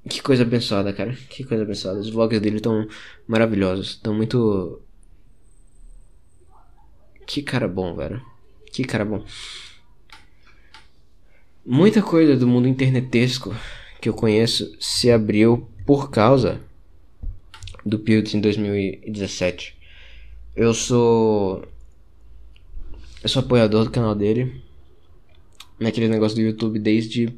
que 0.06 0.22
coisa 0.22 0.42
abençoada, 0.42 0.92
cara. 0.92 1.16
Que 1.28 1.44
coisa 1.44 1.62
abençoada. 1.62 2.00
Os 2.00 2.10
vlogs 2.10 2.40
dele 2.40 2.56
estão 2.56 2.86
maravilhosos. 3.26 3.90
Estão 3.90 4.14
muito. 4.14 4.80
Que 7.26 7.42
cara 7.42 7.68
bom, 7.68 7.94
velho. 7.94 8.22
Que 8.72 8.84
cara 8.84 9.04
bom. 9.04 9.24
Muita 11.64 12.00
coisa 12.00 12.36
do 12.36 12.46
mundo 12.46 12.68
internetesco 12.68 13.54
que 14.00 14.08
eu 14.08 14.14
conheço 14.14 14.74
se 14.80 15.10
abriu 15.10 15.68
por 15.84 16.10
causa 16.10 16.60
do 17.84 17.98
Pilts 17.98 18.34
em 18.34 18.40
2017. 18.40 19.76
Eu 20.56 20.72
sou. 20.72 21.62
Eu 23.22 23.28
sou 23.28 23.40
apoiador 23.40 23.84
do 23.84 23.90
canal 23.90 24.14
dele. 24.14 24.62
Naquele 25.78 26.08
negócio 26.08 26.36
do 26.36 26.42
YouTube 26.42 26.78
desde 26.78 27.36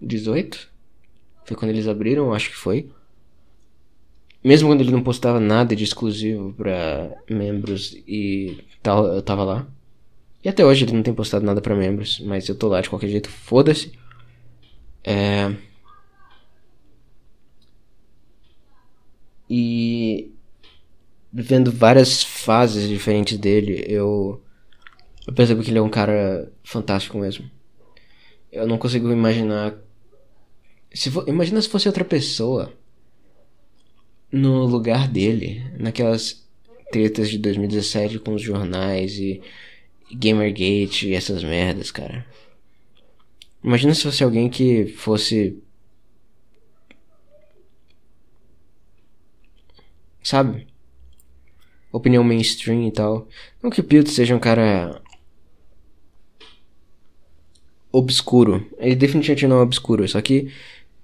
2018. 0.00 0.68
Foi 1.44 1.56
quando 1.56 1.70
eles 1.70 1.88
abriram, 1.88 2.32
acho 2.32 2.50
que 2.50 2.56
foi. 2.56 2.90
Mesmo 4.42 4.68
quando 4.68 4.80
ele 4.80 4.92
não 4.92 5.02
postava 5.02 5.40
nada 5.40 5.74
de 5.74 5.84
exclusivo 5.84 6.52
para 6.52 7.16
membros 7.28 7.96
e 8.06 8.58
tal, 8.82 9.06
eu 9.06 9.22
tava 9.22 9.44
lá. 9.44 9.66
E 10.44 10.48
até 10.48 10.64
hoje 10.64 10.84
ele 10.84 10.92
não 10.92 11.02
tem 11.02 11.12
postado 11.12 11.44
nada 11.44 11.60
para 11.60 11.74
membros, 11.74 12.20
mas 12.20 12.48
eu 12.48 12.54
tô 12.54 12.68
lá 12.68 12.80
de 12.80 12.88
qualquer 12.88 13.08
jeito, 13.08 13.28
foda-se. 13.28 13.92
É. 15.02 15.54
E 19.50 20.32
vendo 21.32 21.72
várias 21.72 22.22
fases 22.22 22.88
diferentes 22.88 23.38
dele, 23.38 23.84
eu, 23.88 24.42
eu 25.26 25.32
percebo 25.32 25.62
que 25.62 25.70
ele 25.70 25.78
é 25.78 25.82
um 25.82 25.90
cara 25.90 26.52
fantástico 26.62 27.18
mesmo. 27.18 27.50
Eu 28.52 28.66
não 28.66 28.78
consigo 28.78 29.10
imaginar. 29.10 29.74
Se 30.92 31.10
for, 31.10 31.28
imagina 31.28 31.60
se 31.60 31.68
fosse 31.68 31.86
outra 31.86 32.04
pessoa 32.04 32.72
no 34.32 34.64
lugar 34.64 35.08
dele, 35.08 35.64
naquelas 35.78 36.46
tretas 36.90 37.28
de 37.30 37.38
2017 37.38 38.18
com 38.18 38.34
os 38.34 38.42
jornais 38.42 39.18
e, 39.18 39.40
Gamergate 40.10 41.08
e 41.08 41.14
essas 41.14 41.44
merdas, 41.44 41.90
cara. 41.90 42.26
Imagina 43.62 43.94
se 43.94 44.02
fosse 44.02 44.24
alguém 44.24 44.48
que 44.48 44.86
fosse 44.86 45.62
sabe? 50.22 50.66
Opinião 51.90 52.22
mainstream 52.22 52.86
e 52.86 52.92
tal. 52.92 53.26
Não 53.62 53.70
que 53.70 53.80
o 53.80 53.84
Pilot 53.84 54.10
seja 54.10 54.34
um 54.34 54.38
cara 54.38 55.00
obscuro. 57.90 58.66
Ele 58.78 58.94
definitivamente 58.94 59.46
não 59.46 59.58
é 59.58 59.62
obscuro, 59.62 60.06
só 60.06 60.20
que 60.20 60.52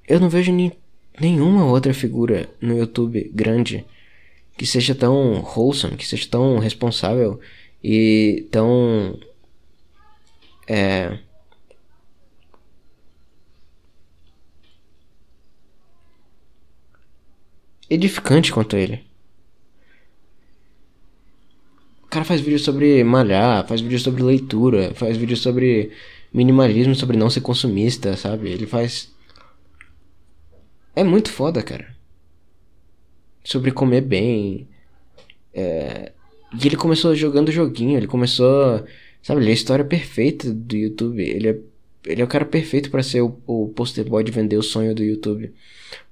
eu 0.07 0.21
não 0.21 0.29
vejo 0.29 0.53
ni 0.53 0.73
nenhuma 1.21 1.65
outra 1.65 1.95
figura 1.95 2.49
no 2.61 2.77
YouTube 2.77 3.31
grande 3.35 3.85
que 4.57 4.67
seja 4.67 4.95
tão 4.95 5.43
wholesome, 5.43 5.97
que 5.97 6.07
seja 6.07 6.29
tão 6.29 6.59
responsável 6.59 7.41
e 7.83 8.47
tão 8.51 9.19
é 10.67 11.19
edificante 17.89 18.53
quanto 18.53 18.77
ele. 18.77 19.05
cara 22.15 22.25
faz 22.25 22.41
vídeo 22.41 22.61
sobre 22.61 23.03
malhar, 23.03 23.67
faz 23.67 23.81
vídeo 23.81 23.99
sobre 23.99 24.23
leitura, 24.23 24.95
faz 24.95 25.17
vídeo 25.17 25.37
sobre 25.37 25.91
minimalismo, 26.33 26.95
sobre 26.95 27.17
não 27.17 27.29
ser 27.29 27.41
consumista, 27.41 28.17
sabe? 28.17 28.51
Ele 28.51 28.67
faz. 28.67 29.13
É 30.97 31.03
muito 31.03 31.31
foda, 31.31 31.63
cara. 31.63 31.95
Sobre 33.43 33.71
comer 33.71 34.01
bem. 34.01 34.69
É... 35.53 36.13
E 36.61 36.67
ele 36.67 36.77
começou 36.77 37.15
jogando 37.15 37.51
joguinho, 37.51 37.97
ele 37.97 38.07
começou. 38.07 38.85
Sabe, 39.23 39.41
ele 39.41 39.49
é 39.49 39.53
a 39.53 39.55
história 39.55 39.85
perfeita 39.85 40.53
do 40.53 40.77
YouTube. 40.77 41.23
Ele 41.23 41.49
é, 41.49 41.59
ele 42.07 42.23
é 42.23 42.25
o 42.25 42.29
cara 42.29 42.45
perfeito 42.45 42.91
para 42.91 43.03
ser 43.03 43.23
o, 43.23 43.39
o 43.47 43.69
poster 43.69 44.05
boy 44.09 44.23
de 44.23 44.31
vender 44.31 44.57
o 44.57 44.63
sonho 44.63 44.95
do 44.95 45.03
YouTube. 45.03 45.53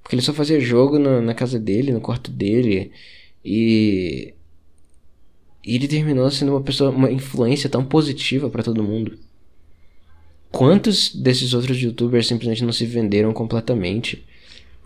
Porque 0.01 0.15
ele 0.15 0.21
só 0.21 0.33
fazia 0.33 0.59
jogo 0.59 0.99
na, 0.99 1.21
na 1.21 1.33
casa 1.33 1.59
dele, 1.59 1.91
no 1.93 2.01
quarto 2.01 2.29
dele. 2.31 2.91
E. 3.43 4.33
E 5.65 5.75
ele 5.75 5.87
terminou 5.87 6.29
sendo 6.29 6.51
uma 6.51 6.61
pessoa, 6.61 6.89
uma 6.89 7.09
influência 7.09 7.69
tão 7.69 7.85
positiva 7.85 8.49
para 8.49 8.63
todo 8.63 8.83
mundo. 8.83 9.17
Quantos 10.51 11.15
desses 11.15 11.53
outros 11.53 11.81
youtubers 11.81 12.27
simplesmente 12.27 12.65
não 12.65 12.73
se 12.73 12.85
venderam 12.85 13.31
completamente? 13.31 14.25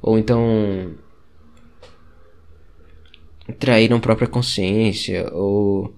Ou 0.01 0.17
então 0.17 0.95
traíram 3.59 3.99
própria 3.99 4.27
consciência, 4.27 5.29
ou 5.33 5.93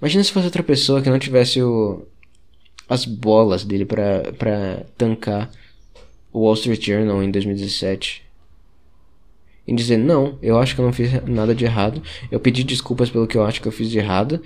Imagina 0.00 0.24
se 0.24 0.32
fosse 0.32 0.46
outra 0.46 0.62
pessoa 0.62 1.02
que 1.02 1.10
não 1.10 1.18
tivesse 1.18 1.62
o 1.62 2.06
as 2.88 3.04
bolas 3.04 3.64
dele 3.64 3.84
para 3.84 4.32
para 4.32 4.84
tancar 4.96 5.50
o 6.32 6.40
Wall 6.40 6.54
Street 6.54 6.84
Journal 6.84 7.22
em 7.22 7.30
2017 7.30 8.24
e 9.66 9.74
dizer 9.74 9.98
não, 9.98 10.38
eu 10.42 10.58
acho 10.58 10.74
que 10.74 10.80
eu 10.80 10.84
não 10.84 10.92
fiz 10.92 11.12
nada 11.24 11.54
de 11.54 11.64
errado, 11.64 12.02
eu 12.30 12.40
pedi 12.40 12.64
desculpas 12.64 13.10
pelo 13.10 13.26
que 13.26 13.36
eu 13.36 13.44
acho 13.44 13.60
que 13.60 13.68
eu 13.68 13.72
fiz 13.72 13.90
de 13.90 13.98
errado 13.98 14.42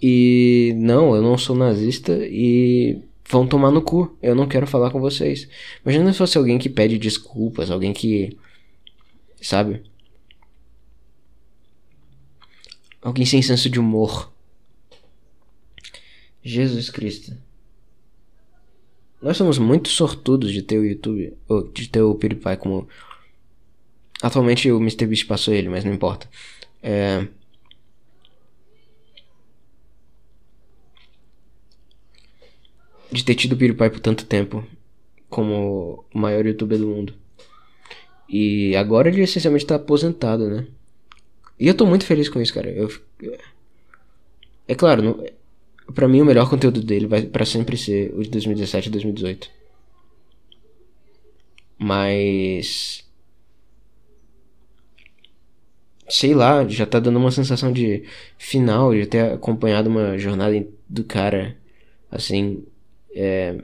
e 0.00 0.72
não, 0.76 1.14
eu 1.14 1.20
não 1.20 1.36
sou 1.36 1.56
nazista 1.56 2.16
e 2.22 3.02
vão 3.28 3.46
tomar 3.46 3.70
no 3.70 3.82
cu. 3.82 4.16
Eu 4.22 4.34
não 4.34 4.46
quero 4.46 4.66
falar 4.66 4.90
com 4.90 5.00
vocês. 5.00 5.48
Imagina 5.84 6.12
se 6.12 6.18
fosse 6.18 6.38
alguém 6.38 6.58
que 6.58 6.68
pede 6.68 6.98
desculpas, 6.98 7.70
alguém 7.70 7.92
que. 7.92 8.36
Sabe? 9.40 9.82
Alguém 13.02 13.26
sem 13.26 13.42
senso 13.42 13.68
de 13.68 13.78
humor. 13.78 14.32
Jesus 16.42 16.90
Cristo. 16.90 17.36
Nós 19.20 19.38
somos 19.38 19.56
muito 19.58 19.88
sortudos 19.88 20.52
de 20.52 20.60
ter 20.60 20.78
o 20.78 20.84
YouTube, 20.84 21.34
ou 21.48 21.66
de 21.66 21.88
ter 21.88 22.02
o 22.02 22.14
PewDiePie 22.14 22.56
como. 22.58 22.86
Atualmente 24.22 24.70
o 24.70 24.78
MrBeast 24.78 25.26
passou 25.26 25.52
ele, 25.54 25.68
mas 25.68 25.84
não 25.84 25.92
importa. 25.92 26.28
É. 26.82 27.26
de 33.14 33.24
ter 33.24 33.34
tido 33.34 33.52
o 33.52 33.56
PewDiePie 33.56 33.90
por 33.90 34.00
tanto 34.00 34.26
tempo 34.26 34.64
como 35.28 36.04
o 36.12 36.18
maior 36.18 36.44
youtuber 36.46 36.78
do 36.78 36.88
mundo. 36.88 37.14
E 38.28 38.74
agora 38.76 39.08
ele 39.08 39.22
essencialmente 39.22 39.66
tá 39.66 39.76
aposentado, 39.76 40.48
né? 40.48 40.66
E 41.58 41.68
eu 41.68 41.74
tô 41.74 41.86
muito 41.86 42.04
feliz 42.04 42.28
com 42.28 42.40
isso, 42.40 42.52
cara. 42.52 42.70
Eu, 42.70 42.90
é 44.66 44.74
claro, 44.74 45.02
não, 45.02 45.24
pra 45.94 46.08
mim 46.08 46.20
o 46.20 46.24
melhor 46.24 46.48
conteúdo 46.50 46.82
dele 46.82 47.06
vai 47.06 47.22
para 47.22 47.44
sempre 47.44 47.76
ser 47.76 48.12
o 48.14 48.22
de 48.22 48.30
2017 48.30 48.88
e 48.88 48.92
2018. 48.92 49.50
Mas. 51.78 53.04
Sei 56.08 56.34
lá, 56.34 56.66
já 56.68 56.84
tá 56.86 57.00
dando 57.00 57.18
uma 57.18 57.30
sensação 57.30 57.72
de 57.72 58.04
final, 58.36 58.92
de 58.92 59.06
ter 59.06 59.32
acompanhado 59.32 59.88
uma 59.88 60.18
jornada 60.18 60.66
do 60.88 61.02
cara, 61.02 61.56
assim, 62.10 62.62
é, 63.14 63.56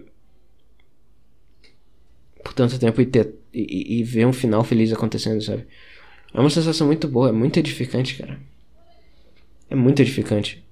por 2.43 2.55
tanto 2.55 2.79
tempo 2.79 3.01
e, 3.01 3.07
ter, 3.07 3.35
e, 3.53 3.99
e, 3.99 4.05
ver 4.05 4.27
um 4.27 4.33
final 4.33 4.65
feliz 4.65 4.93
acontecendo, 4.93 5.43
sabe? 5.43 5.67
É 6.33 6.41
uma 6.41 6.51
sensação 6.51 6.87
muito 6.87 7.09
boa, 7.09 7.31
é 7.31 7.33
muito 7.33 7.59
edificante, 7.59 8.17
cara. 8.17 8.39
É 9.69 9.75
muito 9.75 10.01
edificante. 10.01 10.65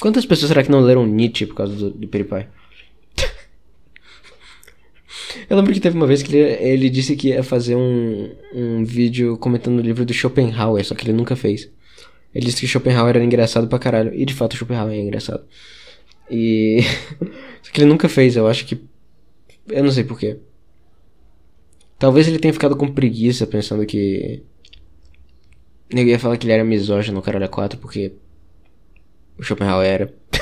Quantas 0.00 0.24
pessoas 0.24 0.48
será 0.48 0.62
que 0.62 0.70
não 0.70 0.80
leram 0.80 1.06
Nietzsche 1.06 1.46
por 1.46 1.56
causa 1.56 1.74
do, 1.74 1.90
do 1.90 2.08
Peripai? 2.08 2.48
Eu 5.50 5.56
lembro 5.56 5.72
que 5.72 5.80
teve 5.80 5.96
uma 5.96 6.06
vez 6.06 6.22
que 6.22 6.36
ele, 6.36 6.52
ele 6.62 6.90
disse 6.90 7.16
que 7.16 7.28
ia 7.28 7.42
fazer 7.42 7.74
um, 7.74 8.32
um 8.54 8.84
vídeo 8.84 9.36
comentando 9.38 9.80
o 9.80 9.82
livro 9.82 10.04
do 10.04 10.14
Schopenhauer, 10.14 10.84
só 10.84 10.94
que 10.94 11.04
ele 11.04 11.16
nunca 11.16 11.34
fez. 11.34 11.68
Ele 12.34 12.46
disse 12.46 12.60
que 12.60 12.66
Schopenhauer 12.66 13.16
era 13.16 13.24
engraçado 13.24 13.68
pra 13.68 13.78
caralho. 13.78 14.14
E 14.14 14.24
de 14.24 14.34
fato 14.34 14.56
Schopenhauer 14.56 14.94
é 14.94 15.00
engraçado. 15.00 15.44
E. 16.30 16.80
Só 17.62 17.72
que 17.72 17.80
ele 17.80 17.88
nunca 17.88 18.08
fez, 18.08 18.36
eu 18.36 18.46
acho 18.46 18.64
que. 18.66 18.80
Eu 19.68 19.84
não 19.84 19.90
sei 19.90 20.04
porquê. 20.04 20.38
Talvez 21.98 22.28
ele 22.28 22.38
tenha 22.38 22.52
ficado 22.52 22.76
com 22.76 22.92
preguiça 22.92 23.46
pensando 23.46 23.84
que. 23.86 24.42
Eu 25.90 26.06
ia 26.06 26.18
falar 26.18 26.36
que 26.36 26.44
ele 26.46 26.52
era 26.52 26.64
misógino 26.64 27.16
no 27.16 27.22
Caralho 27.22 27.48
4 27.48 27.78
porque. 27.78 28.12
O 29.38 29.42
Schopenhauer 29.42 29.86
era. 29.86 30.14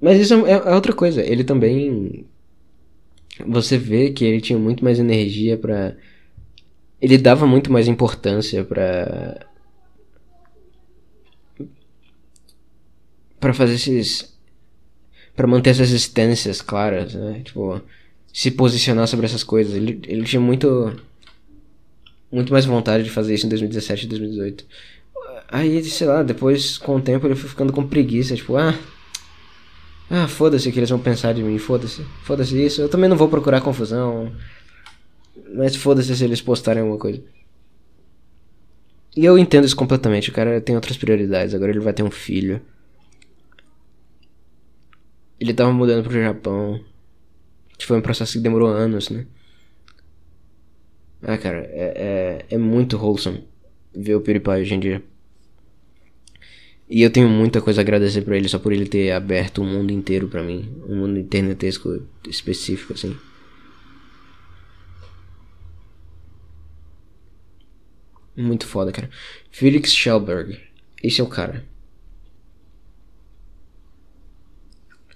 Mas 0.00 0.20
isso 0.20 0.34
é, 0.46 0.50
é 0.50 0.74
outra 0.74 0.92
coisa. 0.92 1.22
Ele 1.22 1.44
também. 1.44 2.26
Você 3.46 3.78
vê 3.78 4.10
que 4.10 4.24
ele 4.24 4.40
tinha 4.40 4.58
muito 4.58 4.84
mais 4.84 4.98
energia 4.98 5.56
para 5.56 5.96
ele 7.02 7.18
dava 7.18 7.46
muito 7.46 7.72
mais 7.72 7.88
importância 7.88 8.62
para 8.64 9.44
para 13.40 13.52
fazer 13.52 13.74
esses 13.74 14.32
para 15.34 15.48
manter 15.48 15.70
essas 15.70 15.88
existências 15.88 16.62
claras, 16.62 17.14
né? 17.14 17.42
Tipo, 17.44 17.80
se 18.32 18.52
posicionar 18.52 19.08
sobre 19.08 19.26
essas 19.26 19.42
coisas. 19.42 19.74
Ele, 19.74 20.00
ele 20.06 20.22
tinha 20.22 20.40
muito 20.40 20.94
muito 22.30 22.52
mais 22.52 22.64
vontade 22.64 23.02
de 23.02 23.10
fazer 23.10 23.34
isso 23.34 23.46
em 23.46 23.48
2017 23.48 24.06
e 24.06 24.08
2018. 24.08 24.64
Aí, 25.48 25.84
sei 25.84 26.06
lá, 26.06 26.22
depois 26.22 26.78
com 26.78 26.96
o 26.96 27.00
tempo 27.00 27.26
ele 27.26 27.34
foi 27.34 27.50
ficando 27.50 27.72
com 27.72 27.86
preguiça, 27.86 28.36
tipo, 28.36 28.56
ah, 28.56 28.78
ah, 30.08 30.28
foda-se 30.28 30.68
o 30.68 30.72
que 30.72 30.78
eles 30.78 30.88
vão 30.88 30.98
pensar 30.98 31.34
de 31.34 31.42
mim, 31.42 31.58
foda-se, 31.58 32.02
foda-se 32.22 32.64
isso. 32.64 32.80
Eu 32.80 32.88
também 32.88 33.10
não 33.10 33.16
vou 33.16 33.28
procurar 33.28 33.60
confusão. 33.60 34.32
Mas 35.54 35.76
foda-se 35.76 36.16
se 36.16 36.24
eles 36.24 36.40
postarem 36.40 36.82
alguma 36.82 36.98
coisa. 36.98 37.22
E 39.16 39.24
eu 39.24 39.38
entendo 39.38 39.64
isso 39.64 39.76
completamente. 39.76 40.30
O 40.30 40.32
cara 40.32 40.60
tem 40.60 40.74
outras 40.74 40.96
prioridades. 40.96 41.54
Agora 41.54 41.70
ele 41.70 41.80
vai 41.80 41.92
ter 41.92 42.02
um 42.02 42.10
filho. 42.10 42.60
Ele 45.38 45.52
tava 45.52 45.72
mudando 45.72 46.04
pro 46.04 46.22
Japão. 46.22 46.82
Foi 47.80 47.98
um 47.98 48.02
processo 48.02 48.34
que 48.34 48.38
demorou 48.38 48.68
anos, 48.68 49.10
né? 49.10 49.26
Ah, 51.20 51.36
cara, 51.36 51.58
é, 51.70 52.44
é, 52.50 52.54
é 52.54 52.58
muito 52.58 52.96
wholesome 52.96 53.44
ver 53.94 54.14
o 54.14 54.20
PewDiePie 54.20 54.50
hoje 54.50 54.74
em 54.74 54.80
dia. 54.80 55.02
E 56.88 57.02
eu 57.02 57.10
tenho 57.10 57.28
muita 57.28 57.60
coisa 57.60 57.80
a 57.80 57.82
agradecer 57.82 58.22
pra 58.22 58.36
ele 58.36 58.48
só 58.48 58.58
por 58.58 58.72
ele 58.72 58.86
ter 58.86 59.12
aberto 59.12 59.62
o 59.62 59.64
mundo 59.64 59.92
inteiro 59.92 60.28
pra 60.28 60.42
mim. 60.42 60.70
Um 60.88 60.96
mundo 60.96 61.18
internetesco 61.18 62.02
específico, 62.28 62.92
assim. 62.92 63.16
Muito 68.36 68.66
foda, 68.66 68.90
cara. 68.92 69.10
Felix 69.50 69.92
Schellberg. 69.92 70.58
Esse 71.02 71.20
é 71.20 71.24
o 71.24 71.28
cara. 71.28 71.64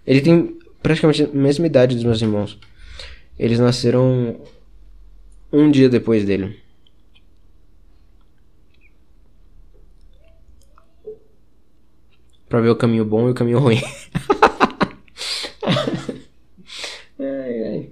Ele 0.07 0.21
tem 0.21 0.59
praticamente 0.83 1.25
a 1.25 1.29
mesma 1.29 1.67
idade 1.67 1.95
dos 1.95 2.05
meus 2.05 2.21
irmãos. 2.21 2.59
Eles 3.39 3.59
nasceram 3.59 4.41
um 5.53 5.71
dia 5.71 5.89
depois 5.89 6.25
dele. 6.25 6.61
Pra 12.49 12.61
ver 12.61 12.71
o 12.71 12.77
caminho 12.77 13.05
bom 13.05 13.29
e 13.29 13.33
o 13.33 13.35
caminho 13.35 13.59
ruim. 13.59 13.81
ai, 17.19 17.63
ai. 17.63 17.91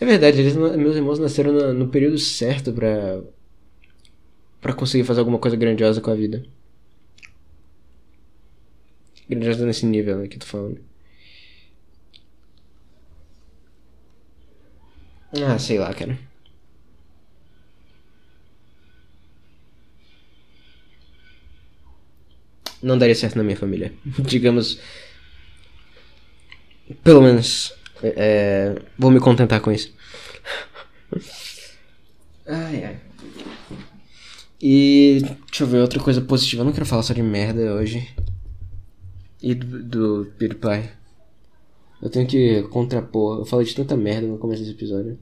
É 0.00 0.04
verdade, 0.04 0.40
eles, 0.40 0.54
meus 0.54 0.96
irmãos 0.96 1.18
nasceram 1.18 1.52
no, 1.52 1.72
no 1.72 1.88
período 1.88 2.18
certo 2.18 2.72
pra 2.72 3.20
para 4.62 4.72
conseguir 4.72 5.04
fazer 5.04 5.20
alguma 5.20 5.38
coisa 5.38 5.56
grandiosa 5.56 6.00
com 6.00 6.10
a 6.10 6.14
vida. 6.14 6.44
Grandiosa 9.28 9.66
nesse 9.66 9.84
nível 9.86 10.18
né, 10.18 10.28
que 10.28 10.36
eu 10.36 10.40
tô 10.40 10.46
falando. 10.46 10.80
Ah, 15.34 15.58
sei 15.58 15.78
lá, 15.78 15.92
cara. 15.94 16.16
Não 22.82 22.98
daria 22.98 23.14
certo 23.14 23.36
na 23.36 23.44
minha 23.44 23.56
família. 23.56 23.92
Digamos. 24.18 24.78
Pelo 27.02 27.22
menos. 27.22 27.72
É, 28.02 28.74
vou 28.98 29.10
me 29.10 29.20
contentar 29.20 29.60
com 29.60 29.72
isso. 29.72 29.92
Ai, 32.44 32.84
ai. 32.84 32.96
E 34.64 35.18
deixa 35.48 35.64
eu 35.64 35.66
ver 35.66 35.80
outra 35.80 36.00
coisa 36.00 36.20
positiva. 36.20 36.62
Eu 36.62 36.66
não 36.66 36.72
quero 36.72 36.86
falar 36.86 37.02
só 37.02 37.12
de 37.12 37.22
merda 37.22 37.74
hoje. 37.74 38.08
E 39.42 39.56
do, 39.56 39.82
do 39.82 40.32
PewDiePie. 40.38 40.88
Eu 42.00 42.08
tenho 42.08 42.28
que 42.28 42.62
contrapor. 42.64 43.40
Eu 43.40 43.44
falei 43.44 43.66
de 43.66 43.74
tanta 43.74 43.96
merda 43.96 44.28
no 44.28 44.38
começo 44.38 44.62
desse 44.62 44.74
episódio. 44.74 45.18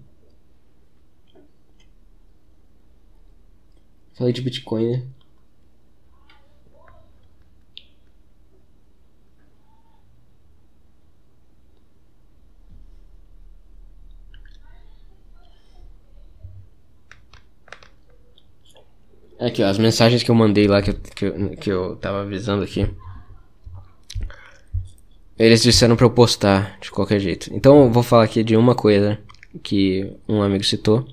Falei 4.12 4.34
de 4.34 4.42
Bitcoin, 4.42 4.90
né? 4.90 5.06
Aqui, 19.40 19.62
ó, 19.62 19.68
as 19.68 19.78
mensagens 19.78 20.22
que 20.22 20.30
eu 20.30 20.34
mandei 20.34 20.66
lá, 20.66 20.82
que 20.82 20.90
eu, 20.90 20.94
que 20.94 21.24
eu, 21.24 21.50
que 21.56 21.72
eu 21.72 21.96
tava 21.96 22.20
avisando 22.20 22.62
aqui. 22.62 22.86
Eles 25.38 25.62
disseram 25.62 25.96
pra 25.96 26.04
eu 26.04 26.10
postar 26.10 26.78
de 26.78 26.90
qualquer 26.90 27.18
jeito. 27.18 27.50
Então 27.54 27.84
eu 27.84 27.90
vou 27.90 28.02
falar 28.02 28.24
aqui 28.24 28.44
de 28.44 28.54
uma 28.54 28.74
coisa 28.74 29.18
que 29.62 30.12
um 30.28 30.42
amigo 30.42 30.62
citou. 30.62 31.08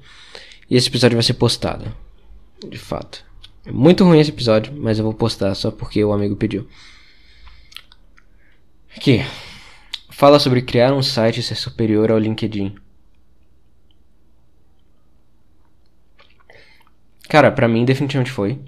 E 0.70 0.76
esse 0.76 0.90
episódio 0.90 1.16
vai 1.16 1.24
ser 1.24 1.36
postado. 1.36 1.86
De 2.70 2.78
fato. 2.78 3.24
É 3.66 3.72
muito 3.72 4.04
ruim 4.04 4.20
esse 4.20 4.32
episódio, 4.32 4.74
mas 4.76 5.00
eu 5.00 5.06
vou 5.06 5.14
postar 5.14 5.56
só 5.56 5.72
porque 5.72 6.04
o 6.04 6.12
amigo 6.12 6.36
pediu. 6.36 6.68
Aqui. 8.94 9.26
Fala 10.10 10.38
sobre 10.40 10.62
criar 10.62 10.94
um 10.94 11.02
site 11.02 11.42
ser 11.42 11.56
superior 11.56 12.12
ao 12.12 12.20
LinkedIn. 12.20 12.76
Cara, 17.30 17.52
pra 17.52 17.68
mim 17.68 17.86
definitivamente 17.86 18.32
foi. 18.32 18.60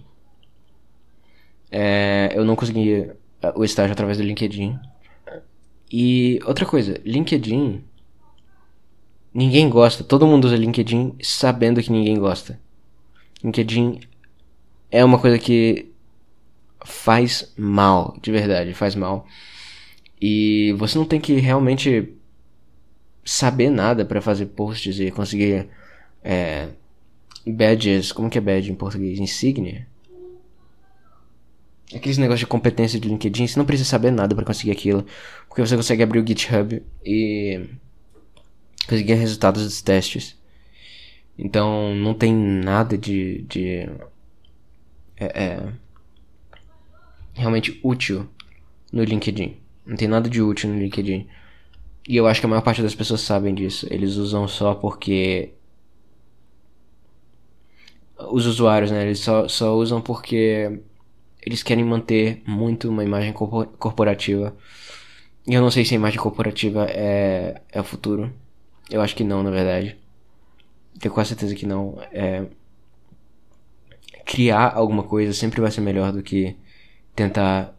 É, 1.72 2.32
eu 2.34 2.43
não 2.43 2.55
consegui 2.55 3.12
é, 3.41 3.53
o 3.55 3.64
estágio 3.64 3.93
através 3.93 4.18
do 4.18 4.24
LinkedIn. 4.24 4.78
E 5.91 6.39
outra 6.45 6.66
coisa, 6.66 6.99
LinkedIn. 7.05 7.84
Ninguém 9.34 9.70
gosta. 9.70 10.03
Todo 10.03 10.28
mundo 10.28 10.45
usa 10.45 10.55
LinkedIn 10.55 11.16
sabendo 11.22 11.82
que 11.82 11.91
ninguém 11.91 12.18
gosta. 12.20 12.60
LinkedIn 13.43 14.01
é 14.91 15.05
uma 15.05 15.20
coisa 15.20 15.38
que 15.38 15.91
faz 16.86 17.53
mal, 17.57 18.18
de 18.22 18.32
verdade, 18.32 18.74
faz 18.74 18.95
mal. 18.95 19.26
E 20.22 20.74
você 20.78 20.97
não 20.97 21.05
tem 21.05 21.20
que 21.20 21.34
realmente 21.36 22.14
saber 23.24 23.70
nada 23.70 24.03
para 24.03 24.22
fazer 24.22 24.47
posts 24.47 24.99
e 24.99 25.12
conseguir 25.12 25.70
é, 26.24 26.70
badges, 27.52 28.12
como 28.12 28.30
que 28.30 28.38
é 28.38 28.41
badge 28.41 28.72
em 28.72 28.76
português? 28.76 29.20
Insígnia? 29.20 29.88
Aqueles 31.93 32.18
negócios 32.18 32.41
de 32.41 32.47
competência 32.47 33.00
de 33.00 33.08
LinkedIn, 33.08 33.47
você 33.47 33.58
não 33.58 33.66
precisa 33.66 33.89
saber 33.89 34.12
nada 34.12 34.36
para 34.36 34.45
conseguir 34.45 34.72
aquilo. 34.72 35.06
Porque 35.47 35.62
você 35.62 35.76
consegue 35.76 36.04
abrir 36.04 36.20
o 36.20 36.28
GitHub 36.28 36.84
e 37.04 37.66
conseguir 38.88 39.16
resultados 39.16 39.64
dos 39.64 39.82
testes. 39.82 40.38
Então 41.38 41.95
não 41.95 42.14
tem 42.14 42.34
nada 42.34 42.97
de. 42.97 43.43
de 43.43 43.89
é, 45.18 45.43
é, 45.43 45.74
realmente 47.34 47.80
útil 47.82 48.28
no 48.91 49.04
LinkedIn. 49.04 49.58
Não 49.86 49.95
tem 49.95 50.08
nada 50.08 50.30
de 50.30 50.41
útil 50.41 50.70
no 50.70 50.78
LinkedIn. 50.78 51.28
E 52.08 52.16
eu 52.16 52.28
acho 52.28 52.39
que 52.39 52.45
a 52.45 52.50
maior 52.50 52.62
parte 52.62 52.82
das 52.82 52.93
pessoas 52.93 53.22
sabem 53.22 53.56
disso. 53.56 53.88
Eles 53.89 54.16
usam 54.16 54.47
só 54.47 54.76
porque 54.76 55.54
os 58.32 58.45
usuários, 58.45 58.91
né? 58.91 59.03
Eles 59.03 59.20
só, 59.20 59.47
só 59.47 59.76
usam 59.76 60.01
porque 60.01 60.82
eles 61.41 61.63
querem 61.63 61.84
manter 61.84 62.41
muito 62.45 62.89
uma 62.89 63.03
imagem 63.03 63.34
corporativa. 63.34 64.55
E 65.47 65.53
eu 65.53 65.61
não 65.61 65.72
sei 65.72 65.86
se 65.86 65.93
a 65.93 65.97
imagem 65.97 66.20
corporativa 66.20 66.86
é, 66.89 67.61
é 67.72 67.80
o 67.80 67.84
futuro. 67.84 68.32
Eu 68.89 69.01
acho 69.01 69.15
que 69.15 69.24
não, 69.24 69.41
na 69.41 69.49
verdade. 69.51 69.97
Tenho 70.99 71.13
quase 71.13 71.30
certeza 71.30 71.55
que 71.55 71.65
não. 71.65 71.97
É... 72.11 72.45
Criar 74.26 74.74
alguma 74.76 75.03
coisa 75.03 75.34
sempre 75.34 75.61
vai 75.61 75.72
ser 75.72 75.82
melhor 75.82 76.11
do 76.11 76.22
que 76.22 76.55
tentar 77.15 77.76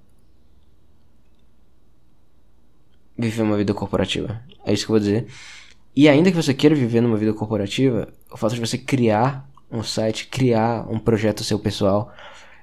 viver 3.16 3.42
uma 3.42 3.56
vida 3.56 3.74
corporativa. 3.74 4.42
É 4.64 4.72
isso 4.72 4.86
que 4.86 4.90
eu 4.90 4.94
vou 4.94 5.00
dizer. 5.00 5.26
E 5.94 6.08
ainda 6.08 6.30
que 6.30 6.36
você 6.36 6.54
queira 6.54 6.74
viver 6.74 7.00
numa 7.00 7.16
vida 7.16 7.32
corporativa, 7.34 8.08
o 8.30 8.36
fato 8.36 8.54
de 8.54 8.60
você 8.60 8.78
criar 8.78 9.49
um 9.70 9.82
site, 9.82 10.26
criar 10.26 10.86
um 10.90 10.98
projeto 10.98 11.44
seu 11.44 11.58
pessoal, 11.58 12.12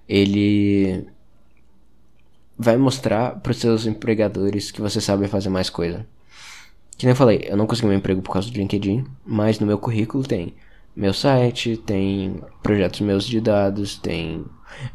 ele 0.07 1.07
vai 2.57 2.75
mostrar 2.77 3.39
para 3.39 3.51
os 3.51 3.57
seus 3.57 3.85
empregadores 3.85 4.71
que 4.71 4.81
você 4.81 4.99
sabe 4.99 5.27
fazer 5.27 5.49
mais 5.49 5.69
coisa. 5.69 6.05
Que 6.97 7.05
nem 7.05 7.11
eu 7.11 7.15
falei, 7.15 7.45
eu 7.47 7.55
não 7.55 7.67
consegui 7.67 7.87
meu 7.87 7.97
emprego 7.97 8.21
por 8.21 8.33
causa 8.33 8.49
do 8.49 8.57
LinkedIn, 8.57 9.05
mas 9.25 9.59
no 9.59 9.67
meu 9.67 9.77
currículo 9.77 10.23
tem 10.23 10.55
meu 10.97 11.13
site, 11.13 11.77
tem 11.77 12.41
projetos 12.63 13.01
meus 13.01 13.27
de 13.27 13.39
dados, 13.39 13.99
tem. 13.99 14.43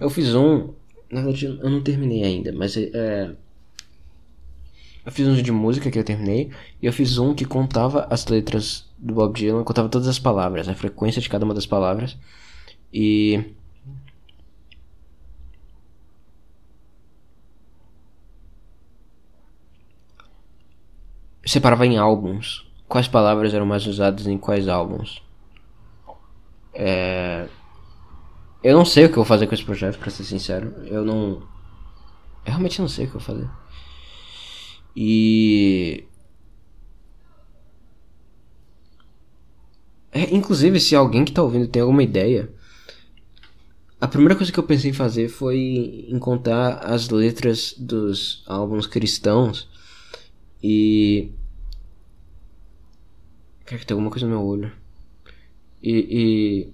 Eu 0.01 0.11
fiz 0.11 0.35
um. 0.35 0.71
Na 1.09 1.21
verdade, 1.21 1.47
eu 1.47 1.71
não 1.71 1.81
terminei 1.81 2.25
ainda, 2.25 2.53
mas 2.53 2.77
é. 2.77 3.31
Eu 5.07 5.13
fiz 5.13 5.29
um 5.29 5.41
de 5.41 5.53
música 5.53 5.91
que 5.93 5.99
eu 5.99 6.05
terminei, 6.05 6.51
e 6.81 6.87
eu 6.87 6.93
fiz 6.93 7.19
um 7.19 7.33
que 7.35 7.45
contava 7.45 8.07
as 8.11 8.27
letras 8.27 8.89
do 9.03 9.15
Bob 9.15 9.35
Dylan, 9.35 9.65
contava 9.65 9.89
todas 9.89 10.07
as 10.07 10.19
palavras, 10.21 10.69
a 10.69 10.75
frequência 10.75 11.21
de 11.21 11.29
cada 11.29 11.45
uma 11.45 11.55
das 11.55 11.67
palavras. 11.67 12.17
E. 12.93 13.45
Separava 21.45 21.85
em 21.85 21.99
álbuns. 21.99 22.71
Quais 22.89 23.09
palavras 23.09 23.53
eram 23.53 23.67
mais 23.67 23.87
usadas 23.87 24.27
em 24.27 24.39
quais 24.39 24.69
álbuns. 24.69 25.23
É... 26.73 27.49
Eu 28.63 28.77
não 28.77 28.85
sei 28.85 29.07
o 29.07 29.09
que 29.09 29.15
eu 29.15 29.17
vou 29.17 29.25
fazer 29.25 29.49
com 29.49 29.55
esse 29.55 29.65
projeto, 29.65 29.99
pra 29.99 30.11
ser 30.11 30.23
sincero. 30.23 30.73
Eu 30.87 31.05
não. 31.05 31.43
Eu 32.45 32.53
realmente 32.53 32.81
não 32.81 32.89
sei 32.89 33.07
o 33.07 33.11
que 33.11 33.17
eu 33.17 33.21
vou 33.21 33.27
fazer. 33.27 33.51
E. 34.95 36.05
É, 40.13 40.35
inclusive, 40.35 40.79
se 40.79 40.95
alguém 40.95 41.25
que 41.25 41.33
tá 41.33 41.43
ouvindo 41.43 41.67
tem 41.67 41.81
alguma 41.81 42.03
ideia, 42.03 42.53
a 43.99 44.07
primeira 44.07 44.37
coisa 44.37 44.53
que 44.53 44.59
eu 44.59 44.65
pensei 44.65 44.91
em 44.91 44.95
fazer 44.95 45.29
foi 45.29 46.07
em 46.09 46.19
contar 46.19 46.79
as 46.85 47.09
letras 47.09 47.75
dos 47.79 48.43
álbuns 48.47 48.87
cristãos 48.87 49.69
e. 50.63 51.31
Cara, 53.65 53.79
que 53.79 53.87
tem 53.87 53.95
alguma 53.95 54.11
coisa 54.11 54.27
no 54.27 54.33
meu 54.33 54.45
olho. 54.45 54.73
E, 55.83 56.69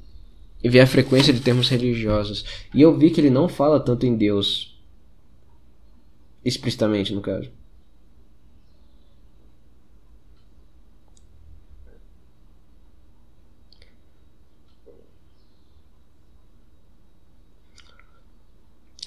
e, 0.62 0.66
e 0.66 0.68
ver 0.68 0.80
a 0.80 0.86
frequência 0.86 1.32
de 1.32 1.40
termos 1.40 1.68
religiosos. 1.68 2.44
E 2.74 2.82
eu 2.82 2.96
vi 2.98 3.10
que 3.10 3.20
ele 3.20 3.30
não 3.30 3.48
fala 3.48 3.78
tanto 3.78 4.04
em 4.04 4.16
Deus. 4.16 4.76
Explicitamente, 6.44 7.14
no 7.14 7.20
caso. 7.20 7.50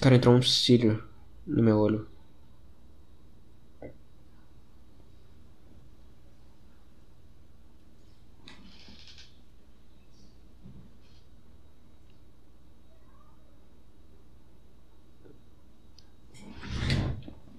Cara, 0.02 0.16
entrou 0.16 0.34
um 0.34 0.42
cílio 0.42 1.00
no 1.46 1.62
meu 1.62 1.78
olho. 1.78 2.08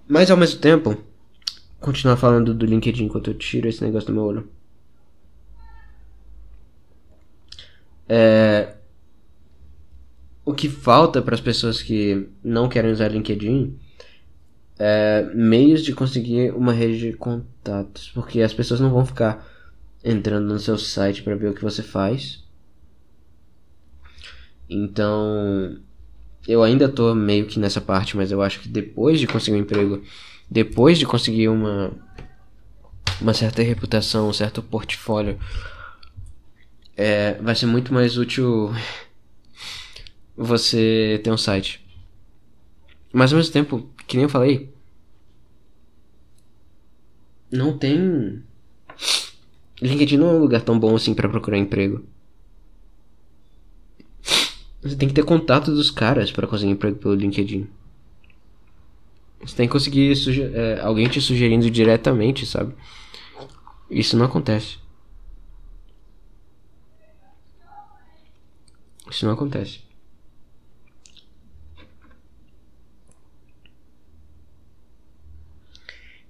Mas 0.06 0.30
ao 0.30 0.36
mesmo 0.36 0.60
tempo, 0.60 1.02
continuar 1.80 2.18
falando 2.18 2.52
do 2.52 2.66
LinkedIn 2.66 3.04
enquanto 3.04 3.30
eu 3.30 3.34
tiro 3.38 3.68
esse 3.68 3.82
negócio 3.82 4.08
do 4.08 4.14
meu 4.14 4.24
olho. 4.24 4.48
É, 8.08 8.73
o 10.44 10.52
que 10.52 10.68
falta 10.68 11.22
para 11.22 11.34
as 11.34 11.40
pessoas 11.40 11.82
que 11.82 12.28
não 12.42 12.68
querem 12.68 12.92
usar 12.92 13.08
LinkedIn 13.08 13.78
é 14.78 15.30
meios 15.34 15.82
de 15.82 15.94
conseguir 15.94 16.52
uma 16.52 16.72
rede 16.72 16.98
de 16.98 17.12
contatos, 17.16 18.10
porque 18.12 18.42
as 18.42 18.52
pessoas 18.52 18.80
não 18.80 18.90
vão 18.90 19.06
ficar 19.06 19.46
entrando 20.04 20.52
no 20.52 20.58
seu 20.58 20.76
site 20.76 21.22
para 21.22 21.36
ver 21.36 21.50
o 21.50 21.54
que 21.54 21.62
você 21.62 21.82
faz. 21.82 22.44
Então, 24.68 25.78
eu 26.46 26.62
ainda 26.62 26.88
tô 26.88 27.14
meio 27.14 27.46
que 27.46 27.58
nessa 27.58 27.80
parte, 27.80 28.16
mas 28.16 28.30
eu 28.30 28.42
acho 28.42 28.60
que 28.60 28.68
depois 28.68 29.20
de 29.20 29.26
conseguir 29.26 29.56
um 29.56 29.60
emprego, 29.60 30.02
depois 30.50 30.98
de 30.98 31.06
conseguir 31.06 31.48
uma 31.48 31.92
uma 33.20 33.32
certa 33.32 33.62
reputação, 33.62 34.28
um 34.28 34.32
certo 34.32 34.60
portfólio, 34.60 35.38
é, 36.96 37.34
vai 37.40 37.54
ser 37.54 37.66
muito 37.66 37.94
mais 37.94 38.18
útil 38.18 38.72
você 40.36 41.20
ter 41.22 41.30
um 41.30 41.36
site. 41.36 41.84
Mas 43.12 43.32
ao 43.32 43.36
mesmo 43.36 43.52
tempo, 43.52 43.88
que 44.06 44.16
nem 44.16 44.24
eu 44.24 44.28
falei, 44.28 44.72
não 47.50 47.78
tem. 47.78 48.42
LinkedIn 49.80 50.16
não 50.16 50.30
é 50.30 50.32
um 50.32 50.38
lugar 50.38 50.62
tão 50.62 50.78
bom 50.78 50.96
assim 50.96 51.14
para 51.14 51.28
procurar 51.28 51.58
emprego. 51.58 52.04
Você 54.82 54.96
tem 54.96 55.08
que 55.08 55.14
ter 55.14 55.24
contato 55.24 55.72
dos 55.72 55.90
caras 55.90 56.30
para 56.32 56.46
conseguir 56.46 56.72
emprego 56.72 56.98
pelo 56.98 57.14
LinkedIn. 57.14 57.68
Você 59.40 59.56
tem 59.56 59.66
que 59.66 59.72
conseguir 59.72 60.14
é, 60.54 60.80
alguém 60.80 61.08
te 61.08 61.20
sugerindo 61.20 61.70
diretamente, 61.70 62.44
sabe? 62.44 62.74
Isso 63.90 64.16
não 64.16 64.24
acontece. 64.24 64.78
Isso 69.10 69.24
não 69.24 69.32
acontece. 69.32 69.83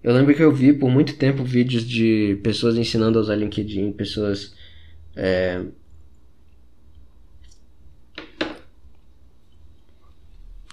Eu 0.05 0.13
lembro 0.13 0.35
que 0.35 0.43
eu 0.43 0.53
vi 0.53 0.71
por 0.75 0.91
muito 0.91 1.17
tempo 1.17 1.43
vídeos 1.43 1.83
de 1.83 2.39
pessoas 2.43 2.77
ensinando 2.77 3.19
a 3.19 3.23
usar 3.23 3.37
LinkedIn, 3.37 3.91
pessoas 3.93 4.55
é, 5.17 5.65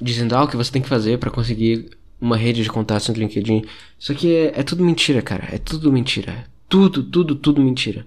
dizendo 0.01 0.35
ah, 0.35 0.43
o 0.43 0.47
que 0.49 0.57
você 0.57 0.69
tem 0.69 0.81
que 0.81 0.89
fazer 0.89 1.17
para 1.17 1.31
conseguir 1.31 1.91
uma 2.19 2.35
rede 2.35 2.61
de 2.61 2.69
contatos 2.69 3.07
no 3.07 3.15
LinkedIn. 3.15 3.63
Isso 3.97 4.11
aqui 4.11 4.35
é, 4.35 4.59
é 4.59 4.63
tudo 4.63 4.83
mentira, 4.83 5.21
cara. 5.21 5.47
É 5.49 5.57
tudo 5.57 5.93
mentira. 5.93 6.45
Tudo, 6.67 7.01
tudo, 7.01 7.33
tudo 7.35 7.61
mentira. 7.61 8.05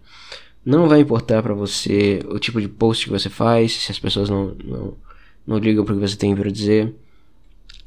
Não 0.62 0.88
vai 0.88 1.00
importar 1.00 1.42
para 1.42 1.54
você 1.54 2.20
o 2.28 2.38
tipo 2.38 2.60
de 2.60 2.68
post 2.68 3.06
que 3.06 3.10
você 3.10 3.30
faz, 3.30 3.72
se 3.72 3.90
as 3.90 3.98
pessoas 3.98 4.28
não, 4.28 4.54
não, 4.62 4.94
não 5.46 5.58
ligam 5.58 5.84
pro 5.86 5.94
que 5.94 6.00
você 6.00 6.16
tem 6.16 6.34
para 6.34 6.50
dizer. 6.50 6.94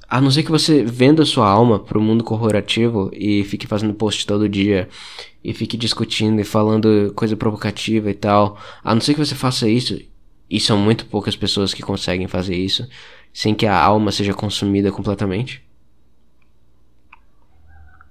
A 0.09 0.21
não 0.21 0.31
ser 0.31 0.43
que 0.43 0.51
você 0.51 0.83
venda 0.83 1.25
sua 1.25 1.49
alma 1.49 1.79
pro 1.79 2.01
mundo 2.01 2.23
corporativo 2.23 3.11
e 3.13 3.43
fique 3.43 3.67
fazendo 3.67 3.93
post 3.93 4.25
todo 4.25 4.47
dia 4.47 4.87
e 5.43 5.53
fique 5.53 5.75
discutindo 5.75 6.39
e 6.39 6.45
falando 6.45 7.11
coisa 7.15 7.35
provocativa 7.35 8.09
e 8.09 8.13
tal. 8.13 8.57
A 8.83 8.93
não 8.93 9.01
ser 9.01 9.13
que 9.13 9.19
você 9.19 9.35
faça 9.35 9.67
isso, 9.67 9.99
e 10.49 10.59
são 10.59 10.77
muito 10.77 11.05
poucas 11.05 11.35
pessoas 11.35 11.73
que 11.73 11.81
conseguem 11.81 12.27
fazer 12.27 12.55
isso 12.55 12.87
sem 13.33 13.53
que 13.53 13.65
a 13.65 13.77
alma 13.77 14.11
seja 14.11 14.33
consumida 14.33 14.91
completamente. 14.91 15.61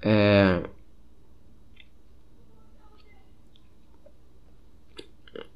É... 0.02 0.62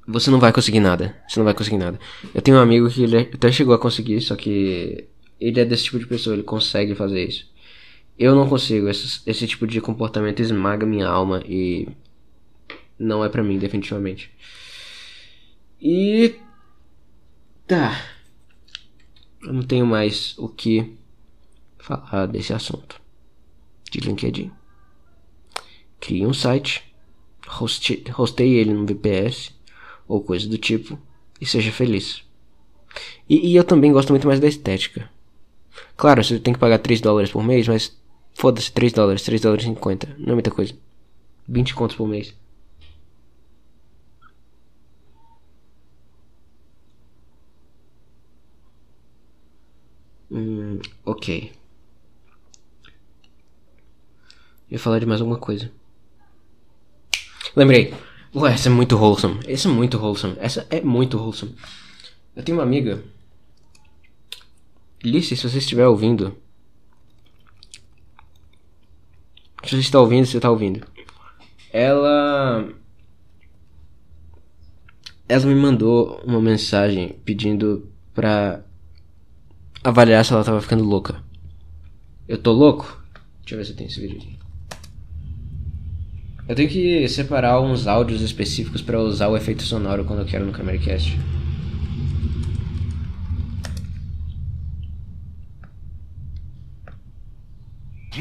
Você 0.07 0.29
não 0.29 0.39
vai 0.39 0.51
conseguir 0.51 0.81
nada. 0.81 1.15
Você 1.27 1.39
não 1.39 1.45
vai 1.45 1.53
conseguir 1.53 1.77
nada. 1.77 1.97
Eu 2.33 2.41
tenho 2.41 2.57
um 2.57 2.59
amigo 2.61 2.89
que 2.89 3.03
ele 3.03 3.17
até 3.17 3.51
chegou 3.51 3.73
a 3.73 3.79
conseguir, 3.79 4.19
só 4.19 4.35
que 4.35 5.07
ele 5.41 5.59
é 5.59 5.65
desse 5.65 5.85
tipo 5.85 5.97
de 5.97 6.05
pessoa, 6.05 6.35
ele 6.35 6.43
consegue 6.43 6.93
fazer 6.93 7.25
isso. 7.27 7.51
Eu 8.17 8.35
não 8.35 8.47
consigo. 8.47 8.87
Esse, 8.87 9.21
esse 9.25 9.47
tipo 9.47 9.65
de 9.65 9.81
comportamento 9.81 10.39
esmaga 10.39 10.85
minha 10.85 11.07
alma 11.07 11.41
e 11.45 11.87
não 12.99 13.25
é 13.25 13.29
para 13.29 13.43
mim, 13.43 13.57
definitivamente. 13.57 14.31
E 15.81 16.35
tá. 17.65 17.99
Eu 19.41 19.51
não 19.51 19.63
tenho 19.63 19.87
mais 19.87 20.37
o 20.37 20.47
que 20.47 20.95
falar 21.79 22.27
desse 22.27 22.53
assunto 22.53 23.01
de 23.89 23.99
LinkedIn. 23.99 24.51
Crie 25.99 26.27
um 26.27 26.33
site, 26.33 26.83
hoste, 27.59 28.03
hostei 28.15 28.53
ele 28.53 28.73
no 28.73 28.85
VPS 28.85 29.51
ou 30.07 30.21
coisa 30.21 30.47
do 30.47 30.59
tipo 30.59 30.99
e 31.39 31.45
seja 31.47 31.71
feliz. 31.71 32.23
E, 33.27 33.51
e, 33.51 33.55
eu 33.55 33.63
também 33.63 33.91
gosto 33.91 34.09
muito 34.09 34.27
mais 34.27 34.39
da 34.39 34.47
estética. 34.47 35.09
Claro, 35.97 36.23
você 36.23 36.39
tem 36.39 36.53
que 36.53 36.59
pagar 36.59 36.79
3 36.79 37.01
dólares 37.01 37.31
por 37.31 37.43
mês, 37.43 37.67
mas 37.67 37.97
foda-se, 38.33 38.71
3 38.71 38.93
dólares, 38.93 39.23
3 39.23 39.41
dólares 39.41 39.65
e 39.65 39.67
50. 39.69 40.15
Não 40.17 40.31
é 40.31 40.33
muita 40.33 40.51
coisa. 40.51 40.73
20 41.47 41.75
contos 41.75 41.95
por 41.95 42.07
mês. 42.07 42.33
Hum, 50.31 50.79
ok. 51.05 51.51
Eu 54.69 54.75
ia 54.75 54.79
falar 54.79 54.99
de 54.99 55.05
mais 55.05 55.19
alguma 55.19 55.37
coisa. 55.37 55.69
Lembrei. 57.55 57.93
Ué, 58.33 58.53
essa 58.53 58.69
é 58.69 58.71
muito 58.71 58.95
wholesome. 58.95 59.39
Essa 59.45 59.67
é 59.67 59.71
muito 59.71 59.97
wholesome. 59.97 60.37
Essa 60.39 60.65
é 60.69 60.79
muito 60.81 61.17
wholesome. 61.17 61.53
Eu 62.33 62.43
tenho 62.43 62.57
uma 62.57 62.63
amiga. 62.63 63.03
Lice, 65.03 65.35
se 65.35 65.49
você 65.49 65.57
estiver 65.57 65.87
ouvindo. 65.87 66.37
Se 69.63 69.71
você 69.71 69.79
está 69.79 69.99
ouvindo, 69.99 70.25
você 70.25 70.37
está 70.37 70.49
ouvindo. 70.49 70.85
Ela. 71.71 72.69
Ela 75.27 75.45
me 75.45 75.55
mandou 75.55 76.21
uma 76.25 76.41
mensagem 76.41 77.15
pedindo 77.23 77.89
pra 78.13 78.63
avaliar 79.83 80.23
se 80.23 80.33
ela 80.33 80.43
tava 80.43 80.61
ficando 80.61 80.83
louca. 80.83 81.23
Eu 82.27 82.37
tô 82.37 82.51
louco? 82.51 83.01
Deixa 83.39 83.55
eu 83.55 83.57
ver 83.57 83.65
se 83.65 83.71
eu 83.71 83.77
tenho 83.77 83.89
esse 83.89 83.99
vídeo 83.99 84.17
aqui. 84.17 84.39
Eu 86.47 86.55
tenho 86.55 86.69
que 86.69 87.07
separar 87.07 87.61
uns 87.61 87.87
áudios 87.87 88.21
específicos 88.21 88.81
para 88.81 88.99
usar 88.99 89.29
o 89.29 89.37
efeito 89.37 89.63
sonoro 89.63 90.05
quando 90.05 90.19
eu 90.19 90.25
quero 90.25 90.45
no 90.45 90.51
Cameracast. 90.51 91.17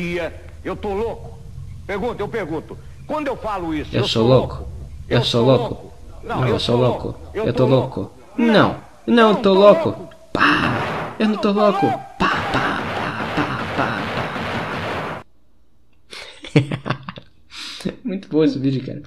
Dia, 0.01 0.33
eu 0.65 0.75
tô 0.75 0.95
louco. 0.95 1.39
Pergunta, 1.87 2.23
eu 2.23 2.29
pergunto. 2.29 2.79
Quando 3.07 3.27
eu 3.27 3.37
falo 3.37 3.75
isso, 3.75 3.95
eu, 3.95 4.01
eu 4.01 4.09
sou 4.09 4.27
louco. 4.27 4.55
louco. 4.55 4.71
Eu, 5.07 5.19
eu 5.19 5.25
sou 5.25 5.45
louco. 5.45 5.75
louco. 5.75 5.93
Não, 6.23 6.41
não, 6.41 6.49
eu 6.49 6.59
sou 6.59 6.77
louco. 6.79 7.05
louco. 7.09 7.21
Eu, 7.35 7.45
eu 7.45 7.53
tô, 7.53 7.65
tô 7.65 7.71
louco. 7.71 8.01
louco. 8.01 8.15
Não, 8.39 8.77
não, 9.07 9.35
não 9.35 9.43
tô 9.43 9.53
louco. 9.53 10.09
Pá! 10.33 11.15
Eu 11.19 11.29
não 11.29 11.37
tô 11.37 11.53
louco. 11.53 11.87
Pá, 12.19 12.31
pá, 12.51 12.83
pá, 13.37 13.59
pá, 13.77 14.03
pá. 15.13 15.23
Muito 18.03 18.27
bom 18.29 18.43
esse 18.43 18.59
vídeo, 18.59 18.83
cara. 18.87 19.03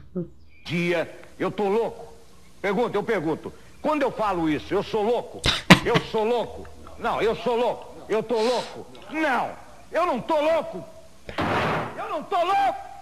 Dia, 0.64 1.12
eu 1.40 1.50
tô 1.50 1.68
louco. 1.70 2.14
Pergunta, 2.62 2.96
eu 2.96 3.04
pergunto. 3.04 3.52
Quando 3.82 4.04
eu 4.04 4.12
falo 4.12 4.48
isso, 4.48 4.72
eu 4.72 4.84
sou 4.84 5.02
louco? 5.04 5.42
Eu 5.84 6.00
sou 6.12 6.24
louco? 6.24 6.68
Não, 7.00 7.20
eu 7.20 7.36
sou 7.38 7.56
louco. 7.58 7.96
Eu 8.08 8.22
tô 8.22 8.36
louco? 8.36 8.86
Não, 9.10 9.63
eu 9.94 10.06
não 10.08 10.20
tô 10.20 10.42
louco. 10.42 10.84
Eu 11.96 12.10
não 12.10 12.24
tô 12.24 12.36
louco. 12.36 12.94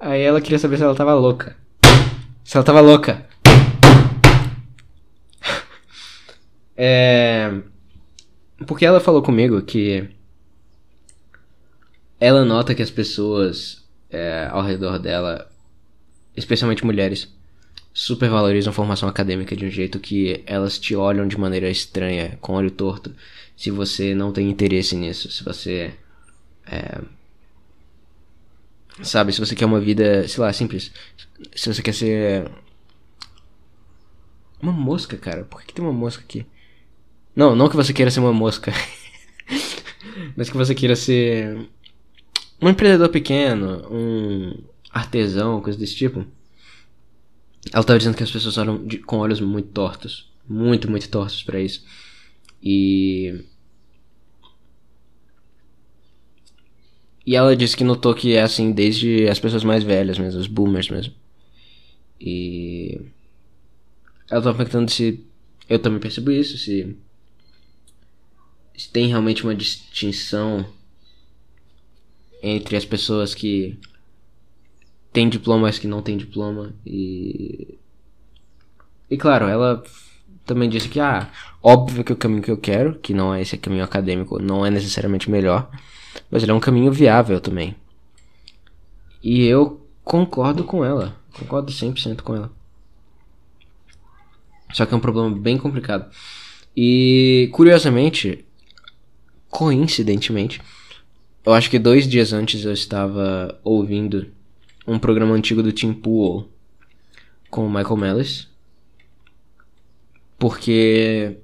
Aí 0.00 0.22
ela 0.22 0.40
queria 0.40 0.58
saber 0.58 0.78
se 0.78 0.82
ela 0.82 0.94
tava 0.94 1.14
louca. 1.14 1.56
Se 2.42 2.56
ela 2.56 2.64
tava 2.64 2.80
louca. 2.80 3.26
É. 6.76 7.50
Porque 8.66 8.86
ela 8.86 9.00
falou 9.00 9.22
comigo 9.22 9.60
que. 9.62 10.08
Ela 12.18 12.44
nota 12.44 12.74
que 12.74 12.82
as 12.82 12.90
pessoas 12.90 13.86
é, 14.10 14.48
ao 14.50 14.62
redor 14.62 14.98
dela, 14.98 15.50
especialmente 16.34 16.84
mulheres, 16.84 17.35
supervalorizam 17.96 18.70
a 18.70 18.74
formação 18.74 19.08
acadêmica 19.08 19.56
de 19.56 19.64
um 19.64 19.70
jeito 19.70 19.98
que 19.98 20.42
elas 20.44 20.78
te 20.78 20.94
olham 20.94 21.26
de 21.26 21.38
maneira 21.40 21.70
estranha, 21.70 22.36
com 22.42 22.52
olho 22.52 22.70
torto, 22.70 23.10
se 23.56 23.70
você 23.70 24.14
não 24.14 24.30
tem 24.30 24.50
interesse 24.50 24.94
nisso, 24.94 25.30
se 25.30 25.42
você. 25.42 25.94
É, 26.66 27.00
sabe, 29.02 29.32
se 29.32 29.40
você 29.40 29.54
quer 29.54 29.64
uma 29.64 29.80
vida, 29.80 30.28
sei 30.28 30.42
lá, 30.42 30.52
simples. 30.52 30.92
Se 31.54 31.72
você 31.72 31.80
quer 31.80 31.94
ser. 31.94 32.50
Uma 34.60 34.72
mosca, 34.72 35.16
cara. 35.16 35.44
Por 35.44 35.62
que, 35.62 35.68
que 35.68 35.72
tem 35.72 35.82
uma 35.82 35.94
mosca 35.94 36.22
aqui? 36.22 36.44
Não, 37.34 37.56
não 37.56 37.66
que 37.66 37.76
você 37.76 37.94
queira 37.94 38.10
ser 38.10 38.20
uma 38.20 38.32
mosca. 38.32 38.74
mas 40.36 40.50
que 40.50 40.56
você 40.56 40.74
queira 40.74 40.96
ser 40.96 41.66
um 42.60 42.68
empreendedor 42.68 43.08
pequeno, 43.08 43.86
um 43.90 44.62
artesão, 44.90 45.62
coisa 45.62 45.78
desse 45.78 45.96
tipo. 45.96 46.26
Ela 47.72 47.80
estava 47.80 47.98
dizendo 47.98 48.16
que 48.16 48.22
as 48.22 48.30
pessoas 48.30 48.56
olham 48.58 48.84
de, 48.86 48.98
com 48.98 49.18
olhos 49.18 49.40
muito 49.40 49.68
tortos. 49.70 50.30
Muito, 50.48 50.90
muito 50.90 51.08
tortos 51.08 51.42
para 51.42 51.60
isso. 51.60 51.84
E. 52.62 53.44
E 57.24 57.34
ela 57.34 57.56
disse 57.56 57.76
que 57.76 57.82
notou 57.82 58.14
que 58.14 58.34
é 58.34 58.42
assim 58.42 58.70
desde 58.70 59.28
as 59.28 59.40
pessoas 59.40 59.64
mais 59.64 59.82
velhas 59.82 60.18
mesmo, 60.18 60.40
os 60.40 60.46
boomers 60.46 60.88
mesmo. 60.88 61.12
E. 62.20 63.00
Ela 64.30 64.40
estava 64.40 64.54
perguntando 64.54 64.90
se 64.90 65.24
eu 65.68 65.78
também 65.78 66.00
percebo 66.00 66.30
isso, 66.30 66.56
se 66.58 66.96
tem 68.92 69.08
realmente 69.08 69.42
uma 69.42 69.54
distinção 69.54 70.66
entre 72.42 72.76
as 72.76 72.84
pessoas 72.84 73.34
que 73.34 73.78
têm 75.16 75.30
diploma 75.30 75.66
as 75.66 75.78
que 75.78 75.88
não 75.88 76.02
têm 76.02 76.18
diploma 76.18 76.74
e 76.84 77.78
e 79.08 79.16
claro 79.16 79.46
ela 79.46 79.82
também 80.44 80.68
disse 80.68 80.90
que, 80.90 81.00
ah, 81.00 81.30
óbvio 81.62 82.04
que 82.04 82.12
o 82.12 82.16
caminho 82.16 82.42
que 82.42 82.50
eu 82.50 82.58
quero, 82.58 82.98
que 82.98 83.14
não 83.14 83.34
é 83.34 83.40
esse 83.40 83.56
caminho 83.56 83.82
acadêmico, 83.82 84.38
não 84.38 84.64
é 84.64 84.70
necessariamente 84.70 85.30
melhor, 85.30 85.70
mas 86.30 86.42
ele 86.42 86.52
é 86.52 86.54
um 86.54 86.60
caminho 86.60 86.92
viável 86.92 87.40
também. 87.40 87.74
E 89.22 89.44
eu 89.44 89.80
concordo 90.04 90.62
com 90.64 90.84
ela, 90.84 91.16
concordo 91.32 91.72
100% 91.72 92.20
com 92.20 92.36
ela. 92.36 92.52
Só 94.72 94.84
que 94.84 94.92
é 94.92 94.96
um 94.96 95.00
problema 95.00 95.34
bem 95.34 95.56
complicado. 95.56 96.08
E, 96.76 97.48
curiosamente, 97.52 98.44
coincidentemente, 99.48 100.60
eu 101.44 101.54
acho 101.54 101.70
que 101.70 101.78
dois 101.78 102.06
dias 102.06 102.32
antes 102.32 102.64
eu 102.64 102.72
estava 102.72 103.58
ouvindo 103.64 104.35
um 104.86 104.98
programa 104.98 105.34
antigo 105.34 105.62
do 105.62 105.72
Tim 105.72 105.92
Pool 105.92 106.48
com 107.50 107.66
o 107.66 107.70
Michael 107.70 107.96
Mellis. 107.96 108.48
Porque 110.38 111.38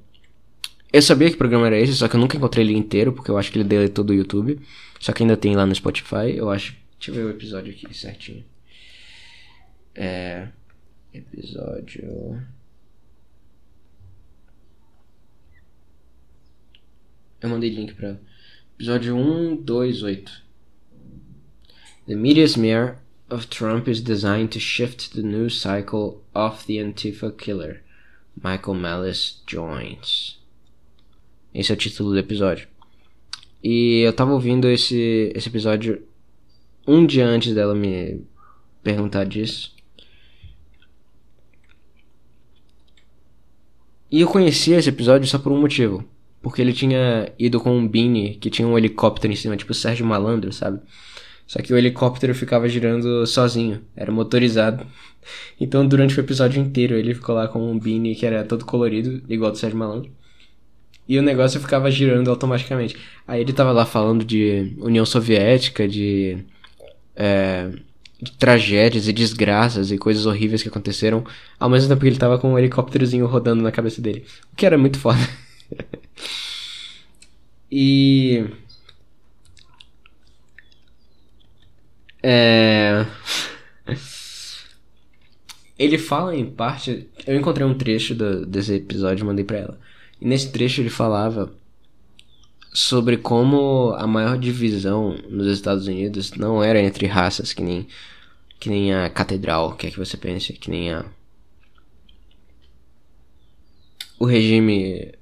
eu 0.92 1.00
sabia 1.00 1.30
que 1.30 1.36
programa 1.36 1.66
era 1.66 1.78
esse, 1.78 1.94
só 1.94 2.06
que 2.06 2.16
eu 2.16 2.20
nunca 2.20 2.36
encontrei 2.36 2.64
ele 2.64 2.76
inteiro, 2.76 3.12
porque 3.12 3.30
eu 3.30 3.38
acho 3.38 3.50
que 3.50 3.58
ele 3.58 3.68
deletou 3.68 4.04
do 4.04 4.12
YouTube. 4.12 4.60
Só 5.00 5.12
que 5.12 5.22
ainda 5.22 5.36
tem 5.36 5.56
lá 5.56 5.66
no 5.66 5.74
Spotify, 5.74 6.36
eu 6.36 6.50
acho. 6.50 6.76
Deixa 6.98 7.10
eu 7.10 7.14
ver 7.14 7.24
o 7.24 7.30
episódio 7.30 7.72
aqui 7.72 7.92
certinho. 7.92 8.44
É. 9.94 10.48
Episódio. 11.12 12.40
Eu 17.40 17.48
mandei 17.48 17.70
link 17.70 17.94
pra. 17.94 18.16
Episódio 18.76 19.16
128. 19.16 20.42
The 22.06 22.14
media 22.14 22.44
smear 22.44 23.01
of 23.32 23.48
Trump 23.48 23.88
is 23.88 24.02
designed 24.02 24.52
to 24.52 24.60
shift 24.60 25.14
the 25.14 25.22
news 25.22 25.60
cycle 25.60 26.22
of 26.34 26.66
the 26.66 26.78
Antifa 26.78 27.36
killer. 27.36 27.80
Michael 28.36 28.74
Malice 28.74 29.36
joins. 29.46 30.38
Esse 31.54 31.72
é 31.72 31.74
o 31.74 31.78
título 31.78 32.10
do 32.10 32.18
episódio. 32.18 32.68
E 33.62 34.00
eu 34.00 34.12
tava 34.12 34.32
ouvindo 34.32 34.68
esse, 34.68 35.32
esse 35.34 35.48
episódio 35.48 36.02
um 36.86 37.06
dia 37.06 37.26
antes 37.26 37.54
dela 37.54 37.74
me 37.74 38.22
perguntar 38.82 39.24
disso. 39.24 39.74
E 44.10 44.20
eu 44.20 44.28
conhecia 44.28 44.78
esse 44.78 44.88
episódio 44.88 45.26
só 45.26 45.38
por 45.38 45.52
um 45.52 45.60
motivo. 45.60 46.04
Porque 46.42 46.60
ele 46.60 46.72
tinha 46.72 47.32
ido 47.38 47.60
com 47.60 47.76
um 47.76 47.86
Beanie 47.86 48.34
que 48.34 48.50
tinha 48.50 48.66
um 48.66 48.76
helicóptero 48.76 49.32
em 49.32 49.36
cima, 49.36 49.56
tipo 49.56 49.72
Sérgio 49.72 50.04
Malandro, 50.04 50.52
sabe? 50.52 50.80
Só 51.52 51.60
que 51.60 51.70
o 51.70 51.76
helicóptero 51.76 52.34
ficava 52.34 52.66
girando 52.66 53.26
sozinho, 53.26 53.82
era 53.94 54.10
motorizado. 54.10 54.86
Então 55.60 55.86
durante 55.86 56.18
o 56.18 56.20
episódio 56.22 56.58
inteiro 56.58 56.94
ele 56.94 57.12
ficou 57.12 57.34
lá 57.34 57.46
com 57.46 57.70
um 57.70 57.78
Beanie 57.78 58.14
que 58.14 58.24
era 58.24 58.42
todo 58.42 58.64
colorido, 58.64 59.22
igual 59.28 59.50
do 59.50 59.58
Sérgio 59.58 59.78
Malandro. 59.78 60.10
E 61.06 61.18
o 61.18 61.22
negócio 61.22 61.60
ficava 61.60 61.90
girando 61.90 62.30
automaticamente. 62.30 62.96
Aí 63.28 63.42
ele 63.42 63.52
tava 63.52 63.70
lá 63.70 63.84
falando 63.84 64.24
de 64.24 64.74
União 64.78 65.04
Soviética, 65.04 65.86
de, 65.86 66.38
é, 67.14 67.68
de 68.18 68.32
tragédias 68.32 69.06
e 69.06 69.12
desgraças 69.12 69.90
e 69.90 69.98
coisas 69.98 70.24
horríveis 70.24 70.62
que 70.62 70.70
aconteceram, 70.70 71.22
ao 71.60 71.68
mesmo 71.68 71.86
tempo 71.86 72.00
que 72.00 72.06
ele 72.06 72.16
tava 72.16 72.38
com 72.38 72.54
um 72.54 72.58
helicópterozinho 72.58 73.26
rodando 73.26 73.62
na 73.62 73.70
cabeça 73.70 74.00
dele. 74.00 74.24
O 74.54 74.56
que 74.56 74.64
era 74.64 74.78
muito 74.78 74.98
foda. 74.98 75.20
e. 77.70 78.42
É. 82.22 83.04
Ele 85.78 85.98
fala 85.98 86.36
em 86.36 86.48
parte. 86.48 87.08
Eu 87.26 87.36
encontrei 87.36 87.66
um 87.66 87.74
trecho 87.74 88.14
do, 88.14 88.46
desse 88.46 88.74
episódio 88.74 89.24
e 89.24 89.26
mandei 89.26 89.44
pra 89.44 89.58
ela. 89.58 89.80
E 90.20 90.26
nesse 90.26 90.52
trecho 90.52 90.80
ele 90.80 90.90
falava 90.90 91.52
sobre 92.72 93.16
como 93.18 93.92
a 93.98 94.06
maior 94.06 94.38
divisão 94.38 95.18
nos 95.28 95.46
Estados 95.48 95.86
Unidos 95.86 96.32
não 96.32 96.62
era 96.62 96.80
entre 96.80 97.06
raças, 97.06 97.52
que 97.52 97.62
nem, 97.62 97.86
que 98.58 98.70
nem 98.70 98.94
a 98.94 99.10
catedral, 99.10 99.74
que 99.74 99.88
é 99.88 99.90
que 99.90 99.98
você 99.98 100.16
pensa, 100.16 100.52
que 100.52 100.70
nem 100.70 100.92
a. 100.92 101.04
O 104.18 104.24
regime 104.24 105.12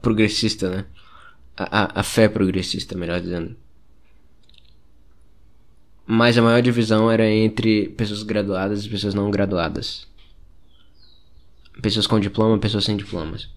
progressista, 0.00 0.70
né? 0.70 0.86
A, 1.56 1.82
a, 1.82 2.00
a 2.00 2.02
fé 2.02 2.28
progressista, 2.28 2.96
melhor 2.96 3.20
dizendo. 3.20 3.54
Mas 6.10 6.38
a 6.38 6.42
maior 6.42 6.62
divisão 6.62 7.10
era 7.10 7.28
entre 7.30 7.90
pessoas 7.90 8.22
graduadas 8.22 8.82
e 8.82 8.88
pessoas 8.88 9.12
não 9.12 9.30
graduadas. 9.30 10.06
Pessoas 11.82 12.06
com 12.06 12.18
diploma, 12.18 12.58
pessoas 12.58 12.86
sem 12.86 12.96
diplomas. 12.96 13.50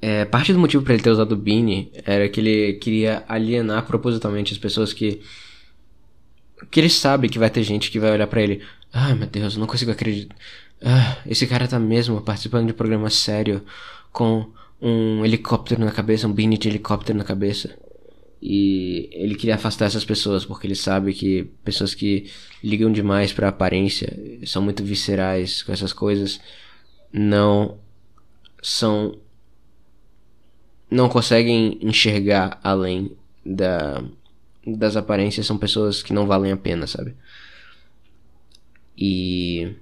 É, 0.00 0.24
parte 0.24 0.54
do 0.54 0.58
motivo 0.58 0.82
para 0.82 0.94
ele 0.94 1.02
ter 1.02 1.10
usado 1.10 1.32
o 1.32 1.36
Beanie 1.36 1.92
era 2.06 2.26
que 2.30 2.40
ele 2.40 2.72
queria 2.78 3.22
alienar 3.28 3.84
propositalmente 3.84 4.54
as 4.54 4.58
pessoas 4.58 4.94
que. 4.94 5.20
que 6.70 6.80
ele 6.80 6.88
sabe 6.88 7.28
que 7.28 7.38
vai 7.38 7.50
ter 7.50 7.62
gente 7.62 7.90
que 7.90 8.00
vai 8.00 8.10
olhar 8.10 8.26
para 8.26 8.40
ele. 8.40 8.64
Ah, 8.90 9.14
meu 9.14 9.28
Deus, 9.28 9.52
eu 9.52 9.60
não 9.60 9.66
consigo 9.66 9.90
acreditar. 9.90 10.34
Ah, 10.82 11.18
esse 11.26 11.46
cara 11.46 11.68
tá 11.68 11.78
mesmo 11.78 12.22
participando 12.22 12.64
de 12.64 12.72
um 12.72 12.76
programa 12.76 13.10
sério 13.10 13.62
com 14.10 14.50
um 14.80 15.22
helicóptero 15.26 15.84
na 15.84 15.92
cabeça, 15.92 16.26
um 16.26 16.32
beanie 16.32 16.56
de 16.56 16.68
helicóptero 16.68 17.18
na 17.18 17.24
cabeça. 17.24 17.78
E 18.42 19.10
ele 19.12 19.34
queria 19.34 19.56
afastar 19.56 19.86
essas 19.86 20.04
pessoas 20.04 20.46
porque 20.46 20.66
ele 20.66 20.74
sabe 20.74 21.12
que 21.12 21.44
pessoas 21.62 21.94
que 21.94 22.30
ligam 22.64 22.90
demais 22.90 23.32
para 23.32 23.48
aparência, 23.48 24.18
são 24.46 24.62
muito 24.62 24.82
viscerais 24.82 25.62
com 25.62 25.72
essas 25.72 25.92
coisas, 25.92 26.40
não 27.12 27.78
são 28.62 29.18
não 30.90 31.08
conseguem 31.08 31.78
enxergar 31.82 32.58
além 32.62 33.16
da 33.44 34.02
das 34.66 34.96
aparências, 34.96 35.46
são 35.46 35.58
pessoas 35.58 36.02
que 36.02 36.12
não 36.12 36.26
valem 36.26 36.52
a 36.52 36.56
pena, 36.56 36.86
sabe? 36.86 37.14
E 38.96 39.74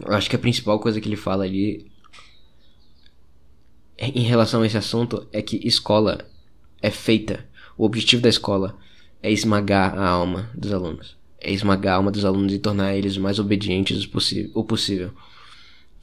eu 0.00 0.12
acho 0.12 0.28
que 0.28 0.36
a 0.36 0.38
principal 0.38 0.78
coisa 0.78 1.00
que 1.00 1.08
ele 1.08 1.16
fala 1.16 1.44
ali 1.44 1.90
em 3.98 4.22
relação 4.22 4.62
a 4.62 4.66
esse 4.66 4.76
assunto 4.76 5.26
é 5.32 5.40
que 5.40 5.60
escola 5.66 6.24
é 6.82 6.90
feita. 6.90 7.44
O 7.76 7.84
objetivo 7.84 8.22
da 8.22 8.28
escola 8.28 8.76
é 9.22 9.30
esmagar 9.30 9.98
a 9.98 10.06
alma 10.06 10.50
dos 10.54 10.72
alunos. 10.72 11.16
É 11.40 11.52
esmagar 11.52 11.94
a 11.94 11.96
alma 11.96 12.10
dos 12.10 12.24
alunos 12.24 12.52
e 12.52 12.58
tornar 12.58 12.94
eles 12.94 13.16
mais 13.16 13.38
obedientes 13.38 14.08
o 14.54 14.64
possível. 14.64 15.12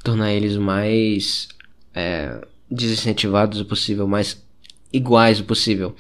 Tornar 0.03 0.34
eles 0.34 0.57
mais 0.57 1.48
é, 1.94 2.45
desincentivados 2.70 3.60
o 3.60 3.65
possível, 3.65 4.07
mais 4.07 4.44
iguais 4.91 5.40
o 5.40 5.44
possível. 5.44 5.95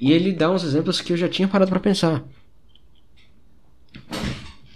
E 0.00 0.12
ele 0.12 0.32
dá 0.32 0.50
uns 0.50 0.62
exemplos 0.62 1.00
que 1.00 1.12
eu 1.12 1.16
já 1.16 1.28
tinha 1.28 1.48
parado 1.48 1.70
para 1.70 1.80
pensar. 1.80 2.24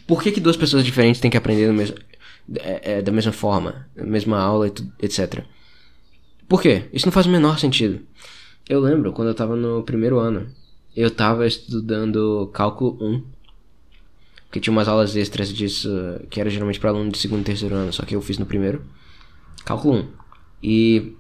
Por 0.07 0.23
que, 0.23 0.33
que 0.33 0.41
duas 0.41 0.57
pessoas 0.57 0.85
diferentes 0.85 1.21
têm 1.21 1.31
que 1.31 1.37
aprender 1.37 1.73
mesmo 1.73 1.97
é, 2.57 2.99
é, 2.99 3.03
da 3.03 3.13
mesma 3.13 3.33
forma, 3.33 3.89
mesma 3.95 4.39
aula, 4.39 4.67
etc. 5.01 5.45
Por 6.53 6.61
quê? 6.61 6.87
Isso 6.93 7.07
não 7.07 7.13
faz 7.13 7.25
o 7.25 7.31
menor 7.31 7.59
sentido. 7.59 8.07
Eu 8.69 8.79
lembro 8.79 9.11
quando 9.15 9.29
eu 9.29 9.35
tava 9.35 9.57
no 9.57 9.83
primeiro 9.85 10.19
ano, 10.19 10.55
eu 10.95 11.11
tava 11.11 11.47
estudando 11.47 12.51
cálculo 12.53 12.99
1. 13.01 13.25
Que 14.51 14.61
tinha 14.61 14.71
umas 14.71 14.87
aulas 14.87 15.17
extras 15.17 15.51
disso, 15.51 15.89
que 16.29 16.39
era 16.39 16.51
geralmente 16.51 16.79
para 16.79 16.91
aluno 16.91 17.11
de 17.11 17.17
segundo 17.17 17.41
e 17.41 17.45
terceiro 17.45 17.75
ano, 17.75 17.91
só 17.91 18.05
que 18.05 18.15
eu 18.15 18.21
fiz 18.21 18.37
no 18.37 18.45
primeiro. 18.45 18.85
Cálculo 19.65 20.01
1. 20.01 20.13
E. 20.63 21.17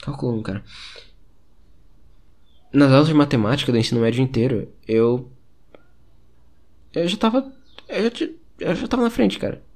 Cálculo 0.00 0.38
1, 0.38 0.42
cara. 0.44 0.64
Nas 2.72 2.92
aulas 2.92 3.08
de 3.08 3.14
matemática 3.14 3.72
do 3.72 3.78
ensino 3.78 4.00
médio 4.00 4.22
inteiro, 4.22 4.68
eu 4.86 5.32
eu 6.92 7.08
já 7.08 7.16
tava. 7.16 7.52
Eu 7.88 8.14
já, 8.14 8.28
eu 8.60 8.74
já 8.76 8.86
tava 8.86 9.02
na 9.02 9.10
frente, 9.10 9.36
cara. 9.36 9.66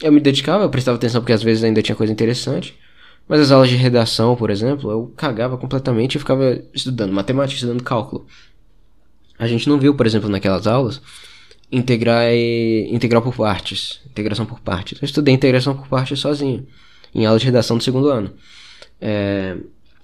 Eu 0.00 0.12
me 0.12 0.20
dedicava, 0.20 0.64
eu 0.64 0.70
prestava 0.70 0.96
atenção 0.96 1.20
porque 1.20 1.32
às 1.32 1.42
vezes 1.42 1.64
ainda 1.64 1.82
tinha 1.82 1.96
coisa 1.96 2.12
interessante. 2.12 2.78
Mas 3.28 3.40
as 3.40 3.50
aulas 3.50 3.68
de 3.68 3.76
redação, 3.76 4.34
por 4.34 4.48
exemplo, 4.50 4.90
eu 4.90 5.12
cagava 5.16 5.58
completamente 5.58 6.14
e 6.14 6.18
ficava 6.18 6.62
estudando 6.72 7.12
matemática, 7.12 7.56
estudando 7.56 7.82
cálculo. 7.82 8.26
A 9.38 9.46
gente 9.46 9.68
não 9.68 9.78
viu, 9.78 9.94
por 9.94 10.06
exemplo, 10.06 10.28
naquelas 10.28 10.66
aulas, 10.66 11.00
integrar 11.70 12.32
e... 12.32 12.88
integral 12.90 13.20
por 13.20 13.34
partes, 13.36 14.00
integração 14.10 14.46
por 14.46 14.60
partes. 14.60 15.00
Eu 15.00 15.04
estudei 15.04 15.34
integração 15.34 15.76
por 15.76 15.86
partes 15.88 16.18
sozinho, 16.18 16.66
em 17.14 17.26
aula 17.26 17.38
de 17.38 17.44
redação 17.44 17.76
do 17.76 17.84
segundo 17.84 18.08
ano. 18.08 18.32
É... 19.00 19.56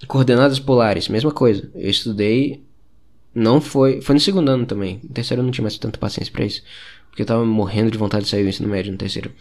Coordenadas 0.07 0.59
polares, 0.59 1.09
mesma 1.09 1.31
coisa. 1.31 1.69
Eu 1.73 1.89
estudei 1.89 2.63
não 3.35 3.59
foi. 3.59 4.01
Foi 4.01 4.13
no 4.13 4.19
segundo 4.21 4.49
ano 4.49 4.65
também. 4.65 5.01
No 5.03 5.09
terceiro 5.09 5.41
eu 5.41 5.43
não 5.43 5.51
tinha 5.51 5.63
mais 5.63 5.77
tanta 5.77 5.99
paciência 5.99 6.31
pra 6.31 6.45
isso. 6.45 6.63
Porque 7.09 7.21
eu 7.21 7.25
tava 7.25 7.45
morrendo 7.45 7.91
de 7.91 7.97
vontade 7.97 8.23
de 8.23 8.29
sair 8.29 8.43
do 8.43 8.49
ensino 8.49 8.69
médio 8.69 8.93
no 8.93 8.97
terceiro. 8.97 9.31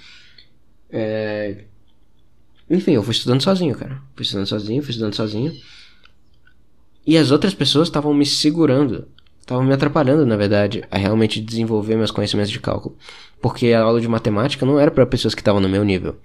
É... 0.95 1.65
Enfim, 2.71 2.93
eu 2.93 3.03
fui 3.03 3.13
estudando 3.13 3.43
sozinho, 3.43 3.75
cara. 3.77 4.01
Fui 4.15 4.23
estudando 4.23 4.47
sozinho, 4.47 4.83
fui 4.83 4.91
estudando 4.91 5.15
sozinho. 5.15 5.53
E 7.07 7.19
as 7.19 7.31
outras 7.31 7.53
pessoas 7.53 7.89
estavam 7.89 8.15
me 8.15 8.25
segurando 8.25 9.07
Tava 9.47 9.63
me 9.63 9.75
atrapalhando, 9.75 10.25
na 10.25 10.37
verdade, 10.37 10.85
a 10.91 10.97
realmente 10.97 11.41
desenvolver 11.41 11.97
meus 11.97 12.11
conhecimentos 12.11 12.51
de 12.51 12.59
cálculo. 12.59 12.97
Porque 13.43 13.73
a 13.73 13.83
aula 13.83 14.01
de 14.01 14.09
matemática 14.09 14.65
não 14.65 14.81
era 14.81 14.91
para 14.91 15.05
pessoas 15.05 15.35
que 15.35 15.43
estavam 15.43 15.61
no 15.61 15.69
meu 15.69 15.85
nível. 15.85 16.17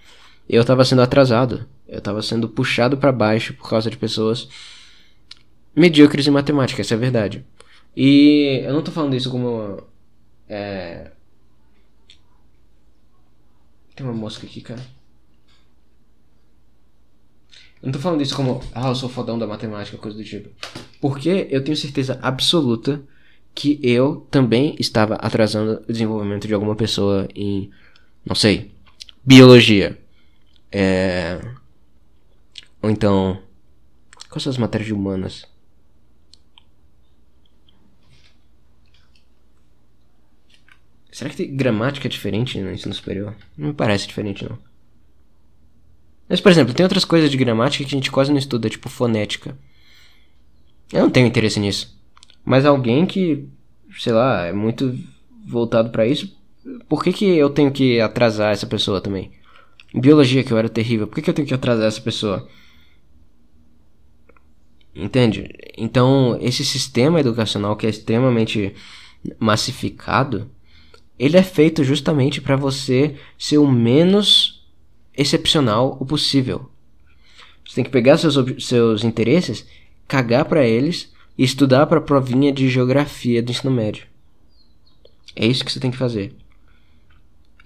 Eu 0.48 0.64
tava 0.64 0.86
sendo 0.86 1.02
atrasado. 1.02 1.66
Eu 1.88 2.00
tava 2.00 2.22
sendo 2.22 2.48
puxado 2.48 2.98
para 2.98 3.12
baixo 3.12 3.54
por 3.54 3.70
causa 3.70 3.90
de 3.90 3.98
pessoas 3.98 4.48
medíocres 5.76 6.28
em 6.28 6.32
matemática, 6.32 6.82
essa 6.82 6.94
é 6.94 6.98
a 6.98 7.00
verdade. 7.00 7.46
E 7.96 8.62
eu 8.64 8.74
não 8.74 8.82
tô 8.82 8.91
falando 8.91 9.16
isso 9.16 9.30
como. 9.30 9.84
É... 10.48 11.12
Tem 14.00 14.08
uma 14.08 14.16
mosca 14.16 14.48
aqui, 14.48 14.62
cara. 14.62 14.80
Eu 17.82 17.88
não 17.88 17.92
tô 17.92 18.00
falando 18.00 18.22
isso 18.22 18.34
como, 18.34 18.64
ah, 18.74 18.88
eu 18.88 18.96
sou 18.96 19.10
fodão 19.10 19.38
da 19.38 19.46
matemática, 19.46 19.98
coisa 19.98 20.18
do 20.18 20.24
tipo. 20.24 20.50
Porque 21.02 21.50
eu 21.50 21.62
tenho 21.62 21.76
certeza 21.76 22.18
absoluta 22.22 23.04
que 23.54 23.78
eu 23.84 24.26
também 24.32 24.74
estava 24.80 25.16
atrasando 25.16 25.84
o 25.84 25.92
desenvolvimento 25.92 26.48
de 26.48 26.54
alguma 26.54 26.78
pessoa 26.78 27.28
em, 27.36 27.72
não 28.26 28.36
sei, 28.36 28.72
biologia. 29.22 30.00
É... 30.72 31.38
Ou 32.82 32.90
então, 32.90 33.38
quais 34.30 34.44
são 34.44 34.50
as 34.50 34.58
matérias 34.58 34.92
humanas? 34.92 35.46
Será 41.20 41.30
que 41.30 41.36
tem 41.36 41.54
gramática 41.54 42.08
diferente 42.08 42.62
no 42.62 42.72
ensino 42.72 42.96
superior? 42.96 43.36
Não 43.58 43.68
me 43.68 43.74
parece 43.74 44.08
diferente, 44.08 44.46
não. 44.50 44.58
Mas, 46.30 46.40
por 46.40 46.50
exemplo, 46.50 46.74
tem 46.74 46.86
outras 46.86 47.04
coisas 47.04 47.30
de 47.30 47.36
gramática 47.36 47.84
que 47.84 47.94
a 47.94 47.98
gente 47.98 48.10
quase 48.10 48.32
não 48.32 48.38
estuda, 48.38 48.70
tipo 48.70 48.88
fonética. 48.88 49.54
Eu 50.94 51.02
não 51.02 51.10
tenho 51.10 51.28
interesse 51.28 51.60
nisso. 51.60 52.02
Mas 52.46 52.66
alguém 52.66 53.06
que, 53.06 53.50
sei 54.00 54.14
lá, 54.14 54.46
é 54.46 54.54
muito 54.54 54.98
voltado 55.46 55.90
para 55.90 56.08
isso, 56.08 56.34
por 56.88 57.04
que, 57.04 57.12
que 57.12 57.26
eu 57.26 57.50
tenho 57.50 57.70
que 57.70 58.00
atrasar 58.00 58.54
essa 58.54 58.66
pessoa 58.66 59.02
também? 59.02 59.30
Biologia, 59.94 60.41
que 60.41 60.54
eu 60.54 60.58
era 60.58 60.70
terrível, 60.70 61.06
por 61.06 61.16
que, 61.16 61.22
que 61.24 61.30
eu 61.30 61.34
tenho 61.34 61.48
que 61.50 61.54
atrasar 61.54 61.88
essa 61.88 62.00
pessoa? 62.00 62.48
Entende? 64.96 65.54
Então, 65.78 66.38
esse 66.40 66.64
sistema 66.64 67.20
educacional 67.20 67.76
que 67.76 67.86
é 67.86 67.90
extremamente 67.90 68.74
massificado, 69.38 70.50
ele 71.20 71.36
é 71.36 71.44
feito 71.44 71.84
justamente 71.84 72.40
para 72.40 72.56
você 72.56 73.18
ser 73.38 73.58
o 73.58 73.70
menos 73.70 74.66
excepcional 75.16 75.98
o 76.00 76.06
possível. 76.06 76.72
Você 77.68 77.76
tem 77.76 77.84
que 77.84 77.90
pegar 77.90 78.18
seus, 78.18 78.66
seus 78.66 79.04
interesses, 79.04 79.68
cagar 80.08 80.46
para 80.46 80.66
eles 80.66 81.14
e 81.38 81.44
estudar 81.44 81.86
para 81.88 82.00
a 82.00 82.02
provinha 82.02 82.54
de 82.54 82.70
geografia 82.70 83.44
do 83.44 83.52
ensino 83.52 83.70
médio. 83.70 84.08
É 85.36 85.46
isso 85.46 85.64
que 85.66 85.72
você 85.72 85.80
tem 85.80 85.91
que 85.91 85.98
fazer. 85.98 86.34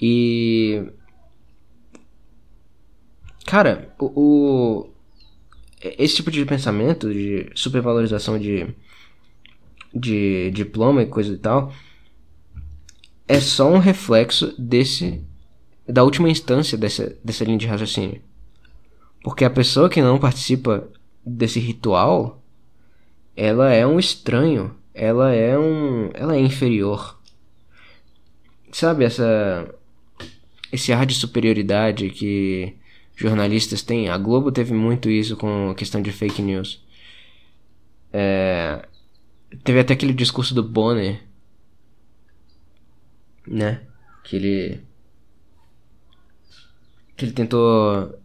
E. 0.01 0.84
Cara, 3.45 3.93
o, 3.99 4.05
o, 4.15 4.89
esse 5.81 6.15
tipo 6.15 6.31
de 6.31 6.43
pensamento 6.45 7.13
de 7.13 7.51
supervalorização 7.53 8.39
de, 8.39 8.67
de 9.93 10.49
diploma 10.51 11.03
e 11.03 11.05
coisa 11.05 11.34
e 11.34 11.38
tal 11.38 11.71
é 13.34 13.39
só 13.39 13.68
um 13.68 13.80
reflexo 13.80 14.53
desse 14.60 15.23
da 15.88 16.03
última 16.03 16.30
instância 16.30 16.77
dessa, 16.77 17.18
dessa 17.23 17.43
linha 17.43 17.57
de 17.57 17.68
raciocínio. 17.68 18.22
Porque 19.23 19.43
a 19.43 19.49
pessoa 19.49 19.89
que 19.89 20.01
não 20.01 20.19
participa 20.19 20.88
desse 21.26 21.60
ritual, 21.60 22.41
ela 23.35 23.72
é 23.72 23.85
um 23.85 23.99
estranho, 23.99 24.76
ela 24.93 25.34
é 25.34 25.57
um, 25.57 26.10
ela 26.14 26.35
é 26.35 26.39
inferior. 26.39 27.19
Sabe 28.72 29.03
essa 29.03 29.73
esse 30.72 30.91
ar 30.91 31.05
de 31.05 31.14
superioridade 31.14 32.10
que 32.10 32.76
jornalistas 33.15 33.81
têm? 33.81 34.10
A 34.10 34.18
Globo 34.18 34.51
teve 34.51 34.73
muito 34.73 35.10
isso 35.10 35.35
com 35.35 35.72
a 35.72 35.76
questão 35.76 36.01
de 36.01 36.11
fake 36.11 36.41
news. 36.41 36.84
É, 38.11 38.88
teve 39.64 39.80
até 39.80 39.93
aquele 39.93 40.14
discurso 40.14 40.53
do 40.53 40.64
Bonner, 40.64 41.22
né? 43.47 43.85
Que 44.23 44.35
ele 44.35 44.83
que 47.15 47.25
ele 47.25 47.33
tentou. 47.33 48.19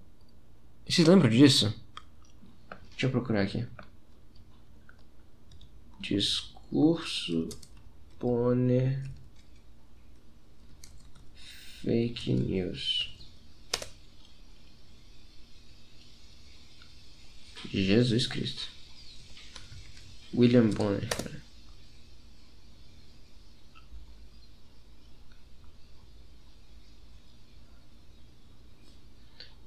Vocês 0.89 1.07
lembram 1.07 1.31
disso? 1.31 1.75
Deixa 2.91 3.07
eu 3.07 3.11
procurar 3.11 3.43
aqui. 3.43 3.67
Discurso 6.01 7.49
Bonner 8.19 9.03
Fake 11.83 12.33
News. 12.33 13.15
Jesus 17.71 18.27
Cristo. 18.27 18.69
William 20.35 20.71
Bonner. 20.71 21.09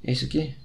É 0.04 0.12
isso 0.12 0.26
aqui? 0.26 0.56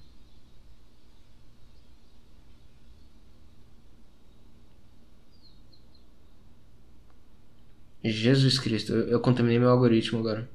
Jesus 8.04 8.58
Cristo, 8.58 8.92
eu, 8.92 9.08
eu 9.08 9.20
contaminei 9.20 9.58
meu 9.58 9.70
algoritmo 9.70 10.18
agora. 10.20 10.48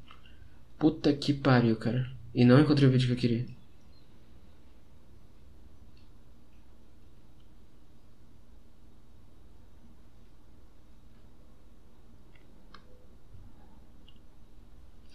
Puta 0.79 1.13
que 1.13 1.33
pariu, 1.33 1.75
cara. 1.75 2.09
E 2.33 2.45
não 2.45 2.59
encontrei 2.59 2.87
o 2.87 2.91
vídeo 2.91 3.07
que 3.07 3.13
eu 3.13 3.17
queria. 3.17 3.45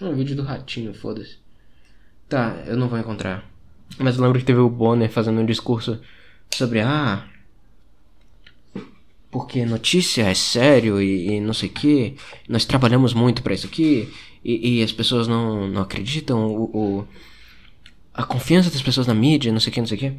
É 0.00 0.04
um 0.04 0.14
vídeo 0.14 0.36
do 0.36 0.42
ratinho, 0.42 0.92
foda-se. 0.94 1.38
Tá, 2.28 2.62
eu 2.66 2.76
não 2.76 2.88
vou 2.88 2.98
encontrar. 2.98 3.55
Mas 3.98 4.16
eu 4.16 4.22
lembro 4.22 4.38
que 4.38 4.44
teve 4.44 4.58
o 4.58 4.68
Bonner 4.68 5.10
fazendo 5.10 5.40
um 5.40 5.46
discurso 5.46 6.00
sobre 6.54 6.80
ah. 6.80 7.24
Porque 9.30 9.64
notícia 9.64 10.22
é 10.22 10.34
sério 10.34 11.00
e, 11.00 11.34
e 11.34 11.40
não 11.40 11.52
sei 11.52 11.68
o 11.68 11.72
que. 11.72 12.16
Nós 12.48 12.64
trabalhamos 12.64 13.12
muito 13.12 13.42
para 13.42 13.54
isso 13.54 13.66
aqui. 13.66 14.12
E, 14.44 14.78
e, 14.78 14.82
as 14.82 14.92
pessoas 14.92 15.26
não, 15.26 15.66
não 15.68 15.82
acreditam. 15.82 16.46
O, 16.46 16.64
o, 16.72 17.08
a 18.14 18.22
confiança 18.22 18.70
das 18.70 18.82
pessoas 18.82 19.06
na 19.06 19.14
mídia, 19.14 19.52
não 19.52 19.60
sei 19.60 19.70
o 19.70 19.74
que, 19.74 19.80
não 19.80 19.86
sei 19.86 19.96
o 19.96 20.00
que. 20.00 20.16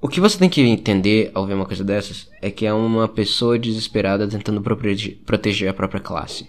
O 0.00 0.08
que 0.08 0.20
você 0.20 0.38
tem 0.38 0.50
que 0.50 0.60
entender 0.60 1.30
ao 1.34 1.46
ver 1.46 1.54
uma 1.54 1.64
coisa 1.64 1.82
dessas 1.82 2.30
é 2.42 2.50
que 2.50 2.66
é 2.66 2.72
uma 2.72 3.08
pessoa 3.08 3.58
desesperada 3.58 4.28
tentando 4.28 4.60
proteger 4.60 5.68
a 5.68 5.74
própria 5.74 6.00
classe. 6.00 6.48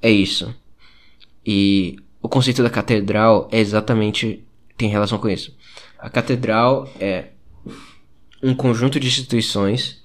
É 0.00 0.10
isso. 0.10 0.54
E 1.46 1.96
o 2.22 2.28
conceito 2.28 2.62
da 2.62 2.70
catedral 2.70 3.48
é 3.50 3.58
exatamente 3.58 4.44
tem 4.76 4.88
relação 4.88 5.18
com 5.18 5.28
isso. 5.28 5.54
A 5.98 6.08
catedral 6.08 6.88
é 6.98 7.30
um 8.42 8.54
conjunto 8.54 8.98
de 8.98 9.08
instituições 9.08 10.00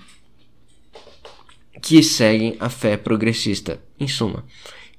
que 1.81 2.01
seguem 2.03 2.57
a 2.59 2.69
fé 2.69 2.97
progressista, 2.97 3.79
em 3.99 4.07
suma. 4.07 4.43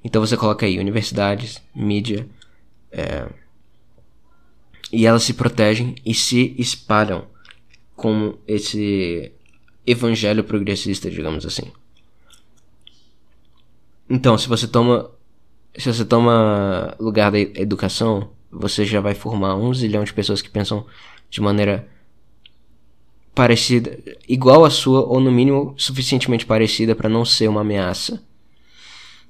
Então 0.03 0.25
você 0.25 0.37
coloca 0.37 0.65
aí 0.65 0.79
universidades, 0.79 1.61
mídia, 1.75 2.27
é, 2.91 3.27
e 4.91 5.05
elas 5.05 5.23
se 5.23 5.33
protegem 5.33 5.95
e 6.05 6.13
se 6.13 6.55
espalham 6.57 7.27
como 7.95 8.39
esse 8.47 9.31
evangelho 9.85 10.43
progressista, 10.43 11.11
digamos 11.11 11.45
assim. 11.45 11.71
Então, 14.09 14.37
se 14.37 14.47
você 14.47 14.67
toma 14.67 15.11
se 15.77 15.91
você 15.93 16.05
toma 16.05 16.95
lugar 16.99 17.31
da 17.31 17.39
educação, 17.39 18.29
você 18.51 18.85
já 18.85 18.99
vai 18.99 19.13
formar 19.13 19.55
um 19.55 19.73
zilhão 19.73 20.03
de 20.03 20.13
pessoas 20.13 20.41
que 20.41 20.49
pensam 20.49 20.85
de 21.29 21.41
maneira 21.41 21.87
parecida, 23.33 23.97
igual 24.27 24.65
à 24.65 24.69
sua, 24.69 25.05
ou 25.05 25.19
no 25.19 25.31
mínimo 25.31 25.73
suficientemente 25.77 26.45
parecida 26.45 26.95
para 26.95 27.07
não 27.07 27.23
ser 27.23 27.47
uma 27.47 27.61
ameaça. 27.61 28.21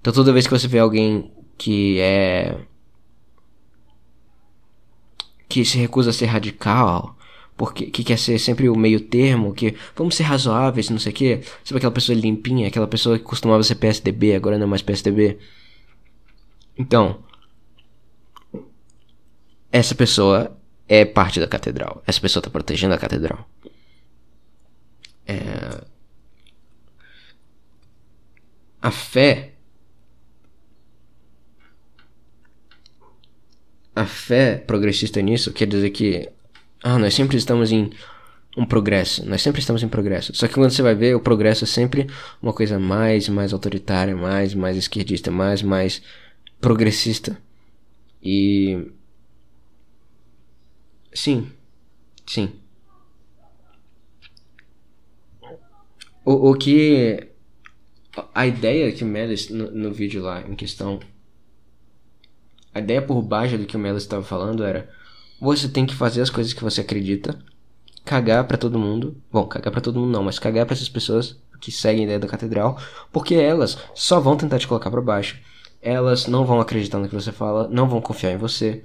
Então 0.02 0.14
toda 0.14 0.34
vez 0.34 0.48
que 0.48 0.54
você 0.54 0.68
vê 0.68 0.80
alguém 0.80 1.32
que 1.58 2.00
é. 2.00 2.58
que 5.48 5.66
se 5.66 5.78
recusa 5.78 6.12
a 6.12 6.14
ser 6.14 6.28
radical, 6.28 7.18
porque 7.58 7.88
que 7.88 8.04
quer 8.04 8.18
ser 8.18 8.40
sempre 8.40 8.70
o 8.70 8.76
meio 8.76 9.02
termo, 9.02 9.54
que 9.54 9.76
vamos 9.96 10.16
ser 10.16 10.24
razoáveis, 10.24 10.90
não 10.90 11.00
sei 11.00 11.12
o 11.12 11.16
que. 11.16 11.42
Sabe 11.64 11.78
aquela 11.78 11.92
pessoa 11.92 12.18
limpinha, 12.18 12.68
aquela 12.68 12.88
pessoa 12.88 13.18
que 13.18 13.26
costumava 13.26 13.62
ser 13.64 13.76
PSDB, 13.76 14.36
agora 14.36 14.58
não 14.58 14.66
é 14.66 14.70
mais 14.70 14.82
PSDB. 14.82 15.38
Então, 16.80 17.22
essa 19.70 19.94
pessoa 19.94 20.58
é 20.88 21.04
parte 21.04 21.40
da 21.40 21.48
catedral. 21.48 22.02
Essa 22.08 22.22
pessoa 22.22 22.40
está 22.40 22.50
protegendo 22.50 22.94
a 22.96 22.98
catedral. 22.98 23.48
É... 25.28 25.84
a 28.82 28.90
fé. 28.92 29.54
A 33.94 34.06
fé 34.06 34.56
progressista 34.56 35.22
nisso 35.22 35.52
quer 35.52 35.68
dizer 35.68 35.90
que. 35.90 36.30
Ah, 36.82 36.98
nós 36.98 37.14
sempre 37.14 37.36
estamos 37.36 37.74
em 37.74 37.92
um 38.56 38.66
progresso. 38.66 39.28
Nós 39.30 39.42
sempre 39.42 39.60
estamos 39.60 39.84
em 39.84 39.90
progresso. 39.90 40.34
Só 40.34 40.48
que 40.48 40.54
quando 40.54 40.72
você 40.72 40.82
vai 40.82 40.96
ver, 40.96 41.14
o 41.14 41.20
progresso 41.20 41.66
é 41.66 41.68
sempre 41.68 42.08
uma 42.42 42.54
coisa 42.54 42.80
mais, 42.80 43.28
mais 43.28 43.52
autoritária, 43.52 44.16
mais, 44.16 44.54
mais 44.54 44.78
esquerdista, 44.78 45.30
mais, 45.30 45.62
mais 45.62 46.02
progressista. 46.60 47.38
E. 48.22 48.92
Sim. 51.14 51.52
Sim. 52.26 52.52
O, 56.24 56.52
o 56.52 56.56
que. 56.56 57.30
A 58.34 58.46
ideia 58.46 58.92
que 58.92 59.04
o 59.04 59.08
Melis, 59.08 59.50
no, 59.50 59.72
no 59.72 59.92
vídeo 59.94 60.22
lá 60.22 60.42
em 60.42 60.56
questão. 60.56 61.00
A 62.74 62.80
ideia 62.80 63.02
por 63.02 63.22
baixo 63.22 63.58
do 63.58 63.66
que 63.66 63.76
o 63.76 63.80
Melis 63.80 64.04
estava 64.04 64.24
falando 64.24 64.64
era: 64.64 64.90
você 65.40 65.68
tem 65.70 65.86
que 65.86 65.96
fazer 65.96 66.22
as 66.22 66.30
coisas 66.30 66.54
que 66.54 66.64
você 66.64 66.82
acredita, 66.82 67.40
cagar 68.06 68.46
para 68.46 68.58
todo 68.58 68.78
mundo. 68.78 69.16
Bom, 69.32 69.46
cagar 69.48 69.72
para 69.72 69.82
todo 69.82 70.00
mundo 70.00 70.12
não, 70.12 70.24
mas 70.24 70.38
cagar 70.38 70.66
para 70.66 70.76
essas 70.76 70.90
pessoas 70.90 71.42
que 71.60 71.72
seguem 71.72 72.02
a 72.02 72.06
ideia 72.06 72.20
da 72.20 72.28
catedral, 72.28 72.80
porque 73.12 73.36
elas 73.36 73.78
só 73.94 74.20
vão 74.20 74.38
tentar 74.38 74.60
te 74.60 74.68
colocar 74.68 74.92
para 74.92 75.02
baixo. 75.02 75.40
Elas 75.82 76.28
não 76.28 76.46
vão 76.46 76.60
acreditar 76.60 77.00
no 77.00 77.08
que 77.08 77.16
você 77.16 77.32
fala, 77.32 77.68
não 77.70 77.88
vão 77.88 78.02
confiar 78.02 78.32
em 78.32 78.38
você. 78.38 78.84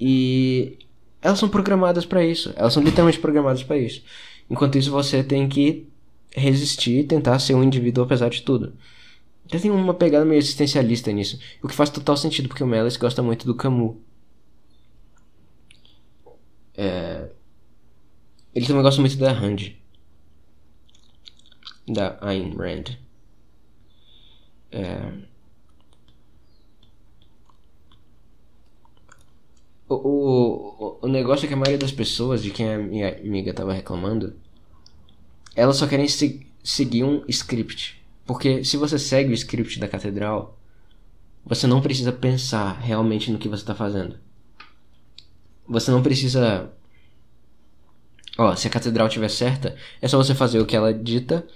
E 0.00 0.78
elas 1.20 1.38
são 1.38 1.48
programadas 1.48 2.06
para 2.06 2.24
isso. 2.24 2.52
Elas 2.56 2.72
são 2.72 2.82
literalmente 2.82 3.18
programadas 3.18 3.62
para 3.62 3.76
isso. 3.76 4.02
Enquanto 4.48 4.78
isso, 4.78 4.90
você 4.90 5.22
tem 5.22 5.48
que 5.48 5.88
resistir 6.30 7.00
e 7.00 7.04
tentar 7.04 7.38
ser 7.38 7.54
um 7.54 7.62
indivíduo 7.62 8.04
apesar 8.04 8.28
de 8.28 8.42
tudo. 8.42 8.74
Então 9.44 9.60
tem 9.60 9.70
uma 9.70 9.94
pegada 9.94 10.24
meio 10.24 10.38
existencialista 10.38 11.12
nisso. 11.12 11.38
O 11.62 11.68
que 11.68 11.74
faz 11.74 11.88
total 11.90 12.16
sentido, 12.16 12.48
porque 12.48 12.64
o 12.64 12.66
Melis 12.66 12.96
gosta 12.96 13.22
muito 13.22 13.46
do 13.46 13.54
Camus. 13.54 13.96
É... 16.74 17.30
Ele 18.54 18.66
também 18.66 18.82
gosta 18.82 19.00
muito 19.00 19.16
da 19.16 19.32
Rand. 19.32 19.72
Da 21.88 22.18
Ayn 22.20 22.54
Rand. 22.56 22.96
É... 24.72 25.12
O, 29.88 29.94
o, 29.94 30.98
o 31.02 31.08
negócio 31.08 31.44
é 31.44 31.48
que 31.48 31.54
a 31.54 31.56
maioria 31.56 31.78
das 31.78 31.92
pessoas, 31.92 32.42
de 32.42 32.50
quem 32.50 32.72
a 32.72 32.78
minha 32.78 33.16
amiga 33.18 33.54
tava 33.54 33.72
reclamando, 33.72 34.34
elas 35.54 35.76
só 35.76 35.86
querem 35.86 36.08
se, 36.08 36.46
seguir 36.62 37.04
um 37.04 37.22
script. 37.28 38.02
Porque 38.26 38.64
se 38.64 38.76
você 38.76 38.98
segue 38.98 39.30
o 39.30 39.34
script 39.34 39.78
da 39.78 39.86
catedral, 39.86 40.58
você 41.44 41.66
não 41.68 41.80
precisa 41.80 42.12
pensar 42.12 42.80
realmente 42.80 43.30
no 43.30 43.38
que 43.38 43.48
você 43.48 43.62
está 43.62 43.74
fazendo. 43.74 44.18
Você 45.68 45.92
não 45.92 46.02
precisa. 46.02 46.72
Ó, 48.36 48.54
se 48.56 48.66
a 48.66 48.70
catedral 48.70 49.06
estiver 49.06 49.28
certa, 49.28 49.76
é 50.02 50.08
só 50.08 50.18
você 50.18 50.34
fazer 50.34 50.60
o 50.60 50.66
que 50.66 50.76
ela 50.76 50.92
dita. 50.92 51.46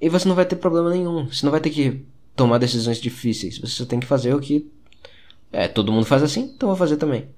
E 0.00 0.08
você 0.08 0.28
não 0.28 0.36
vai 0.36 0.46
ter 0.46 0.56
problema 0.56 0.90
nenhum. 0.90 1.26
Você 1.26 1.44
não 1.44 1.50
vai 1.50 1.60
ter 1.60 1.70
que 1.70 2.04
tomar 2.36 2.58
decisões 2.58 3.00
difíceis. 3.00 3.58
Você 3.58 3.72
só 3.72 3.84
tem 3.84 3.98
que 3.98 4.06
fazer 4.06 4.34
o 4.34 4.40
que. 4.40 4.70
É, 5.54 5.68
todo 5.68 5.92
mundo 5.92 6.04
faz 6.04 6.22
assim, 6.22 6.52
então 6.54 6.68
vou 6.68 6.76
fazer 6.76 6.96
também. 6.96 7.28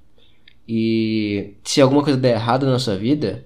E 0.67 1.55
se 1.63 1.81
alguma 1.83 2.03
coisa 2.03 2.19
der 2.19 2.35
errado 2.35 2.65
na 2.67 2.79
sua 2.79 2.97
vida, 2.97 3.45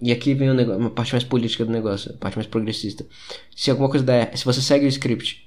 e 0.00 0.10
aqui 0.10 0.32
vem 0.34 0.52
negócio, 0.54 0.80
uma 0.80 0.90
parte 0.90 1.12
mais 1.12 1.22
política 1.22 1.64
do 1.66 1.70
negócio, 1.70 2.12
a 2.12 2.16
parte 2.16 2.36
mais 2.36 2.46
progressista. 2.46 3.06
Se 3.54 3.70
alguma 3.70 3.88
coisa 3.90 4.04
der, 4.04 4.36
se 4.36 4.44
você 4.44 4.62
segue 4.62 4.86
o 4.86 4.88
script 4.88 5.46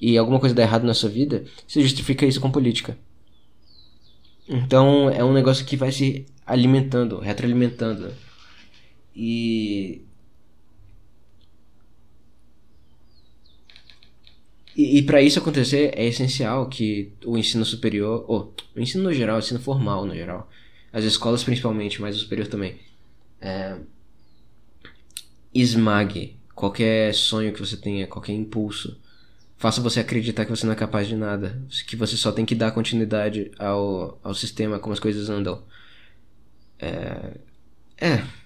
e 0.00 0.16
alguma 0.16 0.38
coisa 0.38 0.54
der 0.54 0.62
errado 0.62 0.84
na 0.84 0.94
sua 0.94 1.10
vida, 1.10 1.44
você 1.66 1.80
justifica 1.82 2.24
isso 2.24 2.40
com 2.40 2.50
política. 2.50 2.96
Então 4.48 5.10
é 5.10 5.24
um 5.24 5.32
negócio 5.32 5.64
que 5.64 5.76
vai 5.76 5.90
se 5.90 6.24
alimentando, 6.46 7.18
retroalimentando. 7.18 8.12
E 9.14 10.02
E, 14.76 14.98
e 14.98 15.02
para 15.02 15.20
isso 15.20 15.38
acontecer 15.38 15.92
é 15.94 16.06
essencial 16.06 16.68
que 16.68 17.12
o 17.24 17.36
ensino 17.36 17.64
superior, 17.64 18.24
ou 18.28 18.54
o 18.74 18.80
ensino 18.80 19.04
no 19.04 19.12
geral, 19.12 19.36
o 19.36 19.38
ensino 19.38 19.60
formal 19.60 20.06
no 20.06 20.14
geral, 20.14 20.50
as 20.92 21.04
escolas 21.04 21.44
principalmente, 21.44 22.00
mas 22.00 22.16
o 22.16 22.20
superior 22.20 22.46
também, 22.46 22.76
é, 23.40 23.76
esmague 25.54 26.36
qualquer 26.54 27.14
sonho 27.14 27.52
que 27.52 27.60
você 27.60 27.76
tenha, 27.76 28.06
qualquer 28.06 28.32
impulso. 28.32 28.98
Faça 29.56 29.80
você 29.80 30.00
acreditar 30.00 30.44
que 30.44 30.50
você 30.50 30.66
não 30.66 30.72
é 30.72 30.76
capaz 30.76 31.06
de 31.06 31.16
nada, 31.16 31.62
que 31.86 31.94
você 31.94 32.16
só 32.16 32.32
tem 32.32 32.44
que 32.44 32.54
dar 32.54 32.72
continuidade 32.72 33.50
ao, 33.58 34.18
ao 34.22 34.34
sistema, 34.34 34.78
como 34.78 34.92
as 34.92 35.00
coisas 35.00 35.28
andam. 35.28 35.62
É. 36.78 37.36
É. 37.96 38.41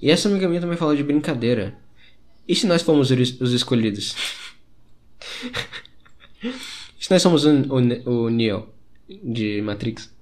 E 0.00 0.10
essa 0.10 0.28
amiga 0.28 0.48
minha 0.48 0.60
também 0.60 0.76
falou 0.76 0.94
de 0.94 1.02
brincadeira. 1.02 1.76
E 2.46 2.54
se 2.54 2.66
nós 2.66 2.82
fomos 2.82 3.10
os 3.10 3.52
escolhidos? 3.52 4.14
se 6.98 7.10
nós 7.10 7.20
somos 7.20 7.44
o, 7.44 7.50
o, 7.50 8.10
o 8.26 8.30
Neo 8.30 8.68
de 9.08 9.60
Matrix. 9.62 10.12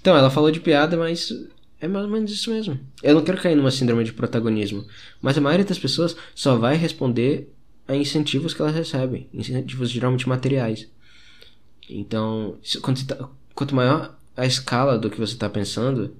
Então, 0.00 0.16
ela 0.16 0.30
falou 0.30 0.50
de 0.50 0.60
piada, 0.60 0.96
mas 0.96 1.32
é 1.80 1.88
mais 1.88 2.04
ou 2.04 2.10
menos 2.10 2.30
isso 2.30 2.50
mesmo. 2.50 2.78
Eu 3.02 3.14
não 3.14 3.22
quero 3.22 3.40
cair 3.40 3.56
numa 3.56 3.70
síndrome 3.70 4.04
de 4.04 4.12
protagonismo, 4.12 4.86
mas 5.20 5.36
a 5.36 5.40
maioria 5.40 5.64
das 5.64 5.78
pessoas 5.78 6.16
só 6.34 6.56
vai 6.56 6.76
responder 6.76 7.52
a 7.88 7.94
incentivos 7.94 8.54
que 8.54 8.62
elas 8.62 8.74
recebem, 8.74 9.28
incentivos 9.32 9.90
geralmente 9.90 10.28
materiais. 10.28 10.88
Então, 11.88 12.58
tá, 13.06 13.28
quanto 13.54 13.74
maior 13.74 14.16
a 14.36 14.44
escala 14.44 14.98
do 14.98 15.08
que 15.08 15.18
você 15.18 15.34
está 15.34 15.48
pensando, 15.48 16.14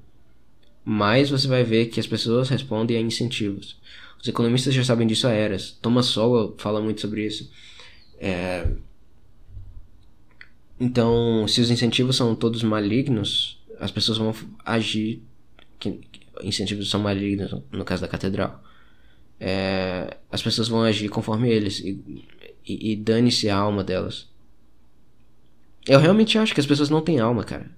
mais 0.88 1.28
você 1.30 1.48
vai 1.48 1.64
ver 1.64 1.86
que 1.86 1.98
as 1.98 2.06
pessoas 2.06 2.48
respondem 2.48 2.96
a 2.96 3.00
incentivos. 3.00 3.76
Os 4.22 4.28
economistas 4.28 4.72
já 4.72 4.84
sabem 4.84 5.04
disso 5.04 5.26
há 5.26 5.32
eras. 5.32 5.76
Thomas 5.82 6.06
Sowell 6.06 6.54
fala 6.58 6.80
muito 6.80 7.00
sobre 7.00 7.26
isso. 7.26 7.50
É... 8.20 8.64
Então, 10.78 11.48
se 11.48 11.60
os 11.60 11.72
incentivos 11.72 12.14
são 12.14 12.36
todos 12.36 12.62
malignos, 12.62 13.60
as 13.80 13.90
pessoas 13.90 14.16
vão 14.16 14.32
agir. 14.64 15.24
Que 15.80 16.00
incentivos 16.40 16.88
são 16.88 17.00
malignos, 17.00 17.52
no 17.72 17.84
caso 17.84 18.02
da 18.02 18.08
catedral. 18.08 18.62
É... 19.40 20.18
As 20.30 20.40
pessoas 20.40 20.68
vão 20.68 20.84
agir 20.84 21.08
conforme 21.08 21.50
eles. 21.50 21.80
E, 21.80 22.00
e, 22.64 22.92
e 22.92 22.96
dane-se 22.96 23.50
a 23.50 23.56
alma 23.56 23.82
delas. 23.82 24.28
Eu 25.88 25.98
realmente 25.98 26.38
acho 26.38 26.54
que 26.54 26.60
as 26.60 26.66
pessoas 26.66 26.90
não 26.90 27.00
têm 27.00 27.18
alma, 27.18 27.42
cara. 27.42 27.68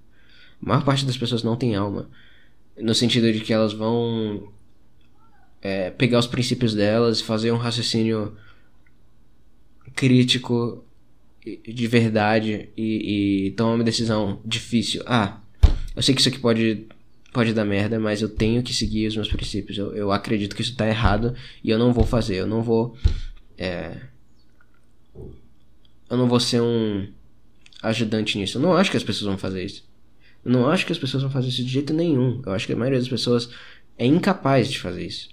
A 0.61 0.69
maior 0.69 0.85
parte 0.85 1.07
das 1.07 1.17
pessoas 1.17 1.41
não 1.41 1.55
tem 1.55 1.75
alma. 1.75 2.07
No 2.79 2.93
sentido 2.93 3.31
de 3.31 3.41
que 3.41 3.51
elas 3.51 3.73
vão 3.73 4.51
é, 5.61 5.89
pegar 5.89 6.19
os 6.19 6.27
princípios 6.27 6.73
delas, 6.73 7.21
fazer 7.21 7.51
um 7.51 7.57
raciocínio 7.57 8.35
crítico 9.95 10.83
de 11.45 11.87
verdade 11.87 12.69
e, 12.77 13.47
e 13.47 13.51
tomar 13.51 13.73
uma 13.73 13.83
decisão 13.83 14.39
difícil. 14.45 15.03
Ah, 15.05 15.39
eu 15.95 16.01
sei 16.01 16.13
que 16.13 16.21
isso 16.21 16.29
aqui 16.29 16.39
pode, 16.39 16.87
pode 17.33 17.53
dar 17.53 17.65
merda, 17.65 17.99
mas 17.99 18.21
eu 18.21 18.29
tenho 18.29 18.61
que 18.61 18.73
seguir 18.73 19.07
os 19.07 19.15
meus 19.15 19.27
princípios. 19.27 19.77
Eu, 19.77 19.93
eu 19.95 20.11
acredito 20.11 20.55
que 20.55 20.61
isso 20.61 20.75
tá 20.75 20.87
errado 20.87 21.35
e 21.63 21.69
eu 21.69 21.79
não 21.79 21.91
vou 21.93 22.05
fazer. 22.05 22.35
Eu 22.35 22.47
não 22.47 22.61
vou. 22.61 22.95
É, 23.57 23.97
eu 26.09 26.17
não 26.17 26.27
vou 26.27 26.39
ser 26.39 26.61
um 26.61 27.07
ajudante 27.81 28.37
nisso. 28.37 28.57
Eu 28.57 28.61
não 28.61 28.75
acho 28.75 28.91
que 28.91 28.97
as 28.97 29.03
pessoas 29.03 29.27
vão 29.27 29.37
fazer 29.37 29.63
isso. 29.63 29.88
Não 30.49 30.67
acho 30.67 30.83
que 30.83 30.91
as 30.91 30.97
pessoas 30.97 31.21
vão 31.21 31.31
fazer 31.31 31.49
isso 31.49 31.63
de 31.63 31.69
jeito 31.69 31.93
nenhum. 31.93 32.41
Eu 32.43 32.53
acho 32.53 32.65
que 32.65 32.73
a 32.73 32.75
maioria 32.75 32.97
das 32.97 33.07
pessoas 33.07 33.51
é 33.95 34.05
incapaz 34.05 34.67
de 34.71 34.79
fazer 34.79 35.05
isso. 35.05 35.29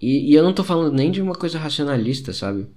E, 0.00 0.30
e 0.30 0.34
eu 0.34 0.44
não 0.44 0.54
tô 0.54 0.62
falando 0.62 0.94
nem 0.94 1.10
de 1.10 1.20
uma 1.20 1.34
coisa 1.34 1.58
racionalista, 1.58 2.32
sabe? 2.32 2.68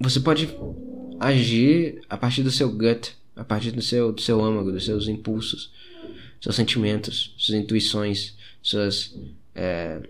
Você 0.00 0.18
pode 0.18 0.48
agir 1.20 2.00
a 2.10 2.16
partir 2.16 2.42
do 2.42 2.50
seu 2.50 2.72
gut, 2.72 3.16
a 3.36 3.44
partir 3.44 3.70
do 3.70 3.82
seu, 3.82 4.12
do 4.12 4.20
seu 4.20 4.44
âmago, 4.44 4.72
dos 4.72 4.84
seus 4.84 5.06
impulsos, 5.06 5.72
seus 6.40 6.56
sentimentos, 6.56 7.36
suas 7.38 7.56
intuições, 7.56 8.36
suas, 8.60 9.16
é, 9.54 10.02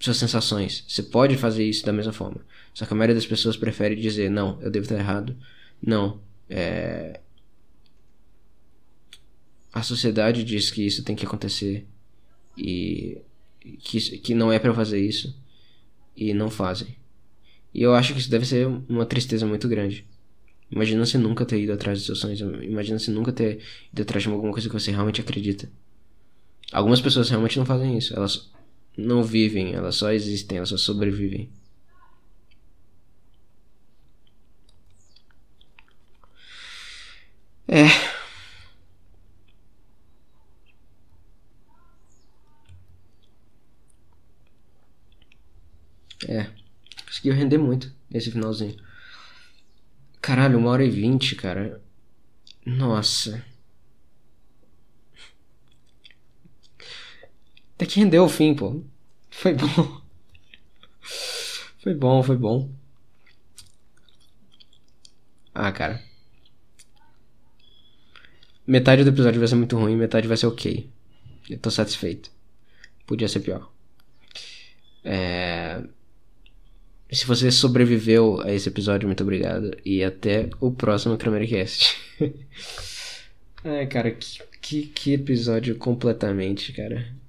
suas 0.00 0.16
sensações. 0.16 0.84
Você 0.88 1.02
pode 1.02 1.36
fazer 1.36 1.64
isso 1.64 1.84
da 1.86 1.92
mesma 1.92 2.12
forma. 2.12 2.40
Só 2.74 2.86
que 2.86 2.92
a 2.92 2.96
maioria 2.96 3.14
das 3.14 3.26
pessoas 3.26 3.56
prefere 3.56 3.94
dizer: 3.94 4.30
não, 4.30 4.58
eu 4.62 4.70
devo 4.70 4.84
estar 4.84 4.98
errado. 4.98 5.36
Não, 5.80 6.20
é, 6.48 7.20
a 9.72 9.82
sociedade 9.82 10.42
diz 10.42 10.70
que 10.70 10.84
isso 10.84 11.04
tem 11.04 11.14
que 11.14 11.24
acontecer 11.24 11.86
e 12.56 13.18
que, 13.80 14.00
que 14.18 14.34
não 14.34 14.52
é 14.52 14.58
para 14.58 14.74
fazer 14.74 15.00
isso. 15.00 15.38
e 16.16 16.34
não 16.34 16.50
fazem. 16.50 16.96
E 17.72 17.82
eu 17.82 17.94
acho 17.94 18.12
que 18.12 18.20
isso 18.20 18.30
deve 18.30 18.44
ser 18.44 18.66
uma 18.88 19.06
tristeza 19.06 19.46
muito 19.46 19.68
grande. 19.68 20.06
Imagina 20.70 21.04
você 21.04 21.18
nunca 21.18 21.44
ter 21.46 21.60
ido 21.60 21.72
atrás 21.72 21.98
dos 21.98 22.06
seus 22.06 22.18
sonhos. 22.18 22.40
Imagina 22.40 22.98
você 22.98 23.10
nunca 23.10 23.32
ter 23.32 23.60
ido 23.92 24.02
atrás 24.02 24.22
de 24.22 24.28
alguma 24.28 24.52
coisa 24.52 24.68
que 24.68 24.74
você 24.74 24.90
realmente 24.90 25.20
acredita. 25.20 25.70
Algumas 26.72 27.00
pessoas 27.00 27.28
realmente 27.30 27.58
não 27.58 27.66
fazem 27.66 27.96
isso. 27.96 28.14
Elas 28.14 28.50
não 29.00 29.22
vivem, 29.24 29.74
elas 29.74 29.96
só 29.96 30.12
existem, 30.12 30.58
elas 30.58 30.68
só 30.70 30.76
sobrevivem. 30.76 31.50
É. 37.68 37.86
É. 46.28 46.50
Conseguiu 47.06 47.34
render 47.34 47.58
muito 47.58 47.92
esse 48.12 48.30
finalzinho. 48.30 48.76
Caralho, 50.20 50.58
uma 50.58 50.70
hora 50.70 50.84
e 50.84 50.90
vinte, 50.90 51.34
cara. 51.34 51.82
Nossa. 52.64 53.44
Até 57.74 57.86
que 57.86 57.98
rendeu 57.98 58.24
o 58.24 58.28
fim, 58.28 58.54
pô. 58.54 58.82
Foi 59.30 59.54
bom. 59.54 60.00
Foi 61.82 61.94
bom, 61.94 62.22
foi 62.22 62.36
bom. 62.36 62.70
Ah, 65.54 65.72
cara. 65.72 66.02
Metade 68.66 69.02
do 69.02 69.10
episódio 69.10 69.40
vai 69.40 69.48
ser 69.48 69.56
muito 69.56 69.76
ruim, 69.76 69.96
metade 69.96 70.28
vai 70.28 70.36
ser 70.36 70.46
ok. 70.46 70.88
Eu 71.48 71.58
tô 71.58 71.70
satisfeito. 71.70 72.30
Podia 73.06 73.28
ser 73.28 73.40
pior. 73.40 73.70
É... 75.04 75.82
Se 77.10 77.26
você 77.26 77.50
sobreviveu 77.50 78.40
a 78.42 78.52
esse 78.52 78.68
episódio, 78.68 79.08
muito 79.08 79.22
obrigado. 79.22 79.76
E 79.84 80.04
até 80.04 80.48
o 80.60 80.70
próximo 80.70 81.16
Cast. 81.16 81.98
Ai, 83.64 83.86
cara, 83.86 84.12
que, 84.12 84.42
que, 84.60 84.86
que 84.86 85.12
episódio 85.14 85.76
completamente, 85.76 86.72
cara. 86.72 87.19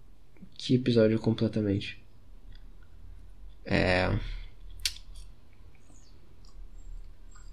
Que 0.63 0.75
episódio 0.75 1.17
completamente. 1.17 1.99
É. 3.65 4.15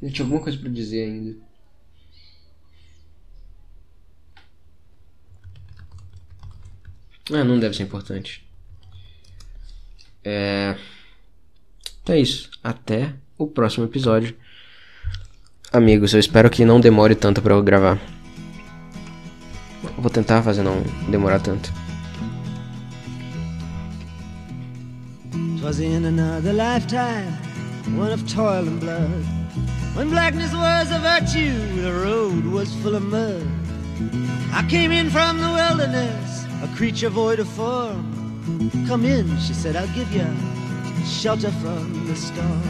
Eu 0.03 0.13
tinha 0.13 0.27
alguma 0.27 0.43
coisa 0.43 0.59
pra 0.59 0.69
dizer 0.69 1.05
ainda. 1.05 1.39
Ah, 7.33 7.45
não 7.45 7.59
deve 7.59 7.75
ser 7.75 7.85
importante. 7.85 8.47
É. 10.23 10.77
Então 12.03 12.15
é 12.15 12.21
isso. 12.21 12.51
Até 12.63 13.15
o 13.39 13.47
próximo 13.47 13.87
episódio. 13.87 14.37
Amigos, 15.73 16.13
eu 16.13 16.21
espero 16.21 16.51
que 16.51 16.63
não 16.63 16.79
demore 16.79 17.15
tanto 17.15 17.41
para 17.41 17.55
eu 17.55 17.63
gravar. 17.63 17.99
Vou 19.97 20.11
tentar 20.11 20.43
fazer 20.43 20.63
não 20.63 20.83
demorar 21.11 21.41
tanto. 21.41 21.88
Twas 25.69 25.81
in 25.81 26.07
another 26.07 26.55
lifetime, 26.55 27.31
one 27.95 28.11
of 28.11 28.27
toil 28.27 28.67
and 28.67 28.81
blood. 28.81 29.23
When 29.95 30.09
blackness 30.09 30.55
was 30.55 30.91
a 30.91 30.99
virtue, 30.99 31.83
the 31.83 31.93
road 31.93 32.47
was 32.47 32.75
full 32.77 32.95
of 32.95 33.03
mud. 33.03 33.47
I 34.51 34.67
came 34.71 34.93
in 34.93 35.11
from 35.11 35.37
the 35.37 35.51
wilderness, 35.51 36.47
a 36.63 36.75
creature 36.75 37.11
void 37.11 37.39
of 37.39 37.49
form. 37.51 38.01
Come 38.89 39.05
in, 39.05 39.29
she 39.41 39.53
said, 39.53 39.77
I'll 39.77 39.95
give 39.95 40.11
you 40.11 40.25
shelter 41.05 41.51
from 41.61 42.07
the 42.07 42.17
storm. 42.17 42.63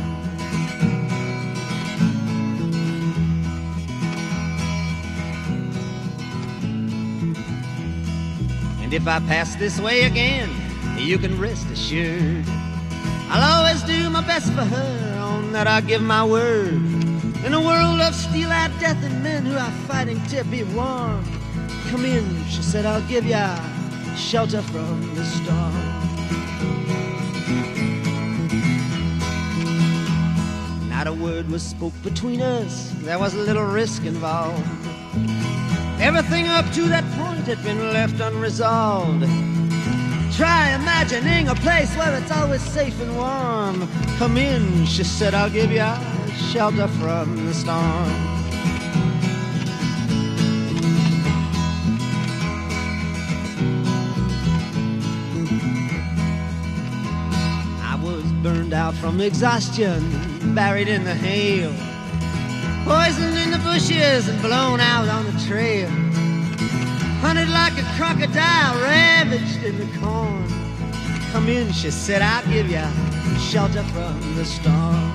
And 8.82 8.92
if 8.92 9.06
I 9.06 9.20
pass 9.20 9.54
this 9.54 9.78
way 9.78 10.02
again, 10.02 10.50
you 10.98 11.16
can 11.16 11.40
rest 11.40 11.70
assured. 11.70 12.57
I'll 13.30 13.58
always 13.58 13.82
do 13.82 14.08
my 14.10 14.26
best 14.26 14.52
for 14.52 14.64
her, 14.64 15.18
on 15.20 15.52
that 15.52 15.66
I 15.66 15.80
give 15.82 16.02
my 16.02 16.24
word. 16.24 16.72
In 17.44 17.52
a 17.52 17.60
world 17.60 18.00
of 18.00 18.14
steel-eyed 18.14 18.72
death 18.80 19.02
and 19.04 19.22
men 19.22 19.44
who 19.44 19.56
are 19.56 19.70
fighting 19.86 20.20
to 20.28 20.44
be 20.44 20.64
warm. 20.64 21.24
Come 21.90 22.04
in, 22.04 22.44
she 22.46 22.62
said, 22.62 22.86
I'll 22.86 23.06
give 23.06 23.26
ya 23.26 23.56
shelter 24.16 24.62
from 24.62 25.14
the 25.14 25.24
storm. 25.24 25.74
Not 30.88 31.06
a 31.06 31.12
word 31.12 31.48
was 31.50 31.62
spoke 31.62 31.94
between 32.02 32.40
us, 32.40 32.92
there 33.02 33.18
was 33.18 33.34
a 33.34 33.38
little 33.38 33.64
risk 33.64 34.04
involved. 34.04 34.66
Everything 36.00 36.48
up 36.48 36.70
to 36.72 36.88
that 36.88 37.04
point 37.12 37.46
had 37.46 37.62
been 37.62 37.92
left 37.92 38.20
unresolved. 38.20 39.24
Try 40.38 40.70
imagining 40.70 41.48
a 41.48 41.54
place 41.56 41.96
where 41.96 42.16
it's 42.16 42.30
always 42.30 42.62
safe 42.62 43.00
and 43.00 43.16
warm. 43.16 43.88
Come 44.18 44.36
in, 44.36 44.86
she 44.86 45.02
said, 45.02 45.34
I'll 45.34 45.50
give 45.50 45.72
you 45.72 45.84
shelter 46.52 46.86
from 46.86 47.44
the 47.44 47.52
storm. 47.52 47.74
I 57.82 57.98
was 58.00 58.22
burned 58.40 58.72
out 58.72 58.94
from 58.94 59.20
exhaustion 59.20 60.54
buried 60.54 60.86
in 60.86 61.02
the 61.02 61.16
hail, 61.16 61.72
poisoned 62.84 63.36
in 63.38 63.50
the 63.50 63.58
bushes 63.58 64.28
and 64.28 64.40
blown 64.40 64.78
out 64.78 65.08
on 65.08 65.24
the 65.24 65.44
trail, 65.48 65.90
hunted 67.20 67.48
like 67.48 67.76
a 67.78 67.84
crocodile, 67.96 68.74
ravaged 68.82 69.62
in 69.64 69.76
the 69.78 69.98
corn. 69.98 70.46
Come 71.32 71.48
in, 71.48 71.72
she 71.72 71.90
said, 71.90 72.22
I'll 72.22 72.46
give 72.50 72.70
you 72.70 72.86
shelter 73.38 73.82
from 73.84 74.34
the 74.34 74.44
storm. 74.44 75.12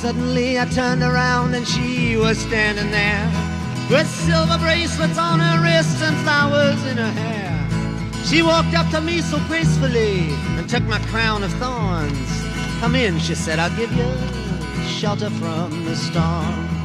Suddenly 0.00 0.60
I 0.60 0.66
turned 0.66 1.02
around 1.02 1.54
and 1.54 1.66
she 1.66 2.16
was 2.16 2.38
standing 2.38 2.90
there 2.92 3.26
with 3.90 4.06
silver 4.06 4.58
bracelets 4.58 5.18
on 5.18 5.40
her 5.40 5.62
wrists 5.62 6.00
and 6.02 6.16
flowers 6.18 6.84
in 6.86 6.96
her 6.96 7.10
hair. 7.10 8.24
She 8.24 8.42
walked 8.42 8.74
up 8.74 8.88
to 8.90 9.00
me 9.00 9.20
so 9.20 9.38
gracefully 9.48 10.30
and 10.56 10.68
took 10.68 10.84
my 10.84 11.00
crown 11.06 11.42
of 11.42 11.52
thorns. 11.54 12.45
Come 12.80 12.94
in, 12.94 13.18
she 13.18 13.34
said, 13.34 13.58
I'll 13.58 13.74
give 13.76 13.90
you 13.92 14.06
shelter 14.86 15.30
from 15.30 15.84
the 15.84 15.96
storm. 15.96 16.76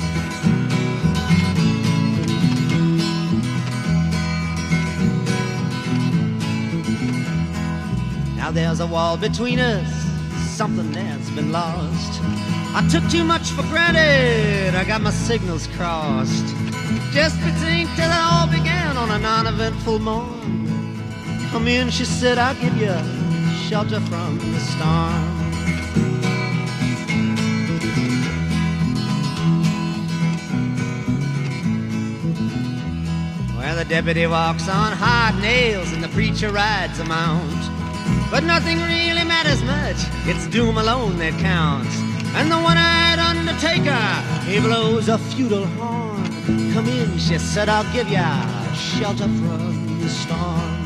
Now 8.35 8.51
there's 8.51 8.80
a 8.80 8.88
wall 8.88 9.18
between 9.18 9.59
us, 9.59 9.88
something 10.57 10.91
that's 10.91 11.30
been 11.31 11.51
lost. 11.51 12.22
I 12.73 12.88
took 12.89 13.07
too 13.11 13.23
much 13.23 13.49
for 13.51 13.63
granted, 13.63 14.76
I 14.76 14.84
got 14.85 15.01
my 15.01 15.11
signals 15.11 15.68
crossed. 15.76 16.55
Just 17.11 17.38
think 17.38 17.89
till 17.95 18.09
it 18.09 18.18
all 18.18 18.47
began 18.47 18.97
on 18.97 19.11
a 19.11 19.19
non-eventful 19.19 19.99
morn. 19.99 20.97
Come 21.51 21.68
in, 21.68 21.89
she 21.89 22.05
said, 22.05 22.38
I'll 22.38 22.55
give 22.55 22.76
you 22.77 22.95
shelter 23.68 23.99
from 23.99 24.38
the 24.39 24.59
storm. 24.59 25.40
The 33.82 33.90
deputy 33.90 34.28
walks 34.28 34.70
on 34.70 34.91
hard 34.91 35.41
nails 35.41 35.91
and 35.91 36.03
the 36.03 36.08
preacher 36.10 36.52
rides 36.52 36.99
a 36.99 37.03
mount. 37.06 37.62
But 38.30 38.44
nothing 38.44 38.78
really 38.78 39.24
matters 39.24 39.64
much, 39.64 39.98
it's 40.28 40.45
doom 40.48 40.78
alone 40.78 41.18
that 41.18 41.34
counts. 41.40 41.98
And 42.36 42.52
the 42.52 42.60
one-eyed 42.60 43.18
undertaker, 43.18 44.06
he 44.45 44.60
blows 44.60 45.10
a 45.10 45.18
feudal 45.18 45.66
horn. 45.66 46.24
Come 46.74 46.88
in, 46.90 47.18
she 47.18 47.40
said, 47.40 47.70
I'll 47.70 47.91
give 47.91 48.08
ya 48.08 48.30
shelter 48.76 49.24
from 49.24 49.99
the 49.99 50.10
storm. 50.10 50.82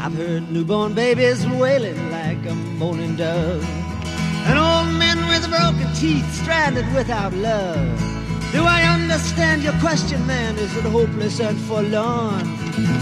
I've 0.00 0.14
heard 0.14 0.48
newborn 0.52 0.94
babies 0.94 1.44
wailing 1.44 2.12
like 2.12 2.46
a 2.46 2.54
moaning 2.54 3.16
dove, 3.16 3.66
and 4.46 4.58
old 4.58 4.96
men 4.98 5.18
with 5.28 5.48
broken 5.48 5.92
teeth 5.94 6.28
stranded 6.34 6.86
without 6.94 7.32
love. 7.34 7.98
Do 8.52 8.64
I 8.64 8.82
understand 8.82 9.62
your 9.62 9.74
question, 9.74 10.26
man? 10.26 10.56
Is 10.56 10.74
it 10.76 10.84
hopeless 10.84 11.38
and 11.40 11.58
forlorn? 11.60 12.46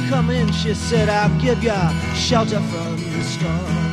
Come 0.08 0.30
in, 0.30 0.50
she 0.52 0.74
said, 0.74 1.08
I'll 1.08 1.30
give 1.40 1.62
you 1.62 1.72
shelter 2.14 2.60
from 2.60 2.96
the 2.96 3.22
storm. 3.22 3.86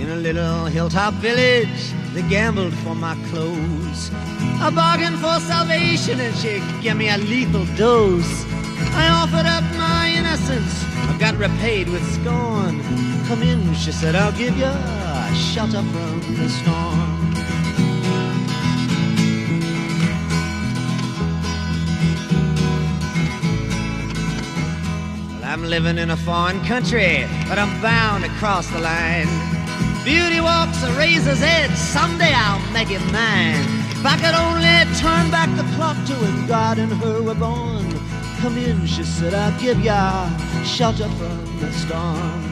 In 0.00 0.10
a 0.10 0.16
little 0.16 0.66
hilltop 0.66 1.14
village 1.14 1.92
they 2.12 2.22
gambled 2.28 2.74
for 2.84 2.94
my 2.94 3.14
clothes. 3.30 4.10
I 4.60 4.70
bargained 4.74 5.18
for 5.18 5.38
salvation 5.40 6.20
and 6.20 6.36
she 6.36 6.60
gave 6.82 6.96
me 6.96 7.08
a 7.08 7.18
lethal 7.18 7.64
dose. 7.76 8.51
I 8.94 9.08
offered 9.08 9.46
up 9.46 9.64
my 9.76 10.12
innocence, 10.16 10.84
I 11.08 11.16
got 11.18 11.36
repaid 11.36 11.88
with 11.88 12.04
scorn. 12.14 12.82
Come 13.26 13.42
in, 13.42 13.74
she 13.74 13.92
said, 13.92 14.14
I'll 14.14 14.32
give 14.32 14.56
you 14.56 14.66
a 14.66 15.34
shelter 15.34 15.82
from 15.82 16.20
the 16.36 16.48
storm. 16.48 17.22
I'm 25.44 25.64
living 25.64 25.98
in 25.98 26.10
a 26.10 26.16
foreign 26.16 26.64
country, 26.64 27.26
but 27.48 27.58
I'm 27.58 27.82
bound 27.82 28.24
to 28.24 28.30
cross 28.40 28.66
the 28.68 28.80
line. 28.80 29.28
Beauty 30.02 30.40
walks 30.40 30.82
a 30.82 30.90
razor's 30.92 31.42
edge, 31.42 31.70
someday 31.76 32.32
I'll 32.34 32.72
make 32.72 32.90
it 32.90 33.04
mine. 33.12 33.62
If 33.90 34.04
I 34.04 34.16
could 34.16 34.34
only 34.34 34.76
turn 34.98 35.30
back 35.30 35.54
the 35.56 35.62
clock 35.76 35.96
to 36.06 36.14
when 36.14 36.46
God 36.46 36.78
and 36.78 36.92
her 36.94 37.22
were 37.22 37.34
born. 37.34 37.91
Come 38.42 38.58
in, 38.58 38.84
she 38.86 39.04
said, 39.04 39.34
I'll 39.34 39.56
give 39.60 39.78
ya 39.84 40.28
shelter 40.64 41.08
from 41.10 41.60
the 41.60 41.72
storm. 41.72 42.51